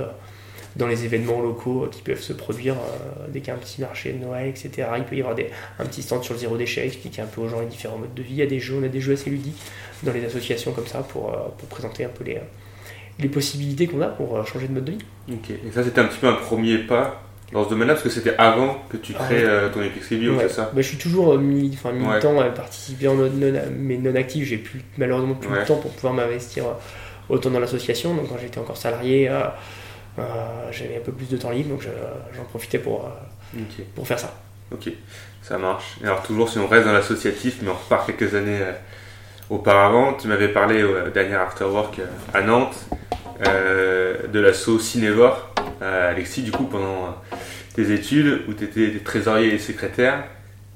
dans 0.75 0.87
les 0.87 1.05
événements 1.05 1.41
locaux 1.41 1.87
qui 1.91 2.01
peuvent 2.01 2.21
se 2.21 2.33
produire 2.33 2.75
euh, 2.75 3.27
dès 3.29 3.39
qu'il 3.39 3.47
y 3.47 3.51
a 3.51 3.55
un 3.55 3.59
petit 3.59 3.81
marché 3.81 4.13
de 4.13 4.23
Noël, 4.23 4.47
etc. 4.47 4.89
Il 4.97 5.03
peut 5.03 5.15
y 5.15 5.21
avoir 5.21 5.35
des, 5.35 5.49
un 5.79 5.85
petit 5.85 6.01
stand 6.01 6.23
sur 6.23 6.33
le 6.33 6.39
zéro 6.39 6.57
déchet, 6.57 6.85
expliquer 6.85 7.21
un 7.21 7.25
peu 7.25 7.41
aux 7.41 7.47
gens 7.47 7.61
les 7.61 7.67
différents 7.67 7.97
modes 7.97 8.13
de 8.13 8.21
vie. 8.21 8.33
Il 8.33 8.37
y 8.37 8.41
a 8.41 8.47
des 8.47 8.59
jeux, 8.59 8.75
on 8.79 8.83
a 8.83 8.89
des 8.89 9.01
jeux 9.01 9.13
assez 9.13 9.29
ludiques 9.29 9.61
dans 10.03 10.11
les 10.11 10.25
associations 10.25 10.73
comme 10.73 10.87
ça 10.87 10.99
pour, 10.99 11.33
euh, 11.33 11.37
pour 11.57 11.69
présenter 11.69 12.03
un 12.03 12.09
peu 12.09 12.25
les, 12.25 12.39
les 13.19 13.29
possibilités 13.29 13.87
qu'on 13.87 14.01
a 14.01 14.07
pour 14.07 14.37
euh, 14.37 14.43
changer 14.45 14.67
de 14.67 14.73
mode 14.73 14.85
de 14.85 14.91
vie. 14.93 14.97
Ok. 15.31 15.49
Et 15.51 15.71
ça, 15.73 15.83
c'était 15.83 16.01
un 16.01 16.05
petit 16.05 16.19
peu 16.19 16.27
un 16.27 16.33
premier 16.33 16.77
pas 16.79 17.21
dans 17.53 17.63
ce 17.63 17.69
domaine-là, 17.69 17.93
parce 17.93 18.03
que 18.03 18.09
c'était 18.09 18.35
avant 18.37 18.77
que 18.89 18.97
tu 18.97 19.13
crées 19.13 19.23
Ah 19.29 19.31
ouais. 19.31 19.43
euh, 19.45 19.69
ton 19.69 19.81
épicerie 19.81 20.17
bio, 20.17 20.33
Ouais. 20.35 20.43
c'est 20.47 20.53
ça? 20.55 20.63
Bah, 20.73 20.81
je 20.81 20.87
suis 20.87 20.97
toujours 20.97 21.33
euh, 21.33 21.37
mili- 21.37 21.77
militant 21.93 22.35
participer 22.55 23.07
en 23.07 23.15
non, 23.15 23.29
non- 23.29 23.59
mais 23.77 23.97
non 23.97 24.13
actif. 24.15 24.45
J'ai 24.45 24.57
plus 24.57 24.81
malheureusement 24.97 25.33
plus 25.35 25.49
Ouais. 25.49 25.59
le 25.59 25.65
temps 25.65 25.77
pour 25.77 25.91
pouvoir 25.91 26.13
m'investir 26.13 26.65
autant 27.29 27.49
dans 27.49 27.59
l'association. 27.59 28.15
Donc 28.15 28.29
quand 28.29 28.37
j'étais 28.41 28.59
encore 28.59 28.77
salarié, 28.77 29.29
euh, 29.29 29.43
Euh, 30.19 30.23
J'avais 30.71 30.97
un 30.97 31.01
peu 31.01 31.11
plus 31.11 31.29
de 31.29 31.37
temps 31.37 31.51
libre, 31.51 31.69
donc 31.69 31.81
je- 31.83 32.35
j'en 32.35 32.43
profitais 32.45 32.79
pour, 32.79 33.05
euh, 33.05 33.59
pour 33.93 34.07
faire 34.07 34.17
ça. 34.17 34.33
ok, 34.73 34.89
ça 35.43 35.59
marche. 35.59 35.97
Et 36.01 36.05
alors 36.05 36.23
toujours 36.23 36.49
si 36.49 36.57
on 36.57 36.65
reste 36.67 36.87
dans 36.87 36.91
l'associatif, 36.93 37.59
mais 37.61 37.69
on 37.69 37.75
repart 37.75 38.07
quelques 38.07 38.33
années 38.33 38.61
auparavant, 39.51 40.13
tu 40.13 40.27
m'avais 40.27 40.47
parlé 40.49 40.83
au 40.83 41.09
dernier 41.09 41.35
Afterwork 41.35 41.99
euh, 41.99 42.05
à 42.33 42.41
Nantes 42.41 42.75
de 43.43 44.39
l'asso 44.39 44.79
Cinévore, 44.79 45.53
euh, 45.81 46.11
Alexis, 46.11 46.41
du 46.41 46.51
coup 46.51 46.65
pendant 46.65 46.85
euh, 47.33 47.35
tes 47.75 47.91
études 47.91 48.41
où 48.47 48.53
tu 48.53 48.63
étais 48.65 48.99
trésorier 49.03 49.53
et 49.53 49.59
secrétaire, 49.59 50.23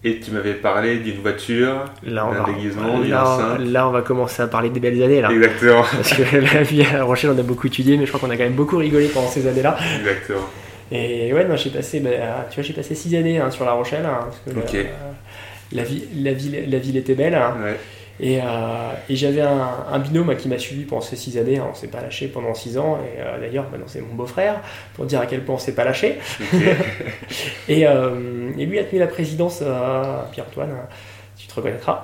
et 0.04 0.20
tu 0.20 0.32
m'avais 0.32 0.54
parlé 0.54 0.98
d'une 0.98 1.22
voiture, 1.22 1.86
d'un 2.04 2.44
déguisement, 2.46 3.00
d'une 3.00 3.14
enceinte. 3.14 3.60
là, 3.60 3.88
on 3.88 3.92
va 3.92 4.02
commencer 4.02 4.42
à 4.42 4.48
parler 4.48 4.70
des 4.72 4.80
belles 4.80 5.02
années. 5.04 5.22
Là. 5.22 5.30
Exactement, 5.32 5.84
Parce 5.84 6.14
que 6.14 6.38
la 6.38 6.64
vie 6.64 6.82
à 6.84 6.98
La 6.98 7.04
Rochelle, 7.04 7.32
on 7.36 7.40
a 7.40 7.44
beaucoup 7.44 7.68
étudié, 7.68 7.98
mais 7.98 8.06
je 8.08 8.12
crois 8.12 8.20
qu'on 8.28 8.34
a 8.34 8.38
quand 8.38 8.44
même 8.44 8.54
beaucoup 8.54 8.78
rigolé 8.78 9.08
pendant 9.10 9.28
ces 9.28 9.46
années-là. 9.48 9.78
exactement. 10.00 10.48
Et 10.92 11.32
ouais, 11.34 11.46
non, 11.48 11.56
j'ai 11.56 11.70
passé, 11.70 12.00
bah, 12.00 12.10
tu 12.50 12.56
vois, 12.56 12.64
j'ai 12.64 12.74
passé 12.74 12.96
six 12.96 13.16
années 13.16 13.40
hein, 13.40 13.50
sur 13.52 13.64
La 13.64 13.72
Rochelle, 13.74 14.06
hein, 14.06 14.26
parce 14.26 14.40
que 14.40 14.60
Ok. 14.78 14.86
la, 15.72 15.82
la, 15.82 15.84
vie, 15.88 16.04
la, 16.16 16.34
ville, 16.34 16.66
la 16.68 16.78
ville 16.80 16.98
était 16.98 17.14
belle. 17.16 17.36
hein. 17.36 17.56
Ouais. 17.64 17.80
Et, 18.24 18.40
euh, 18.40 18.46
et 19.10 19.16
j'avais 19.16 19.42
un, 19.42 19.68
un 19.92 20.00
binôme 20.00 20.36
qui 20.38 20.48
m'a 20.48 20.60
suivi 20.60 20.84
pendant 20.84 21.02
ces 21.02 21.16
six 21.16 21.38
années. 21.40 21.58
hein, 21.58 21.68
on 21.72 21.74
s'est 21.74 21.88
pas 21.88 22.02
lâché 22.02 22.28
pendant 22.28 22.54
six 22.54 22.78
ans. 22.78 23.00
Et 23.04 23.20
euh, 23.20 23.40
d'ailleurs, 23.42 23.66
maintenant 23.72 23.88
c'est 23.88 24.00
mon 24.02 24.14
beau-frère 24.14 24.62
pour 24.94 25.06
dire 25.06 25.20
à 25.20 25.26
quel 25.26 25.44
point 25.44 25.56
on 25.56 25.58
s'est 25.58 25.74
pas 25.74 25.84
lâché. 25.84 26.20
Et, 27.68 27.88
euh, 27.88 28.52
et 28.58 28.66
lui 28.66 28.80
a 28.80 28.84
tenu 28.84 29.00
la 29.00 29.08
présidence, 29.08 29.60
euh, 29.62 30.22
Pierre-Antoine, 30.32 30.72
hein, 30.72 30.88
tu 31.38 31.48
te 31.48 31.54
reconnaîtras, 31.56 32.04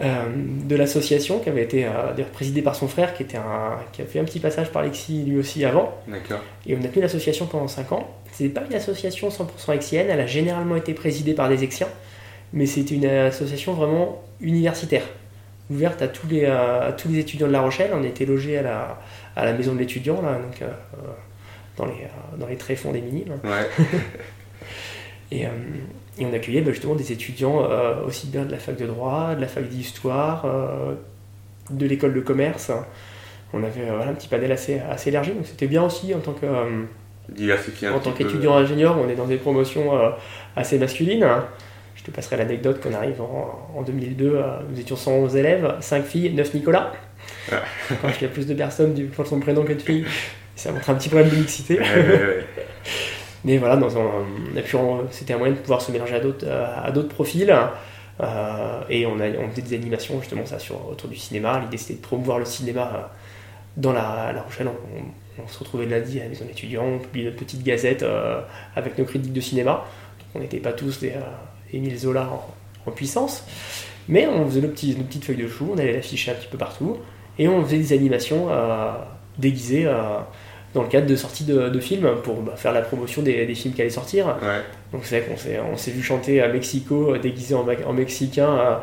euh, 0.00 0.24
de 0.64 0.76
l'association 0.76 1.40
qui 1.40 1.48
avait 1.50 1.62
été 1.64 1.84
euh, 1.84 1.90
présidée 2.32 2.62
par 2.62 2.74
son 2.74 2.88
frère, 2.88 3.12
qui, 3.14 3.22
était 3.22 3.36
un, 3.36 3.76
qui 3.92 4.00
a 4.02 4.06
fait 4.06 4.18
un 4.20 4.24
petit 4.24 4.40
passage 4.40 4.70
par 4.70 4.82
Lexi 4.82 5.24
lui 5.24 5.38
aussi 5.38 5.64
avant. 5.64 5.92
D'accord. 6.08 6.40
Et 6.66 6.74
on 6.74 6.82
a 6.84 6.88
tenu 6.88 7.02
l'association 7.02 7.46
pendant 7.46 7.68
5 7.68 7.92
ans. 7.92 8.08
C'est 8.32 8.48
pas 8.48 8.62
une 8.68 8.74
association 8.76 9.28
100% 9.28 9.74
exienne, 9.74 10.06
elle 10.08 10.20
a 10.20 10.26
généralement 10.26 10.76
été 10.76 10.94
présidée 10.94 11.34
par 11.34 11.48
des 11.48 11.64
exiens, 11.64 11.88
mais 12.52 12.64
c'était 12.66 12.94
une 12.94 13.04
association 13.06 13.74
vraiment 13.74 14.22
universitaire, 14.40 15.02
ouverte 15.70 16.02
à 16.02 16.08
tous 16.08 16.26
les, 16.26 16.44
euh, 16.44 16.88
à 16.88 16.92
tous 16.92 17.08
les 17.08 17.20
étudiants 17.20 17.46
de 17.46 17.52
La 17.52 17.60
Rochelle. 17.60 17.90
On 17.94 18.02
était 18.02 18.26
logés 18.26 18.58
à 18.58 18.62
la, 18.62 18.98
à 19.36 19.44
la 19.44 19.52
maison 19.52 19.74
de 19.74 19.78
l'étudiant, 19.78 20.20
là, 20.20 20.34
donc, 20.34 20.60
euh, 20.62 20.66
euh, 20.66 21.06
dans, 21.76 21.86
les, 21.86 22.08
dans 22.38 22.46
les 22.46 22.56
tréfonds 22.56 22.92
des 22.92 23.00
minimes. 23.00 23.38
Ouais. 23.44 23.68
Et, 25.32 25.42
et 25.42 26.26
on 26.26 26.32
accueillait 26.32 26.60
bah, 26.60 26.72
justement 26.72 26.96
des 26.96 27.12
étudiants 27.12 27.64
aussi 28.04 28.26
bien 28.26 28.44
de 28.44 28.50
la 28.50 28.58
fac 28.58 28.76
de 28.76 28.84
droit, 28.84 29.36
de 29.36 29.40
la 29.40 29.46
fac 29.46 29.68
d'histoire, 29.68 30.44
de 31.70 31.86
l'école 31.86 32.14
de 32.14 32.20
commerce. 32.20 32.72
On 33.52 33.62
avait 33.62 33.86
voilà, 33.86 34.10
un 34.10 34.14
petit 34.14 34.26
panel 34.26 34.50
assez, 34.50 34.80
assez 34.80 35.10
élargi, 35.10 35.30
donc 35.30 35.46
c'était 35.46 35.68
bien 35.68 35.84
aussi 35.84 36.12
en 36.16 36.18
tant 36.18 36.32
que. 36.32 36.46
Diversifier 37.28 37.86
un 37.86 37.92
en 37.92 38.00
tant 38.00 38.10
qu'étudiant 38.10 38.56
ingénieur, 38.56 38.98
on 38.98 39.08
est 39.08 39.14
dans 39.14 39.28
des 39.28 39.36
promotions 39.36 39.92
assez 40.56 40.80
masculines. 40.80 41.24
Je 42.00 42.04
te 42.04 42.10
passerai 42.10 42.38
l'anecdote 42.38 42.80
qu'on 42.80 42.94
arrive 42.94 43.20
en, 43.20 43.68
en 43.76 43.82
2002, 43.82 44.34
euh, 44.34 44.42
nous 44.70 44.80
étions 44.80 44.96
111 44.96 45.36
élèves, 45.36 45.74
5 45.80 46.02
filles, 46.04 46.32
9 46.32 46.54
Nicolas. 46.54 46.92
Ah. 47.52 47.56
Quand 48.00 48.08
il 48.18 48.22
y 48.22 48.24
a 48.24 48.28
plus 48.28 48.46
de 48.46 48.54
personnes 48.54 48.94
du 48.94 49.04
pour 49.04 49.26
son 49.26 49.38
prénom 49.38 49.64
que 49.64 49.74
de 49.74 49.82
filles, 49.82 50.06
ça 50.56 50.72
montre 50.72 50.88
un 50.88 50.94
petit 50.94 51.10
problème 51.10 51.28
de 51.28 51.36
mixité. 51.36 51.78
Ouais, 51.78 51.84
ouais, 51.84 52.08
ouais. 52.08 52.44
Mais 53.44 53.58
voilà, 53.58 53.76
dans 53.76 53.98
un, 53.98 54.02
et 54.56 54.62
puis 54.62 54.76
on- 54.76 55.06
c'était 55.10 55.34
un 55.34 55.38
moyen 55.38 55.54
de 55.54 55.58
pouvoir 55.58 55.80
se 55.82 55.92
mélanger 55.92 56.14
à 56.14 56.20
d'autres, 56.20 56.46
euh, 56.46 56.66
à 56.82 56.90
d'autres 56.90 57.08
profils. 57.08 57.54
Euh, 58.20 58.80
et 58.90 59.06
on, 59.06 59.18
a, 59.20 59.28
on 59.28 59.50
faisait 59.50 59.62
des 59.62 59.76
animations 59.76 60.20
justement 60.20 60.44
ça 60.46 60.58
sur, 60.58 60.88
autour 60.90 61.08
du 61.10 61.16
cinéma. 61.16 61.60
L'idée 61.60 61.76
c'était 61.78 61.94
de 61.94 62.02
promouvoir 62.02 62.38
le 62.38 62.44
cinéma 62.46 63.10
dans 63.76 63.92
la, 63.92 64.32
la 64.34 64.42
Rochelle. 64.42 64.68
On, 64.68 65.42
on 65.42 65.48
se 65.48 65.58
retrouvait 65.58 65.86
le 65.86 65.92
lundi 65.98 66.18
à 66.20 66.24
la 66.24 66.28
maison 66.30 66.44
d'étudiants, 66.44 66.84
on 66.84 66.98
publiait 66.98 67.26
notre 67.30 67.38
petite 67.38 67.62
gazette 67.62 68.02
euh, 68.02 68.40
avec 68.76 68.98
nos 68.98 69.04
critiques 69.06 69.32
de 69.32 69.40
cinéma. 69.40 69.72
Donc 70.18 70.28
on 70.34 70.38
n'était 70.40 70.58
pas 70.58 70.72
tous 70.72 71.00
des 71.00 71.10
euh, 71.12 71.20
Émile 71.72 71.98
Zola 71.98 72.28
en, 72.28 72.90
en 72.90 72.92
puissance. 72.92 73.44
Mais 74.08 74.26
on 74.26 74.44
faisait 74.46 74.60
nos, 74.60 74.68
petits, 74.68 74.96
nos 74.96 75.04
petites 75.04 75.24
feuilles 75.24 75.36
de 75.36 75.48
chou, 75.48 75.70
on 75.74 75.78
allait 75.78 75.92
l'afficher 75.92 76.30
un 76.32 76.34
petit 76.34 76.48
peu 76.48 76.58
partout. 76.58 76.96
Et 77.38 77.48
on 77.48 77.64
faisait 77.64 77.78
des 77.78 77.92
animations 77.92 78.48
euh, 78.50 78.92
déguisées 79.38 79.86
euh, 79.86 80.18
dans 80.74 80.82
le 80.82 80.88
cadre 80.88 81.06
de 81.06 81.16
sorties 81.16 81.44
de, 81.44 81.68
de 81.68 81.80
films 81.80 82.08
pour 82.22 82.42
bah, 82.42 82.54
faire 82.56 82.72
la 82.72 82.82
promotion 82.82 83.22
des, 83.22 83.46
des 83.46 83.54
films 83.54 83.74
qui 83.74 83.80
allaient 83.80 83.90
sortir. 83.90 84.26
Ouais. 84.26 84.62
Donc 84.92 85.02
c'est 85.04 85.20
vrai 85.20 85.28
qu'on 85.28 85.76
s'est, 85.76 85.90
vu 85.90 86.02
chanter 86.02 86.40
à 86.42 86.48
Mexico 86.48 87.14
euh, 87.14 87.18
déguisé 87.18 87.54
en, 87.54 87.92
mexicain 87.92 88.48
euh, 88.48 88.76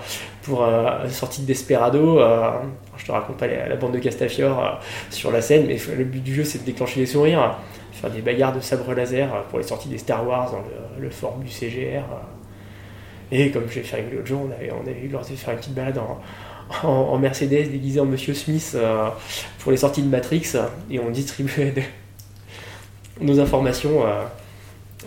pour 0.44 0.64
euh, 0.64 0.84
la 1.04 1.10
sortie 1.10 1.42
de 1.42 1.48
Desperado. 1.48 2.20
euh, 2.20 2.52
je 2.98 3.06
te 3.06 3.12
raconte 3.12 3.38
pas 3.38 3.48
la, 3.48 3.70
la 3.70 3.76
bande 3.76 3.94
de 3.94 4.00
Castafiore 4.00 4.80
sur 5.12 5.32
la 5.32 5.42
scène, 5.42 5.66
mais 5.68 5.78
le 5.96 6.04
but 6.04 6.24
du 6.24 6.34
jeu 6.34 6.44
c'est 6.44 6.60
de 6.60 6.64
déclencher 6.66 7.00
les 7.00 7.06
sourires, 7.06 7.58
faire 7.92 8.10
des 8.10 8.22
bagarres 8.22 8.56
de 8.56 8.60
sabre 8.60 8.92
laser 8.94 9.30
pour 9.50 9.60
les 9.60 9.66
sorties 9.66 9.88
des 9.90 10.00
Star 10.00 10.28
Wars 10.28 10.52
dans 10.52 10.58
le, 10.60 11.04
le 11.04 11.10
forum 11.12 11.44
du 11.44 11.52
CGR. 11.52 12.04
Euh. 13.32 13.36
Et 13.36 13.52
comme 13.52 13.70
j'ai 13.70 13.84
fait 13.84 14.04
l'autre 14.12 14.28
jour, 14.28 14.48
on 14.48 14.52
avait, 14.52 14.72
on 14.72 14.82
avait 14.82 15.02
eu 15.02 15.08
l'ordre 15.10 15.30
de 15.30 15.36
faire 15.36 15.54
une 15.54 15.60
petite 15.60 15.74
balade 15.74 15.98
en, 15.98 16.22
en, 16.84 16.88
en 16.90 17.18
Mercedes 17.20 17.70
déguisé 17.72 18.00
en 18.00 18.06
Monsieur 18.06 18.34
Smith 18.34 18.74
euh, 18.76 19.10
pour 19.60 19.72
les 19.72 19.78
sorties 19.78 20.02
de 20.02 20.10
Matrix 20.10 20.54
et 20.90 21.00
on 21.00 21.10
distribuait 21.10 21.74
nos 23.22 23.40
informations 23.40 24.06
euh, 24.06 24.24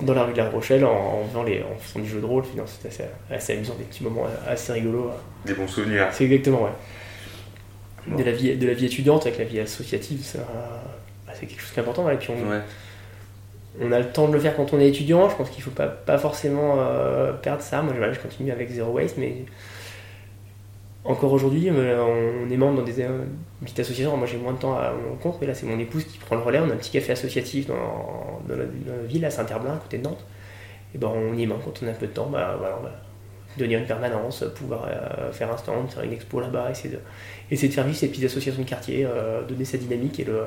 dans 0.02 0.14
la 0.14 0.24
rue 0.24 0.32
de 0.32 0.38
la 0.38 0.48
Rochelle 0.48 0.84
en, 0.84 0.90
en 1.22 1.28
faisant, 1.28 1.42
les, 1.42 1.62
en 1.62 1.78
faisant 1.78 2.00
du 2.00 2.08
jeu 2.08 2.20
de 2.20 2.26
rôle. 2.26 2.44
C'était 2.66 2.88
assez, 2.88 3.04
assez 3.30 3.52
amusant, 3.54 3.74
des 3.74 3.84
petits 3.84 4.04
moments 4.04 4.26
assez 4.46 4.72
rigolos. 4.72 5.10
Des 5.44 5.54
bons 5.54 5.68
souvenirs. 5.68 6.08
C'est 6.12 6.24
exactement, 6.24 6.62
ouais. 6.64 6.70
Bon. 8.06 8.16
De, 8.16 8.22
la 8.24 8.32
vie, 8.32 8.56
de 8.56 8.66
la 8.66 8.72
vie 8.72 8.86
étudiante 8.86 9.26
avec 9.26 9.38
la 9.38 9.44
vie 9.44 9.60
associative, 9.60 10.24
ça, 10.24 10.38
bah, 11.26 11.32
c'est 11.38 11.46
quelque 11.46 11.60
chose 11.60 11.70
qui 11.72 11.78
est 11.78 11.82
important. 11.82 12.08
Et 12.10 12.16
puis 12.16 12.30
on, 12.30 12.50
Ouais. 12.50 12.60
On 13.80 13.92
a 13.92 13.98
le 13.98 14.10
temps 14.10 14.28
de 14.28 14.32
le 14.32 14.40
faire 14.40 14.56
quand 14.56 14.72
on 14.72 14.80
est 14.80 14.88
étudiant. 14.88 15.28
Je 15.28 15.36
pense 15.36 15.50
qu'il 15.50 15.62
faut 15.62 15.70
pas, 15.70 16.18
forcément 16.18 16.76
euh, 16.78 17.32
perdre 17.32 17.62
ça. 17.62 17.82
Moi, 17.82 17.94
je 18.12 18.18
continue 18.18 18.50
avec 18.50 18.70
Zero 18.70 18.92
Waste, 18.92 19.16
mais 19.18 19.44
encore 21.04 21.32
aujourd'hui, 21.32 21.70
euh, 21.70 22.04
on 22.04 22.50
est 22.50 22.56
membre 22.56 22.78
dans 22.78 22.84
des 22.84 23.00
euh, 23.00 23.24
petites 23.62 23.80
associations. 23.80 24.16
Moi, 24.16 24.26
j'ai 24.26 24.36
moins 24.36 24.52
de 24.52 24.58
temps 24.58 24.76
à 24.76 24.92
mon 24.92 25.16
compte, 25.16 25.38
mais 25.40 25.46
là, 25.46 25.54
c'est 25.54 25.66
mon 25.66 25.78
épouse 25.78 26.04
qui 26.04 26.18
prend 26.18 26.36
le 26.36 26.42
relais. 26.42 26.58
On 26.58 26.68
a 26.68 26.74
un 26.74 26.76
petit 26.76 26.90
café 26.90 27.12
associatif 27.12 27.66
dans, 27.66 28.40
dans, 28.46 28.56
ville, 29.06 29.24
à 29.24 29.30
Saint-Herblain, 29.30 29.74
à 29.74 29.78
côté 29.78 29.98
de 29.98 30.04
Nantes. 30.04 30.24
Et 30.94 30.98
ben, 30.98 31.08
on 31.08 31.34
y 31.34 31.44
est 31.44 31.46
membre 31.46 31.62
quand 31.64 31.82
on 31.82 31.86
a 31.86 31.90
un 31.90 31.94
peu 31.94 32.06
de 32.06 32.12
temps. 32.12 32.26
Bah, 32.26 32.56
voilà, 32.58 32.76
on 32.78 32.82
va 32.82 32.92
devenir 33.56 33.78
une 33.78 33.86
permanence, 33.86 34.44
pouvoir 34.54 34.86
euh, 34.88 35.32
faire 35.32 35.50
un 35.50 35.56
stand, 35.56 35.90
faire 35.90 36.04
une 36.04 36.12
expo 36.12 36.38
là-bas, 36.38 36.70
essayer 36.70 36.94
de, 36.94 37.00
essayer 37.50 37.68
de 37.68 37.74
faire 37.74 37.84
vivre 37.84 37.96
ces 37.96 38.08
petites 38.08 38.24
associations 38.24 38.62
de 38.62 38.68
quartier, 38.68 39.06
donner 39.48 39.64
sa 39.64 39.78
dynamique 39.78 40.20
et 40.20 40.24
le, 40.24 40.44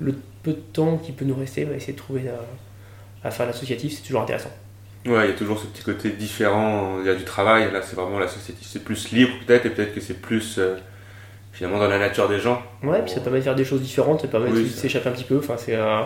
le 0.00 0.14
peu 0.42 0.52
de 0.52 0.62
temps 0.72 0.98
qui 0.98 1.12
peut 1.12 1.24
nous 1.24 1.34
rester, 1.34 1.62
essayer 1.74 1.92
de 1.92 1.98
trouver 1.98 2.28
euh, 2.28 2.36
à 3.22 3.30
faire 3.30 3.46
l'associatif, 3.46 3.94
c'est 3.94 4.02
toujours 4.02 4.22
intéressant. 4.22 4.50
Ouais, 5.06 5.26
il 5.26 5.30
y 5.30 5.34
a 5.34 5.36
toujours 5.36 5.58
ce 5.58 5.66
petit 5.66 5.82
côté 5.82 6.10
différent. 6.10 6.98
Il 7.00 7.06
y 7.06 7.10
a 7.10 7.14
du 7.14 7.24
travail. 7.24 7.70
Là, 7.70 7.82
c'est 7.82 7.94
vraiment 7.94 8.18
l'associatif. 8.18 8.66
C'est 8.66 8.82
plus 8.82 9.12
libre, 9.12 9.32
peut-être, 9.46 9.66
et 9.66 9.70
peut-être 9.70 9.94
que 9.94 10.00
c'est 10.00 10.20
plus 10.20 10.58
euh, 10.58 10.76
finalement 11.54 11.78
dans 11.78 11.88
la 11.88 11.98
nature 11.98 12.28
des 12.28 12.40
gens. 12.40 12.60
Ouais, 12.82 13.00
puis 13.02 13.12
ça 13.12 13.20
permet 13.20 13.38
de 13.38 13.44
faire 13.44 13.54
des 13.54 13.64
choses 13.64 13.80
différentes, 13.80 14.20
ça 14.20 14.28
permet 14.28 14.50
Oui, 14.50 14.64
de 14.64 14.68
s'échapper 14.68 15.08
un 15.08 15.12
petit 15.12 15.24
peu. 15.24 15.38
Enfin, 15.38 15.56
c'est 15.56 15.76
euh, 15.76 16.02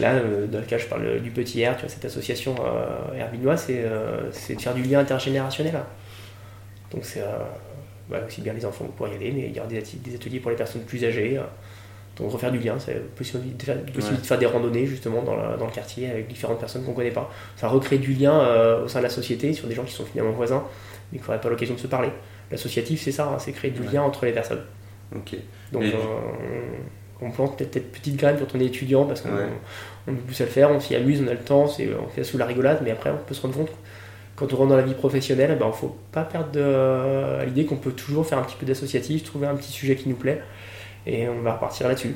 là, 0.00 0.14
euh, 0.14 0.46
dans 0.46 0.58
le 0.58 0.64
cas, 0.64 0.78
je 0.78 0.86
parle 0.86 1.20
du 1.20 1.30
Petit 1.30 1.60
Air, 1.60 1.76
tu 1.76 1.82
vois, 1.82 1.90
cette 1.90 2.04
association 2.06 2.56
euh, 2.64 3.18
herbinois, 3.18 3.58
c'est 3.58 3.84
de 3.84 4.60
faire 4.60 4.74
du 4.74 4.82
lien 4.82 5.00
intergénérationnel. 5.00 5.74
Donc 6.90 7.04
c'est 7.04 7.22
bah, 8.08 8.18
aussi 8.26 8.40
bien 8.40 8.54
les 8.54 8.64
enfants 8.64 8.84
pouvoir 8.86 9.12
y 9.12 9.16
aller, 9.16 9.30
mais 9.30 9.48
il 9.48 9.56
y 9.56 9.60
aura 9.60 9.68
des, 9.68 9.78
ateliers 10.14 10.40
pour 10.40 10.50
les 10.50 10.56
personnes 10.56 10.82
plus 10.82 11.04
âgées. 11.04 11.38
Donc 12.20 12.30
refaire 12.32 12.52
du 12.52 12.58
lien, 12.58 12.76
c'est 12.78 13.00
possible 13.14 13.56
de 13.56 13.62
faire, 13.62 13.76
possible 13.84 14.14
Ouais. 14.14 14.20
de 14.20 14.26
faire 14.26 14.38
des 14.38 14.46
randonnées 14.46 14.86
justement 14.86 15.22
dans, 15.22 15.34
la- 15.36 15.56
dans 15.56 15.66
le 15.66 15.72
quartier 15.72 16.10
avec 16.10 16.28
différentes 16.28 16.60
personnes 16.60 16.84
qu'on 16.84 16.92
connaît 16.92 17.10
pas. 17.10 17.30
Ça 17.56 17.68
recréer 17.68 17.98
du 17.98 18.12
lien 18.12 18.38
euh, 18.40 18.84
au 18.84 18.88
sein 18.88 18.98
de 19.00 19.04
la 19.04 19.10
société 19.10 19.52
sur 19.52 19.66
des 19.68 19.74
gens 19.74 19.84
qui 19.84 19.92
sont 19.92 20.04
finalement 20.04 20.32
voisins, 20.32 20.62
mais 21.12 21.18
qui 21.18 21.24
n'auraient 21.24 21.40
pas 21.40 21.48
l'occasion 21.48 21.74
de 21.74 21.80
se 21.80 21.86
parler. 21.86 22.10
L'associatif, 22.50 23.00
c'est 23.02 23.12
ça, 23.12 23.26
hein, 23.34 23.38
c'est 23.38 23.52
créer 23.52 23.70
du 23.70 23.80
Ouais. 23.80 23.92
lien 23.94 24.02
entre 24.02 24.24
les 24.26 24.32
personnes. 24.32 24.62
Ok. 25.16 25.36
Donc 25.72 25.82
Et- 25.82 25.86
euh, 25.94 25.98
on, 27.20 27.26
on 27.26 27.30
plante 27.30 27.56
peut-être 27.58 27.72
peut 27.72 27.80
petite 27.80 28.16
graine 28.16 28.36
quand 28.38 28.54
on 28.56 28.60
est 28.60 28.66
étudiant 28.66 29.04
parce 29.04 29.20
qu'on 29.20 29.30
Ouais. 29.30 29.44
on 30.08 30.12
nous 30.12 30.18
pousse 30.18 30.40
à 30.40 30.44
le 30.44 30.50
faire, 30.50 30.70
on 30.70 30.80
s'y 30.80 30.94
amuse, 30.94 31.22
on 31.24 31.28
a 31.28 31.32
le 31.32 31.38
temps, 31.38 31.66
c'est- 31.66 31.88
on 31.94 32.08
fait 32.08 32.24
ça 32.24 32.30
sous 32.30 32.38
la 32.38 32.46
rigolade, 32.46 32.80
mais 32.84 32.90
après 32.90 33.10
on 33.10 33.16
peut 33.26 33.34
se 33.34 33.42
rendre 33.42 33.54
compte 33.54 33.70
quand 34.36 34.52
on 34.54 34.56
rentre 34.56 34.70
dans 34.70 34.76
la 34.76 34.82
vie 34.82 34.94
professionnelle, 34.94 35.54
il 35.60 35.66
ne 35.66 35.72
faut 35.72 35.96
pas 36.12 36.22
perdre 36.22 36.50
de, 36.52 36.60
euh, 36.62 37.44
l'idée 37.44 37.66
qu'on 37.66 37.76
peut 37.76 37.90
toujours 37.92 38.24
faire 38.26 38.38
un 38.38 38.42
petit 38.42 38.56
peu 38.56 38.64
d'associatif, 38.64 39.22
trouver 39.22 39.46
un 39.46 39.54
petit 39.54 39.70
sujet 39.70 39.96
qui 39.96 40.08
nous 40.08 40.16
plaît, 40.16 40.40
et 41.06 41.28
on 41.28 41.40
va 41.42 41.54
repartir 41.54 41.88
là-dessus. 41.88 42.14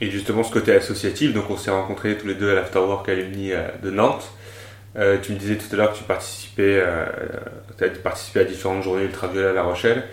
Et 0.00 0.10
justement, 0.10 0.42
ce 0.42 0.52
côté 0.52 0.72
associatif, 0.74 1.34
donc 1.34 1.50
on 1.50 1.56
s'est 1.56 1.70
rencontrés 1.70 2.16
tous 2.16 2.26
les 2.26 2.34
deux 2.34 2.50
à 2.50 2.54
l'Afterwork 2.54 3.08
Alumni 3.08 3.52
euh, 3.52 3.68
de 3.82 3.90
Nantes. 3.90 4.30
Euh, 4.96 5.18
tu 5.22 5.32
me 5.32 5.36
disais 5.38 5.56
tout 5.56 5.66
à 5.72 5.76
l'heure 5.76 5.92
que 5.92 5.98
tu 5.98 6.04
participais, 6.04 6.80
euh, 6.84 7.04
as 7.80 7.88
participé 8.02 8.40
à 8.40 8.44
différentes 8.44 8.82
journées 8.82 9.04
ultraviolets 9.04 9.48
à 9.48 9.52
La 9.52 9.62
Rochelle. 9.62 10.04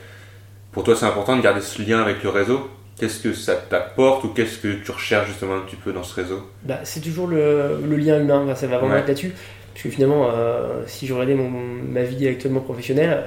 Pour 0.72 0.84
toi, 0.84 0.96
c'est 0.96 1.06
important 1.06 1.36
de 1.38 1.42
garder 1.42 1.62
ce 1.62 1.82
lien 1.82 2.02
avec 2.02 2.22
le 2.22 2.30
réseau. 2.30 2.70
Qu'est-ce 3.00 3.22
que 3.22 3.34
ça 3.34 3.56
t'apporte 3.56 4.24
ou 4.26 4.30
qu'est-ce 4.30 4.58
que 4.60 4.74
tu 4.84 4.92
recherches 4.92 5.28
justement 5.28 5.56
un 5.56 5.62
petit 5.62 5.76
peu 5.78 5.94
dans 5.94 6.04
ce 6.04 6.16
réseau? 6.16 6.42
Bah, 6.64 6.80
c'est 6.84 7.00
toujours 7.00 7.28
le, 7.28 7.80
le 7.88 7.96
lien 7.96 8.20
humain, 8.20 8.54
ça 8.56 8.68
va 8.68 8.78
vraiment 8.80 8.94
Ouais. 8.94 9.00
être 9.00 9.08
là-dessus. 9.08 9.34
Parce 9.74 9.84
que 9.84 9.90
finalement, 9.90 10.30
euh, 10.34 10.84
si 10.88 11.08
je 11.08 11.14
regardais 11.14 11.36
mon, 11.36 11.50
ma 11.50 12.02
vie 12.04 12.28
actuellement 12.28 12.62
professionnelle, 12.62 13.24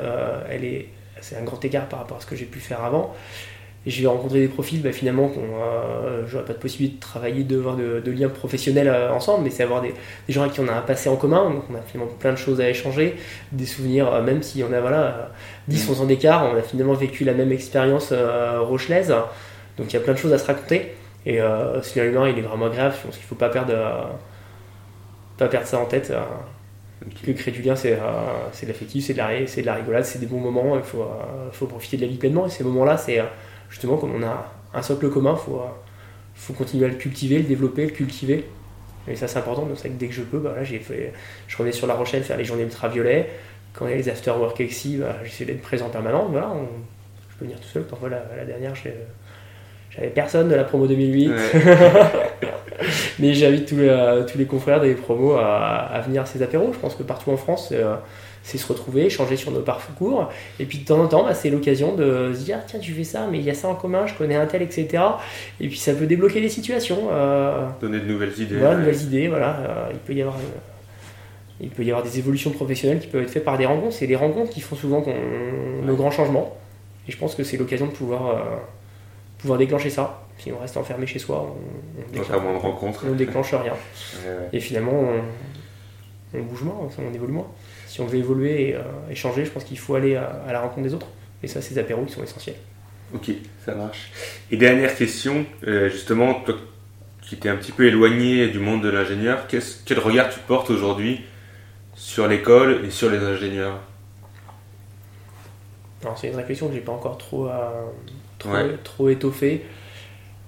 elle 0.50 0.64
est, 0.64 0.88
c'est 1.20 1.36
un 1.36 1.42
grand 1.44 1.64
écart 1.64 1.86
par 1.86 2.00
rapport 2.00 2.16
à 2.18 2.20
ce 2.20 2.26
que 2.26 2.34
j'ai 2.36 2.44
pu 2.46 2.58
faire 2.60 2.82
avant. 2.84 3.14
Je 3.86 4.02
vais 4.02 4.08
rencontrer 4.08 4.40
des 4.40 4.48
profils 4.48 4.82
bah, 4.82 4.92
finalement 4.92 5.28
qu'on 5.28 5.40
euh, 5.40 6.26
j'aurais 6.26 6.44
pas 6.44 6.52
de 6.52 6.58
possibilité 6.58 6.96
de 6.96 7.00
travailler 7.00 7.44
devant 7.44 7.74
de, 7.74 8.00
de 8.04 8.10
liens 8.10 8.28
professionnels 8.28 8.88
euh, 8.88 9.12
ensemble 9.12 9.44
mais 9.44 9.50
c'est 9.50 9.62
avoir 9.62 9.80
des, 9.80 9.94
des 10.26 10.32
gens 10.32 10.42
avec 10.42 10.52
qui 10.52 10.60
on 10.60 10.68
a 10.68 10.72
un 10.72 10.82
passé 10.82 11.08
en 11.08 11.16
commun 11.16 11.48
donc 11.48 11.64
on 11.70 11.74
a 11.74 11.80
finalement 11.80 12.12
plein 12.18 12.32
de 12.32 12.36
choses 12.36 12.60
à 12.60 12.68
échanger 12.68 13.16
des 13.52 13.66
souvenirs 13.66 14.12
euh, 14.12 14.22
même 14.22 14.42
si 14.42 14.62
on 14.62 14.72
a 14.72 14.80
voilà 14.80 15.30
10 15.68 15.88
11 15.90 16.00
ans 16.02 16.04
d'écart 16.06 16.50
on 16.52 16.56
a 16.56 16.62
finalement 16.62 16.94
vécu 16.94 17.24
la 17.24 17.34
même 17.34 17.52
expérience 17.52 18.10
euh, 18.12 18.60
rochelaise. 18.60 19.14
Donc 19.78 19.92
il 19.92 19.94
y 19.94 19.96
a 19.96 20.00
plein 20.00 20.12
de 20.12 20.18
choses 20.18 20.32
à 20.32 20.38
se 20.38 20.46
raconter. 20.46 20.94
Et 21.26 21.40
euh, 21.40 21.82
ce 21.82 21.98
lien 21.98 22.06
humain 22.06 22.28
il 22.28 22.38
est 22.38 22.42
vraiment 22.42 22.66
agréable 22.66 22.94
je 22.98 23.06
pense 23.06 23.16
qu'il 23.16 23.26
faut 23.26 23.34
pas 23.34 23.50
perdre 23.50 23.72
euh, 23.74 24.04
pas 25.36 25.48
perdre 25.48 25.66
ça 25.66 25.78
en 25.78 25.84
tête 25.84 26.10
euh, 26.10 26.20
que 27.24 27.32
créer 27.32 27.52
du 27.52 27.60
lien 27.62 27.76
c'est 27.76 27.92
euh, 27.92 27.98
c'est 28.52 28.64
de 28.66 28.72
l'affectif 28.72 29.04
c'est 29.04 29.12
de 29.12 29.18
la 29.18 29.28
de 29.28 29.66
la 29.66 29.74
rigolade 29.74 30.04
c'est 30.04 30.18
des 30.18 30.26
bons 30.26 30.40
moments 30.40 30.76
il 30.76 30.82
faut 30.82 31.02
euh, 31.02 31.50
faut 31.52 31.66
profiter 31.66 31.98
de 31.98 32.02
la 32.02 32.08
vie 32.08 32.16
pleinement. 32.16 32.46
Et 32.46 32.50
ces 32.50 32.64
moments 32.64 32.86
là 32.86 32.96
c'est 32.96 33.20
euh, 33.20 33.24
justement 33.70 33.96
comme 33.96 34.14
on 34.14 34.22
a 34.22 34.52
un 34.74 34.82
socle 34.82 35.08
commun 35.08 35.36
faut 35.36 35.56
euh, 35.56 35.68
faut 36.34 36.52
continuer 36.52 36.84
à 36.86 36.88
le 36.88 36.94
cultiver 36.94 37.38
le 37.38 37.44
développer 37.44 37.84
le 37.86 37.92
cultiver. 37.92 38.46
Et 39.08 39.16
ça 39.16 39.26
c'est 39.28 39.38
important 39.38 39.62
donc 39.62 39.72
c'est 39.76 39.88
vrai 39.88 39.96
que 39.96 40.00
dès 40.00 40.08
que 40.08 40.14
je 40.14 40.22
peux 40.22 40.38
bah, 40.38 40.52
là 40.56 40.62
j'ai 40.64 40.78
fait 40.78 41.12
je 41.48 41.56
revenais 41.56 41.72
sur 41.72 41.86
la 41.86 41.94
Rochelle 41.94 42.22
faire 42.22 42.36
les 42.36 42.44
journées 42.44 42.64
ultraviolets. 42.64 43.28
Quand 43.72 43.86
il 43.86 43.90
y 43.92 43.94
a 43.94 43.96
les 43.96 44.08
after 44.08 44.32
work 44.32 44.60
exi 44.60 44.96
bah, 44.98 45.16
j'essaie 45.24 45.44
d'être 45.44 45.62
présent 45.62 45.86
en 45.86 45.90
permanence 45.90 46.28
voilà 46.30 46.50
on- 46.50 46.66
je 47.30 47.36
peux 47.38 47.44
venir 47.46 47.58
tout 47.60 47.68
seul. 47.68 47.84
Parfois 47.84 48.08
la, 48.10 48.22
la 48.36 48.44
dernière 48.44 48.74
j'avais 48.74 50.08
personne 50.10 50.48
de 50.48 50.54
la 50.54 50.64
promo 50.64 50.86
2008 50.86 51.32
mais 53.18 53.34
j'invite 53.34 53.66
tous 53.68 53.76
les, 53.76 53.88
euh, 53.88 54.24
tous 54.24 54.38
les 54.38 54.46
confrères 54.46 54.80
des 54.80 54.94
promos 54.94 55.32
à, 55.34 55.76
à 55.78 56.00
venir 56.00 56.22
à 56.22 56.26
ces 56.26 56.42
apéros. 56.42 56.70
Je 56.72 56.78
pense 56.78 56.94
que 56.94 57.02
partout 57.02 57.30
en 57.30 57.36
France, 57.36 57.70
euh, 57.72 57.94
c'est 58.42 58.58
se 58.58 58.66
retrouver, 58.66 59.04
échanger 59.06 59.36
sur 59.36 59.50
nos 59.52 59.60
parcours. 59.60 60.28
Et 60.58 60.64
puis 60.64 60.78
de 60.78 60.84
temps 60.84 61.00
en 61.00 61.06
temps, 61.08 61.24
bah, 61.24 61.34
c'est 61.34 61.50
l'occasion 61.50 61.94
de 61.94 62.32
se 62.34 62.40
dire 62.44 62.58
tiens, 62.66 62.80
tu 62.80 62.92
fais 62.92 63.04
ça, 63.04 63.26
mais 63.30 63.38
il 63.38 63.44
y 63.44 63.50
a 63.50 63.54
ça 63.54 63.68
en 63.68 63.74
commun, 63.74 64.06
je 64.06 64.14
connais 64.14 64.34
un 64.36 64.46
tel, 64.46 64.62
etc. 64.62 65.02
Et 65.60 65.68
puis 65.68 65.76
ça 65.78 65.92
peut 65.94 66.06
débloquer 66.06 66.40
des 66.40 66.48
situations. 66.48 67.08
euh, 67.12 67.66
Donner 67.80 68.00
de 68.00 68.06
nouvelles 68.06 68.38
idées. 68.38 68.56
voilà, 68.56 68.76
nouvelles 68.76 69.02
idées. 69.02 69.28
Voilà, 69.28 69.56
euh, 69.58 69.88
il 69.92 69.98
peut 69.98 70.14
y 70.14 70.22
avoir 70.22 70.36
une- 70.36 71.66
il 71.66 71.68
peut 71.68 71.84
y 71.84 71.90
avoir 71.90 72.02
des 72.02 72.18
évolutions 72.18 72.50
professionnelles 72.50 73.00
qui 73.00 73.06
peuvent 73.08 73.22
être 73.22 73.30
faites 73.30 73.44
par 73.44 73.58
des 73.58 73.66
rencontres. 73.66 73.92
C'est 73.94 74.06
les 74.06 74.16
rencontres 74.16 74.50
qui 74.50 74.62
font 74.62 74.76
souvent 74.76 75.02
qu'on- 75.02 75.14
nos 75.84 75.94
grands 75.94 76.10
changements. 76.10 76.56
Et 77.06 77.12
je 77.12 77.18
pense 77.18 77.34
que 77.34 77.44
c'est 77.44 77.58
l'occasion 77.58 77.86
de 77.86 77.92
pouvoir, 77.92 78.26
euh, 78.28 78.38
pouvoir 79.38 79.58
déclencher 79.58 79.90
ça. 79.90 80.22
Si 80.38 80.50
on 80.52 80.58
reste 80.58 80.78
enfermé 80.78 81.06
chez 81.06 81.18
soi, 81.18 81.54
on, 81.54 82.00
déclenche, 82.12 82.28
on 83.10 83.14
déclenche 83.14 83.52
rien. 83.52 83.72
Ouais, 84.24 84.30
ouais. 84.30 84.48
Et 84.54 84.60
finalement, 84.60 84.92
on, 84.94 86.38
on 86.38 86.42
bouge 86.42 86.62
moins, 86.62 86.76
on 86.98 87.14
évolue 87.14 87.32
moins. 87.32 87.46
Si 87.90 88.00
on 88.00 88.06
veut 88.06 88.18
évoluer 88.18 88.68
et 88.68 88.76
euh, 88.76 88.82
échanger, 89.10 89.44
je 89.44 89.50
pense 89.50 89.64
qu'il 89.64 89.76
faut 89.76 89.96
aller 89.96 90.14
à, 90.14 90.30
à 90.46 90.52
la 90.52 90.60
rencontre 90.60 90.82
des 90.82 90.94
autres. 90.94 91.08
Et 91.42 91.48
ça, 91.48 91.60
ces 91.60 91.76
apéros 91.76 92.04
qui 92.04 92.12
sont 92.12 92.22
essentiels. 92.22 92.54
Ok, 93.12 93.32
ça 93.66 93.74
marche. 93.74 94.12
Et 94.52 94.56
dernière 94.56 94.94
question, 94.94 95.44
euh, 95.66 95.90
justement, 95.90 96.34
toi 96.34 96.54
qui 97.20 97.34
étais 97.34 97.48
un 97.48 97.56
petit 97.56 97.72
peu 97.72 97.86
éloigné 97.88 98.46
du 98.46 98.60
monde 98.60 98.80
de 98.80 98.88
l'ingénieur, 98.90 99.48
quel 99.48 99.98
regard 99.98 100.28
tu 100.30 100.38
portes 100.38 100.70
aujourd'hui 100.70 101.22
sur 101.96 102.28
l'école 102.28 102.84
et 102.84 102.90
sur 102.90 103.10
les 103.10 103.18
ingénieurs? 103.18 103.80
Alors, 106.04 106.16
c'est 106.16 106.28
une 106.28 106.34
vraie 106.34 106.46
question 106.46 106.68
que 106.68 106.74
j'ai 106.74 106.80
pas 106.80 106.92
encore 106.92 107.18
trop, 107.18 107.48
euh, 107.48 107.50
trop, 108.38 108.50
Ouais. 108.52 108.76
trop 108.84 109.08
étoffée. 109.08 109.64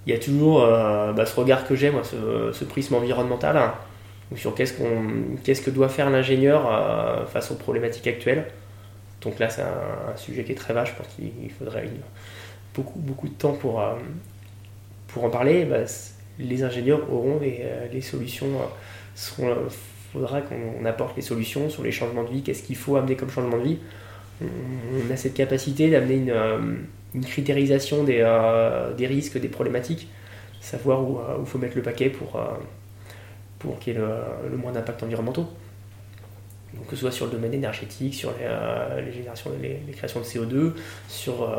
Il 0.06 0.12
y 0.12 0.16
a 0.16 0.20
toujours 0.20 0.60
bah, 0.60 1.26
ce 1.26 1.34
regard 1.34 1.66
que 1.66 1.74
j'ai, 1.74 1.90
moi, 1.90 2.02
ce, 2.04 2.52
ce 2.52 2.64
prisme 2.64 2.94
environnemental, 2.94 3.56
hein, 3.56 3.74
ou 4.32 4.36
sur 4.36 4.54
qu'est-ce, 4.54 4.74
qu'on, 4.74 5.36
qu'est-ce 5.44 5.62
que 5.62 5.70
doit 5.70 5.88
faire 5.88 6.10
l'ingénieur 6.10 6.70
euh, 6.72 7.26
face 7.26 7.50
aux 7.50 7.56
problématiques 7.56 8.06
actuelles. 8.06 8.46
Donc 9.20 9.38
là, 9.38 9.48
c'est 9.50 9.62
un, 9.62 10.16
sujet 10.16 10.44
qui 10.44 10.52
est 10.52 10.56
très 10.56 10.74
vaste. 10.74 10.92
Je 10.92 11.02
pense 11.02 11.14
qu'il 11.14 11.30
il 11.42 11.50
faudrait 11.50 11.88
beaucoup, 12.74 12.98
beaucoup 12.98 13.28
de 13.28 13.34
temps 13.34 13.52
pour, 13.52 13.80
euh, 13.80 13.94
pour 15.08 15.24
en 15.24 15.30
parler. 15.30 15.64
Bah, 15.64 15.78
les 16.38 16.62
ingénieurs 16.62 17.12
auront 17.12 17.38
les, 17.40 17.60
euh, 17.62 17.88
les 17.92 18.00
solutions. 18.00 18.48
Il 19.38 19.44
faudra 20.12 20.40
qu'on 20.40 20.84
apporte 20.84 21.16
les 21.16 21.22
solutions 21.22 21.68
sur 21.68 21.82
les 21.82 21.92
changements 21.92 22.24
de 22.24 22.30
vie. 22.30 22.42
Qu'est-ce 22.42 22.62
qu'il 22.62 22.76
faut 22.76 22.96
amener 22.96 23.16
comme 23.16 23.30
changement 23.30 23.58
de 23.58 23.64
vie? 23.64 23.78
On, 24.40 25.12
a 25.12 25.16
cette 25.16 25.34
capacité 25.34 25.90
d'amener 25.90 26.32
une, 27.14 27.22
critérisation 27.22 28.02
des, 28.02 28.26
des 28.96 29.06
risques, 29.06 29.38
des 29.38 29.48
problématiques, 29.48 30.08
savoir 30.60 31.02
où 31.02 31.20
il 31.38 31.46
faut 31.46 31.58
mettre 31.58 31.76
le 31.76 31.82
paquet 31.82 32.08
pour, 32.08 32.40
pour 33.62 33.78
qu'il 33.78 33.94
y 33.94 33.96
ait 33.96 34.00
le, 34.00 34.08
le 34.50 34.56
moins 34.56 34.72
d'impact 34.72 35.02
environnementaux. 35.02 35.48
Donc 36.74 36.86
que 36.86 36.96
ce 36.96 37.02
soit 37.02 37.12
sur 37.12 37.26
le 37.26 37.32
domaine 37.32 37.54
énergétique, 37.54 38.14
sur 38.14 38.30
les, 38.30 38.44
euh, 38.44 39.00
les 39.00 39.12
générations, 39.12 39.50
les, 39.60 39.80
les 39.86 39.92
créations 39.92 40.20
de 40.20 40.24
CO2, 40.24 40.72
sur, 41.08 41.42
euh, 41.42 41.58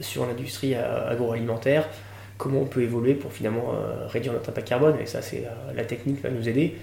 sur 0.00 0.26
l'industrie 0.26 0.74
euh, 0.74 1.08
agroalimentaire, 1.10 1.88
comment 2.36 2.60
on 2.60 2.66
peut 2.66 2.82
évoluer 2.82 3.14
pour 3.14 3.32
finalement 3.32 3.72
euh, 3.74 4.06
réduire 4.08 4.32
notre 4.32 4.50
impact 4.50 4.68
carbone. 4.68 4.96
Et 5.00 5.06
ça, 5.06 5.22
c'est 5.22 5.44
la 5.74 5.84
technique 5.84 6.20
va 6.22 6.30
nous 6.30 6.48
aider. 6.48 6.76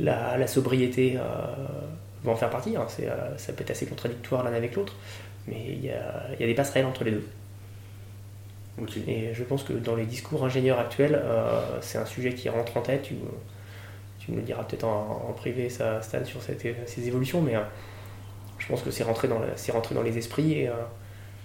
La, 0.00 0.38
la 0.38 0.46
sobriété 0.46 1.18
va 2.22 2.30
en 2.30 2.36
faire 2.36 2.50
partie. 2.50 2.76
hein. 2.76 2.86
Ça 3.36 3.52
peut 3.52 3.62
être 3.62 3.72
assez 3.72 3.86
contradictoire 3.86 4.44
l'un 4.44 4.52
avec 4.52 4.76
l'autre, 4.76 4.94
mais 5.48 5.64
il 5.70 5.84
y 5.84 5.90
a, 5.90 6.26
il 6.34 6.40
y 6.40 6.44
a 6.44 6.46
des 6.46 6.54
passerelles 6.54 6.86
entre 6.86 7.02
les 7.02 7.10
deux. 7.10 7.26
Et 9.08 9.34
je 9.34 9.42
pense 9.42 9.64
que 9.64 9.72
dans 9.72 9.96
les 9.96 10.04
discours 10.04 10.44
ingénieurs 10.44 10.78
actuels, 10.78 11.20
c'est 11.80 11.98
un 11.98 12.06
sujet 12.06 12.32
qui 12.32 12.48
rentre 12.48 12.76
en 12.76 12.80
tête. 12.82 13.08
Tu 14.28 14.32
me 14.36 14.42
diras 14.42 14.62
peut-être 14.64 14.84
en, 14.84 15.26
en 15.30 15.32
privé, 15.32 15.70
ça, 15.70 16.02
Stan, 16.02 16.22
sur 16.24 16.42
cette- 16.42 16.66
ces 16.86 17.08
évolutions, 17.08 17.40
mais 17.40 17.56
euh, 17.56 17.60
je 18.58 18.66
pense 18.66 18.82
que 18.82 18.90
c'est 18.90 19.04
rentré, 19.04 19.26
dans 19.28 19.38
la- 19.38 19.56
c'est 19.56 19.72
rentré 19.72 19.94
dans 19.94 20.02
les 20.02 20.18
esprits 20.18 20.52
et 20.52 20.68
euh, 20.68 20.72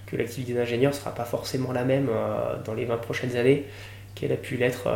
que 0.08 0.18
l'activité 0.18 0.54
d'ingénieur 0.54 0.92
ne 0.92 0.98
sera 0.98 1.12
pas 1.16 1.26
forcément 1.26 1.72
la 1.72 1.86
même 1.86 2.10
euh, 2.10 2.56
dans 2.66 2.74
les 2.74 2.86
20 2.86 2.98
prochaines 2.98 3.36
années 3.38 3.66
qu'elle 4.16 4.32
a 4.32 4.36
pu 4.38 4.58
l'être 4.58 4.88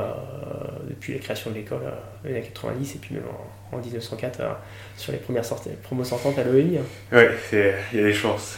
depuis 0.89 1.13
la 1.13 1.19
création 1.19 1.49
de 1.49 1.55
l'école 1.55 1.81
années 2.25 2.41
90 2.41 2.95
et 2.95 2.99
puis 2.99 3.15
même 3.15 3.23
en, 3.71 3.77
en 3.77 3.79
1904 3.79 4.39
euh, 4.41 4.49
sur 4.97 5.11
les 5.11 5.17
premières 5.17 5.45
sorties, 5.45 5.69
promos 5.83 6.03
sortantes 6.03 6.37
à 6.37 6.43
l'EMI. 6.43 6.77
hein. 6.77 6.81
Ouais, 7.17 7.31
il 7.93 7.97
y 7.99 8.01
a 8.01 8.03
des 8.07 8.13
chances. 8.13 8.57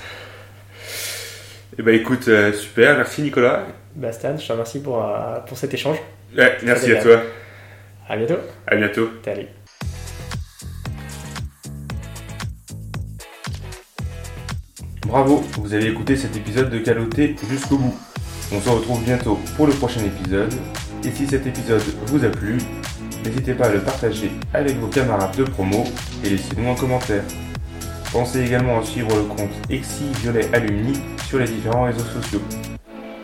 Eh 1.78 1.82
ben 1.82 1.96
écoute, 1.96 2.28
euh, 2.28 2.52
super, 2.52 2.98
merci 2.98 3.22
Nicolas. 3.22 3.68
Bah, 3.96 4.12
Stan, 4.12 4.36
je 4.38 4.46
te 4.46 4.52
remercie 4.52 4.82
pour, 4.82 5.02
euh, 5.04 5.40
pour 5.48 5.58
cet 5.58 5.74
échange. 5.74 5.98
Ouais, 6.38 6.58
merci 6.64 6.92
à 6.92 7.02
toi. 7.02 7.22
À 8.12 8.18
bientôt. 8.18 8.39
À 8.66 8.76
bientôt. 8.76 9.07
Salut. 9.24 9.45
Bravo, 15.05 15.43
vous 15.60 15.74
avez 15.76 15.89
écouté 15.89 16.16
cet 16.16 16.36
épisode 16.36 16.72
de 16.72 16.80
Caloté 16.80 17.36
jusqu'au 17.47 17.78
bout. 17.78 17.95
On 18.51 18.60
se 18.60 18.68
retrouve 18.68 19.03
bientôt 19.03 19.38
pour 19.55 19.68
le 19.68 19.74
prochain 19.74 20.01
épisode. 20.03 20.51
Et 21.03 21.12
si 21.12 21.28
cet 21.28 21.45
épisode 21.45 21.84
vous 22.07 22.26
a 22.26 22.30
plu, 22.30 22.57
n'hésitez 23.24 23.53
pas 23.53 23.68
à 23.68 23.74
le 23.74 23.82
partager 23.82 24.32
avec 24.55 24.78
vos 24.78 24.88
camarades 24.88 25.38
de 25.38 25.43
promo 25.43 25.84
et 26.24 26.32
laissez-nous 26.32 26.68
un 26.68 26.76
commentaire. 26.76 27.24
Pensez 28.12 28.41
également 28.41 28.80
à 28.80 28.84
suivre 28.84 29.16
le 29.16 29.26
compte 29.26 29.51
Exi 29.70 30.05
Violet 30.22 30.49
Alumni 30.51 30.99
sur 31.28 31.38
les 31.38 31.45
différents 31.45 31.84
réseaux 31.84 31.99
sociaux. 31.99 32.41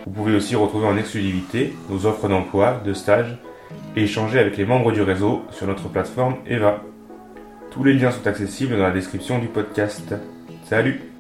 Vous 0.06 0.12
pouvez 0.12 0.36
aussi 0.36 0.56
retrouver 0.56 0.86
en 0.86 0.96
exclusivité 0.96 1.74
nos 1.90 2.06
offres 2.06 2.30
d'emploi, 2.30 2.84
de 2.86 2.94
stage 2.94 3.36
et 3.96 4.04
échanger 4.04 4.40
avec 4.40 4.58
les 4.58 4.66
membres 4.66 4.92
du 4.92 5.02
réseau 5.02 5.44
sur 5.52 5.68
notre 5.68 5.90
plateforme 5.90 6.36
EVA. 6.48 6.84
Tous 7.72 7.84
les 7.84 7.94
liens 7.94 8.12
sont 8.12 8.28
accessibles 8.28 8.78
dans 8.78 8.84
la 8.84 8.92
description 8.92 9.40
du 9.40 9.48
podcast. 9.48 10.16
Salut 10.66 11.15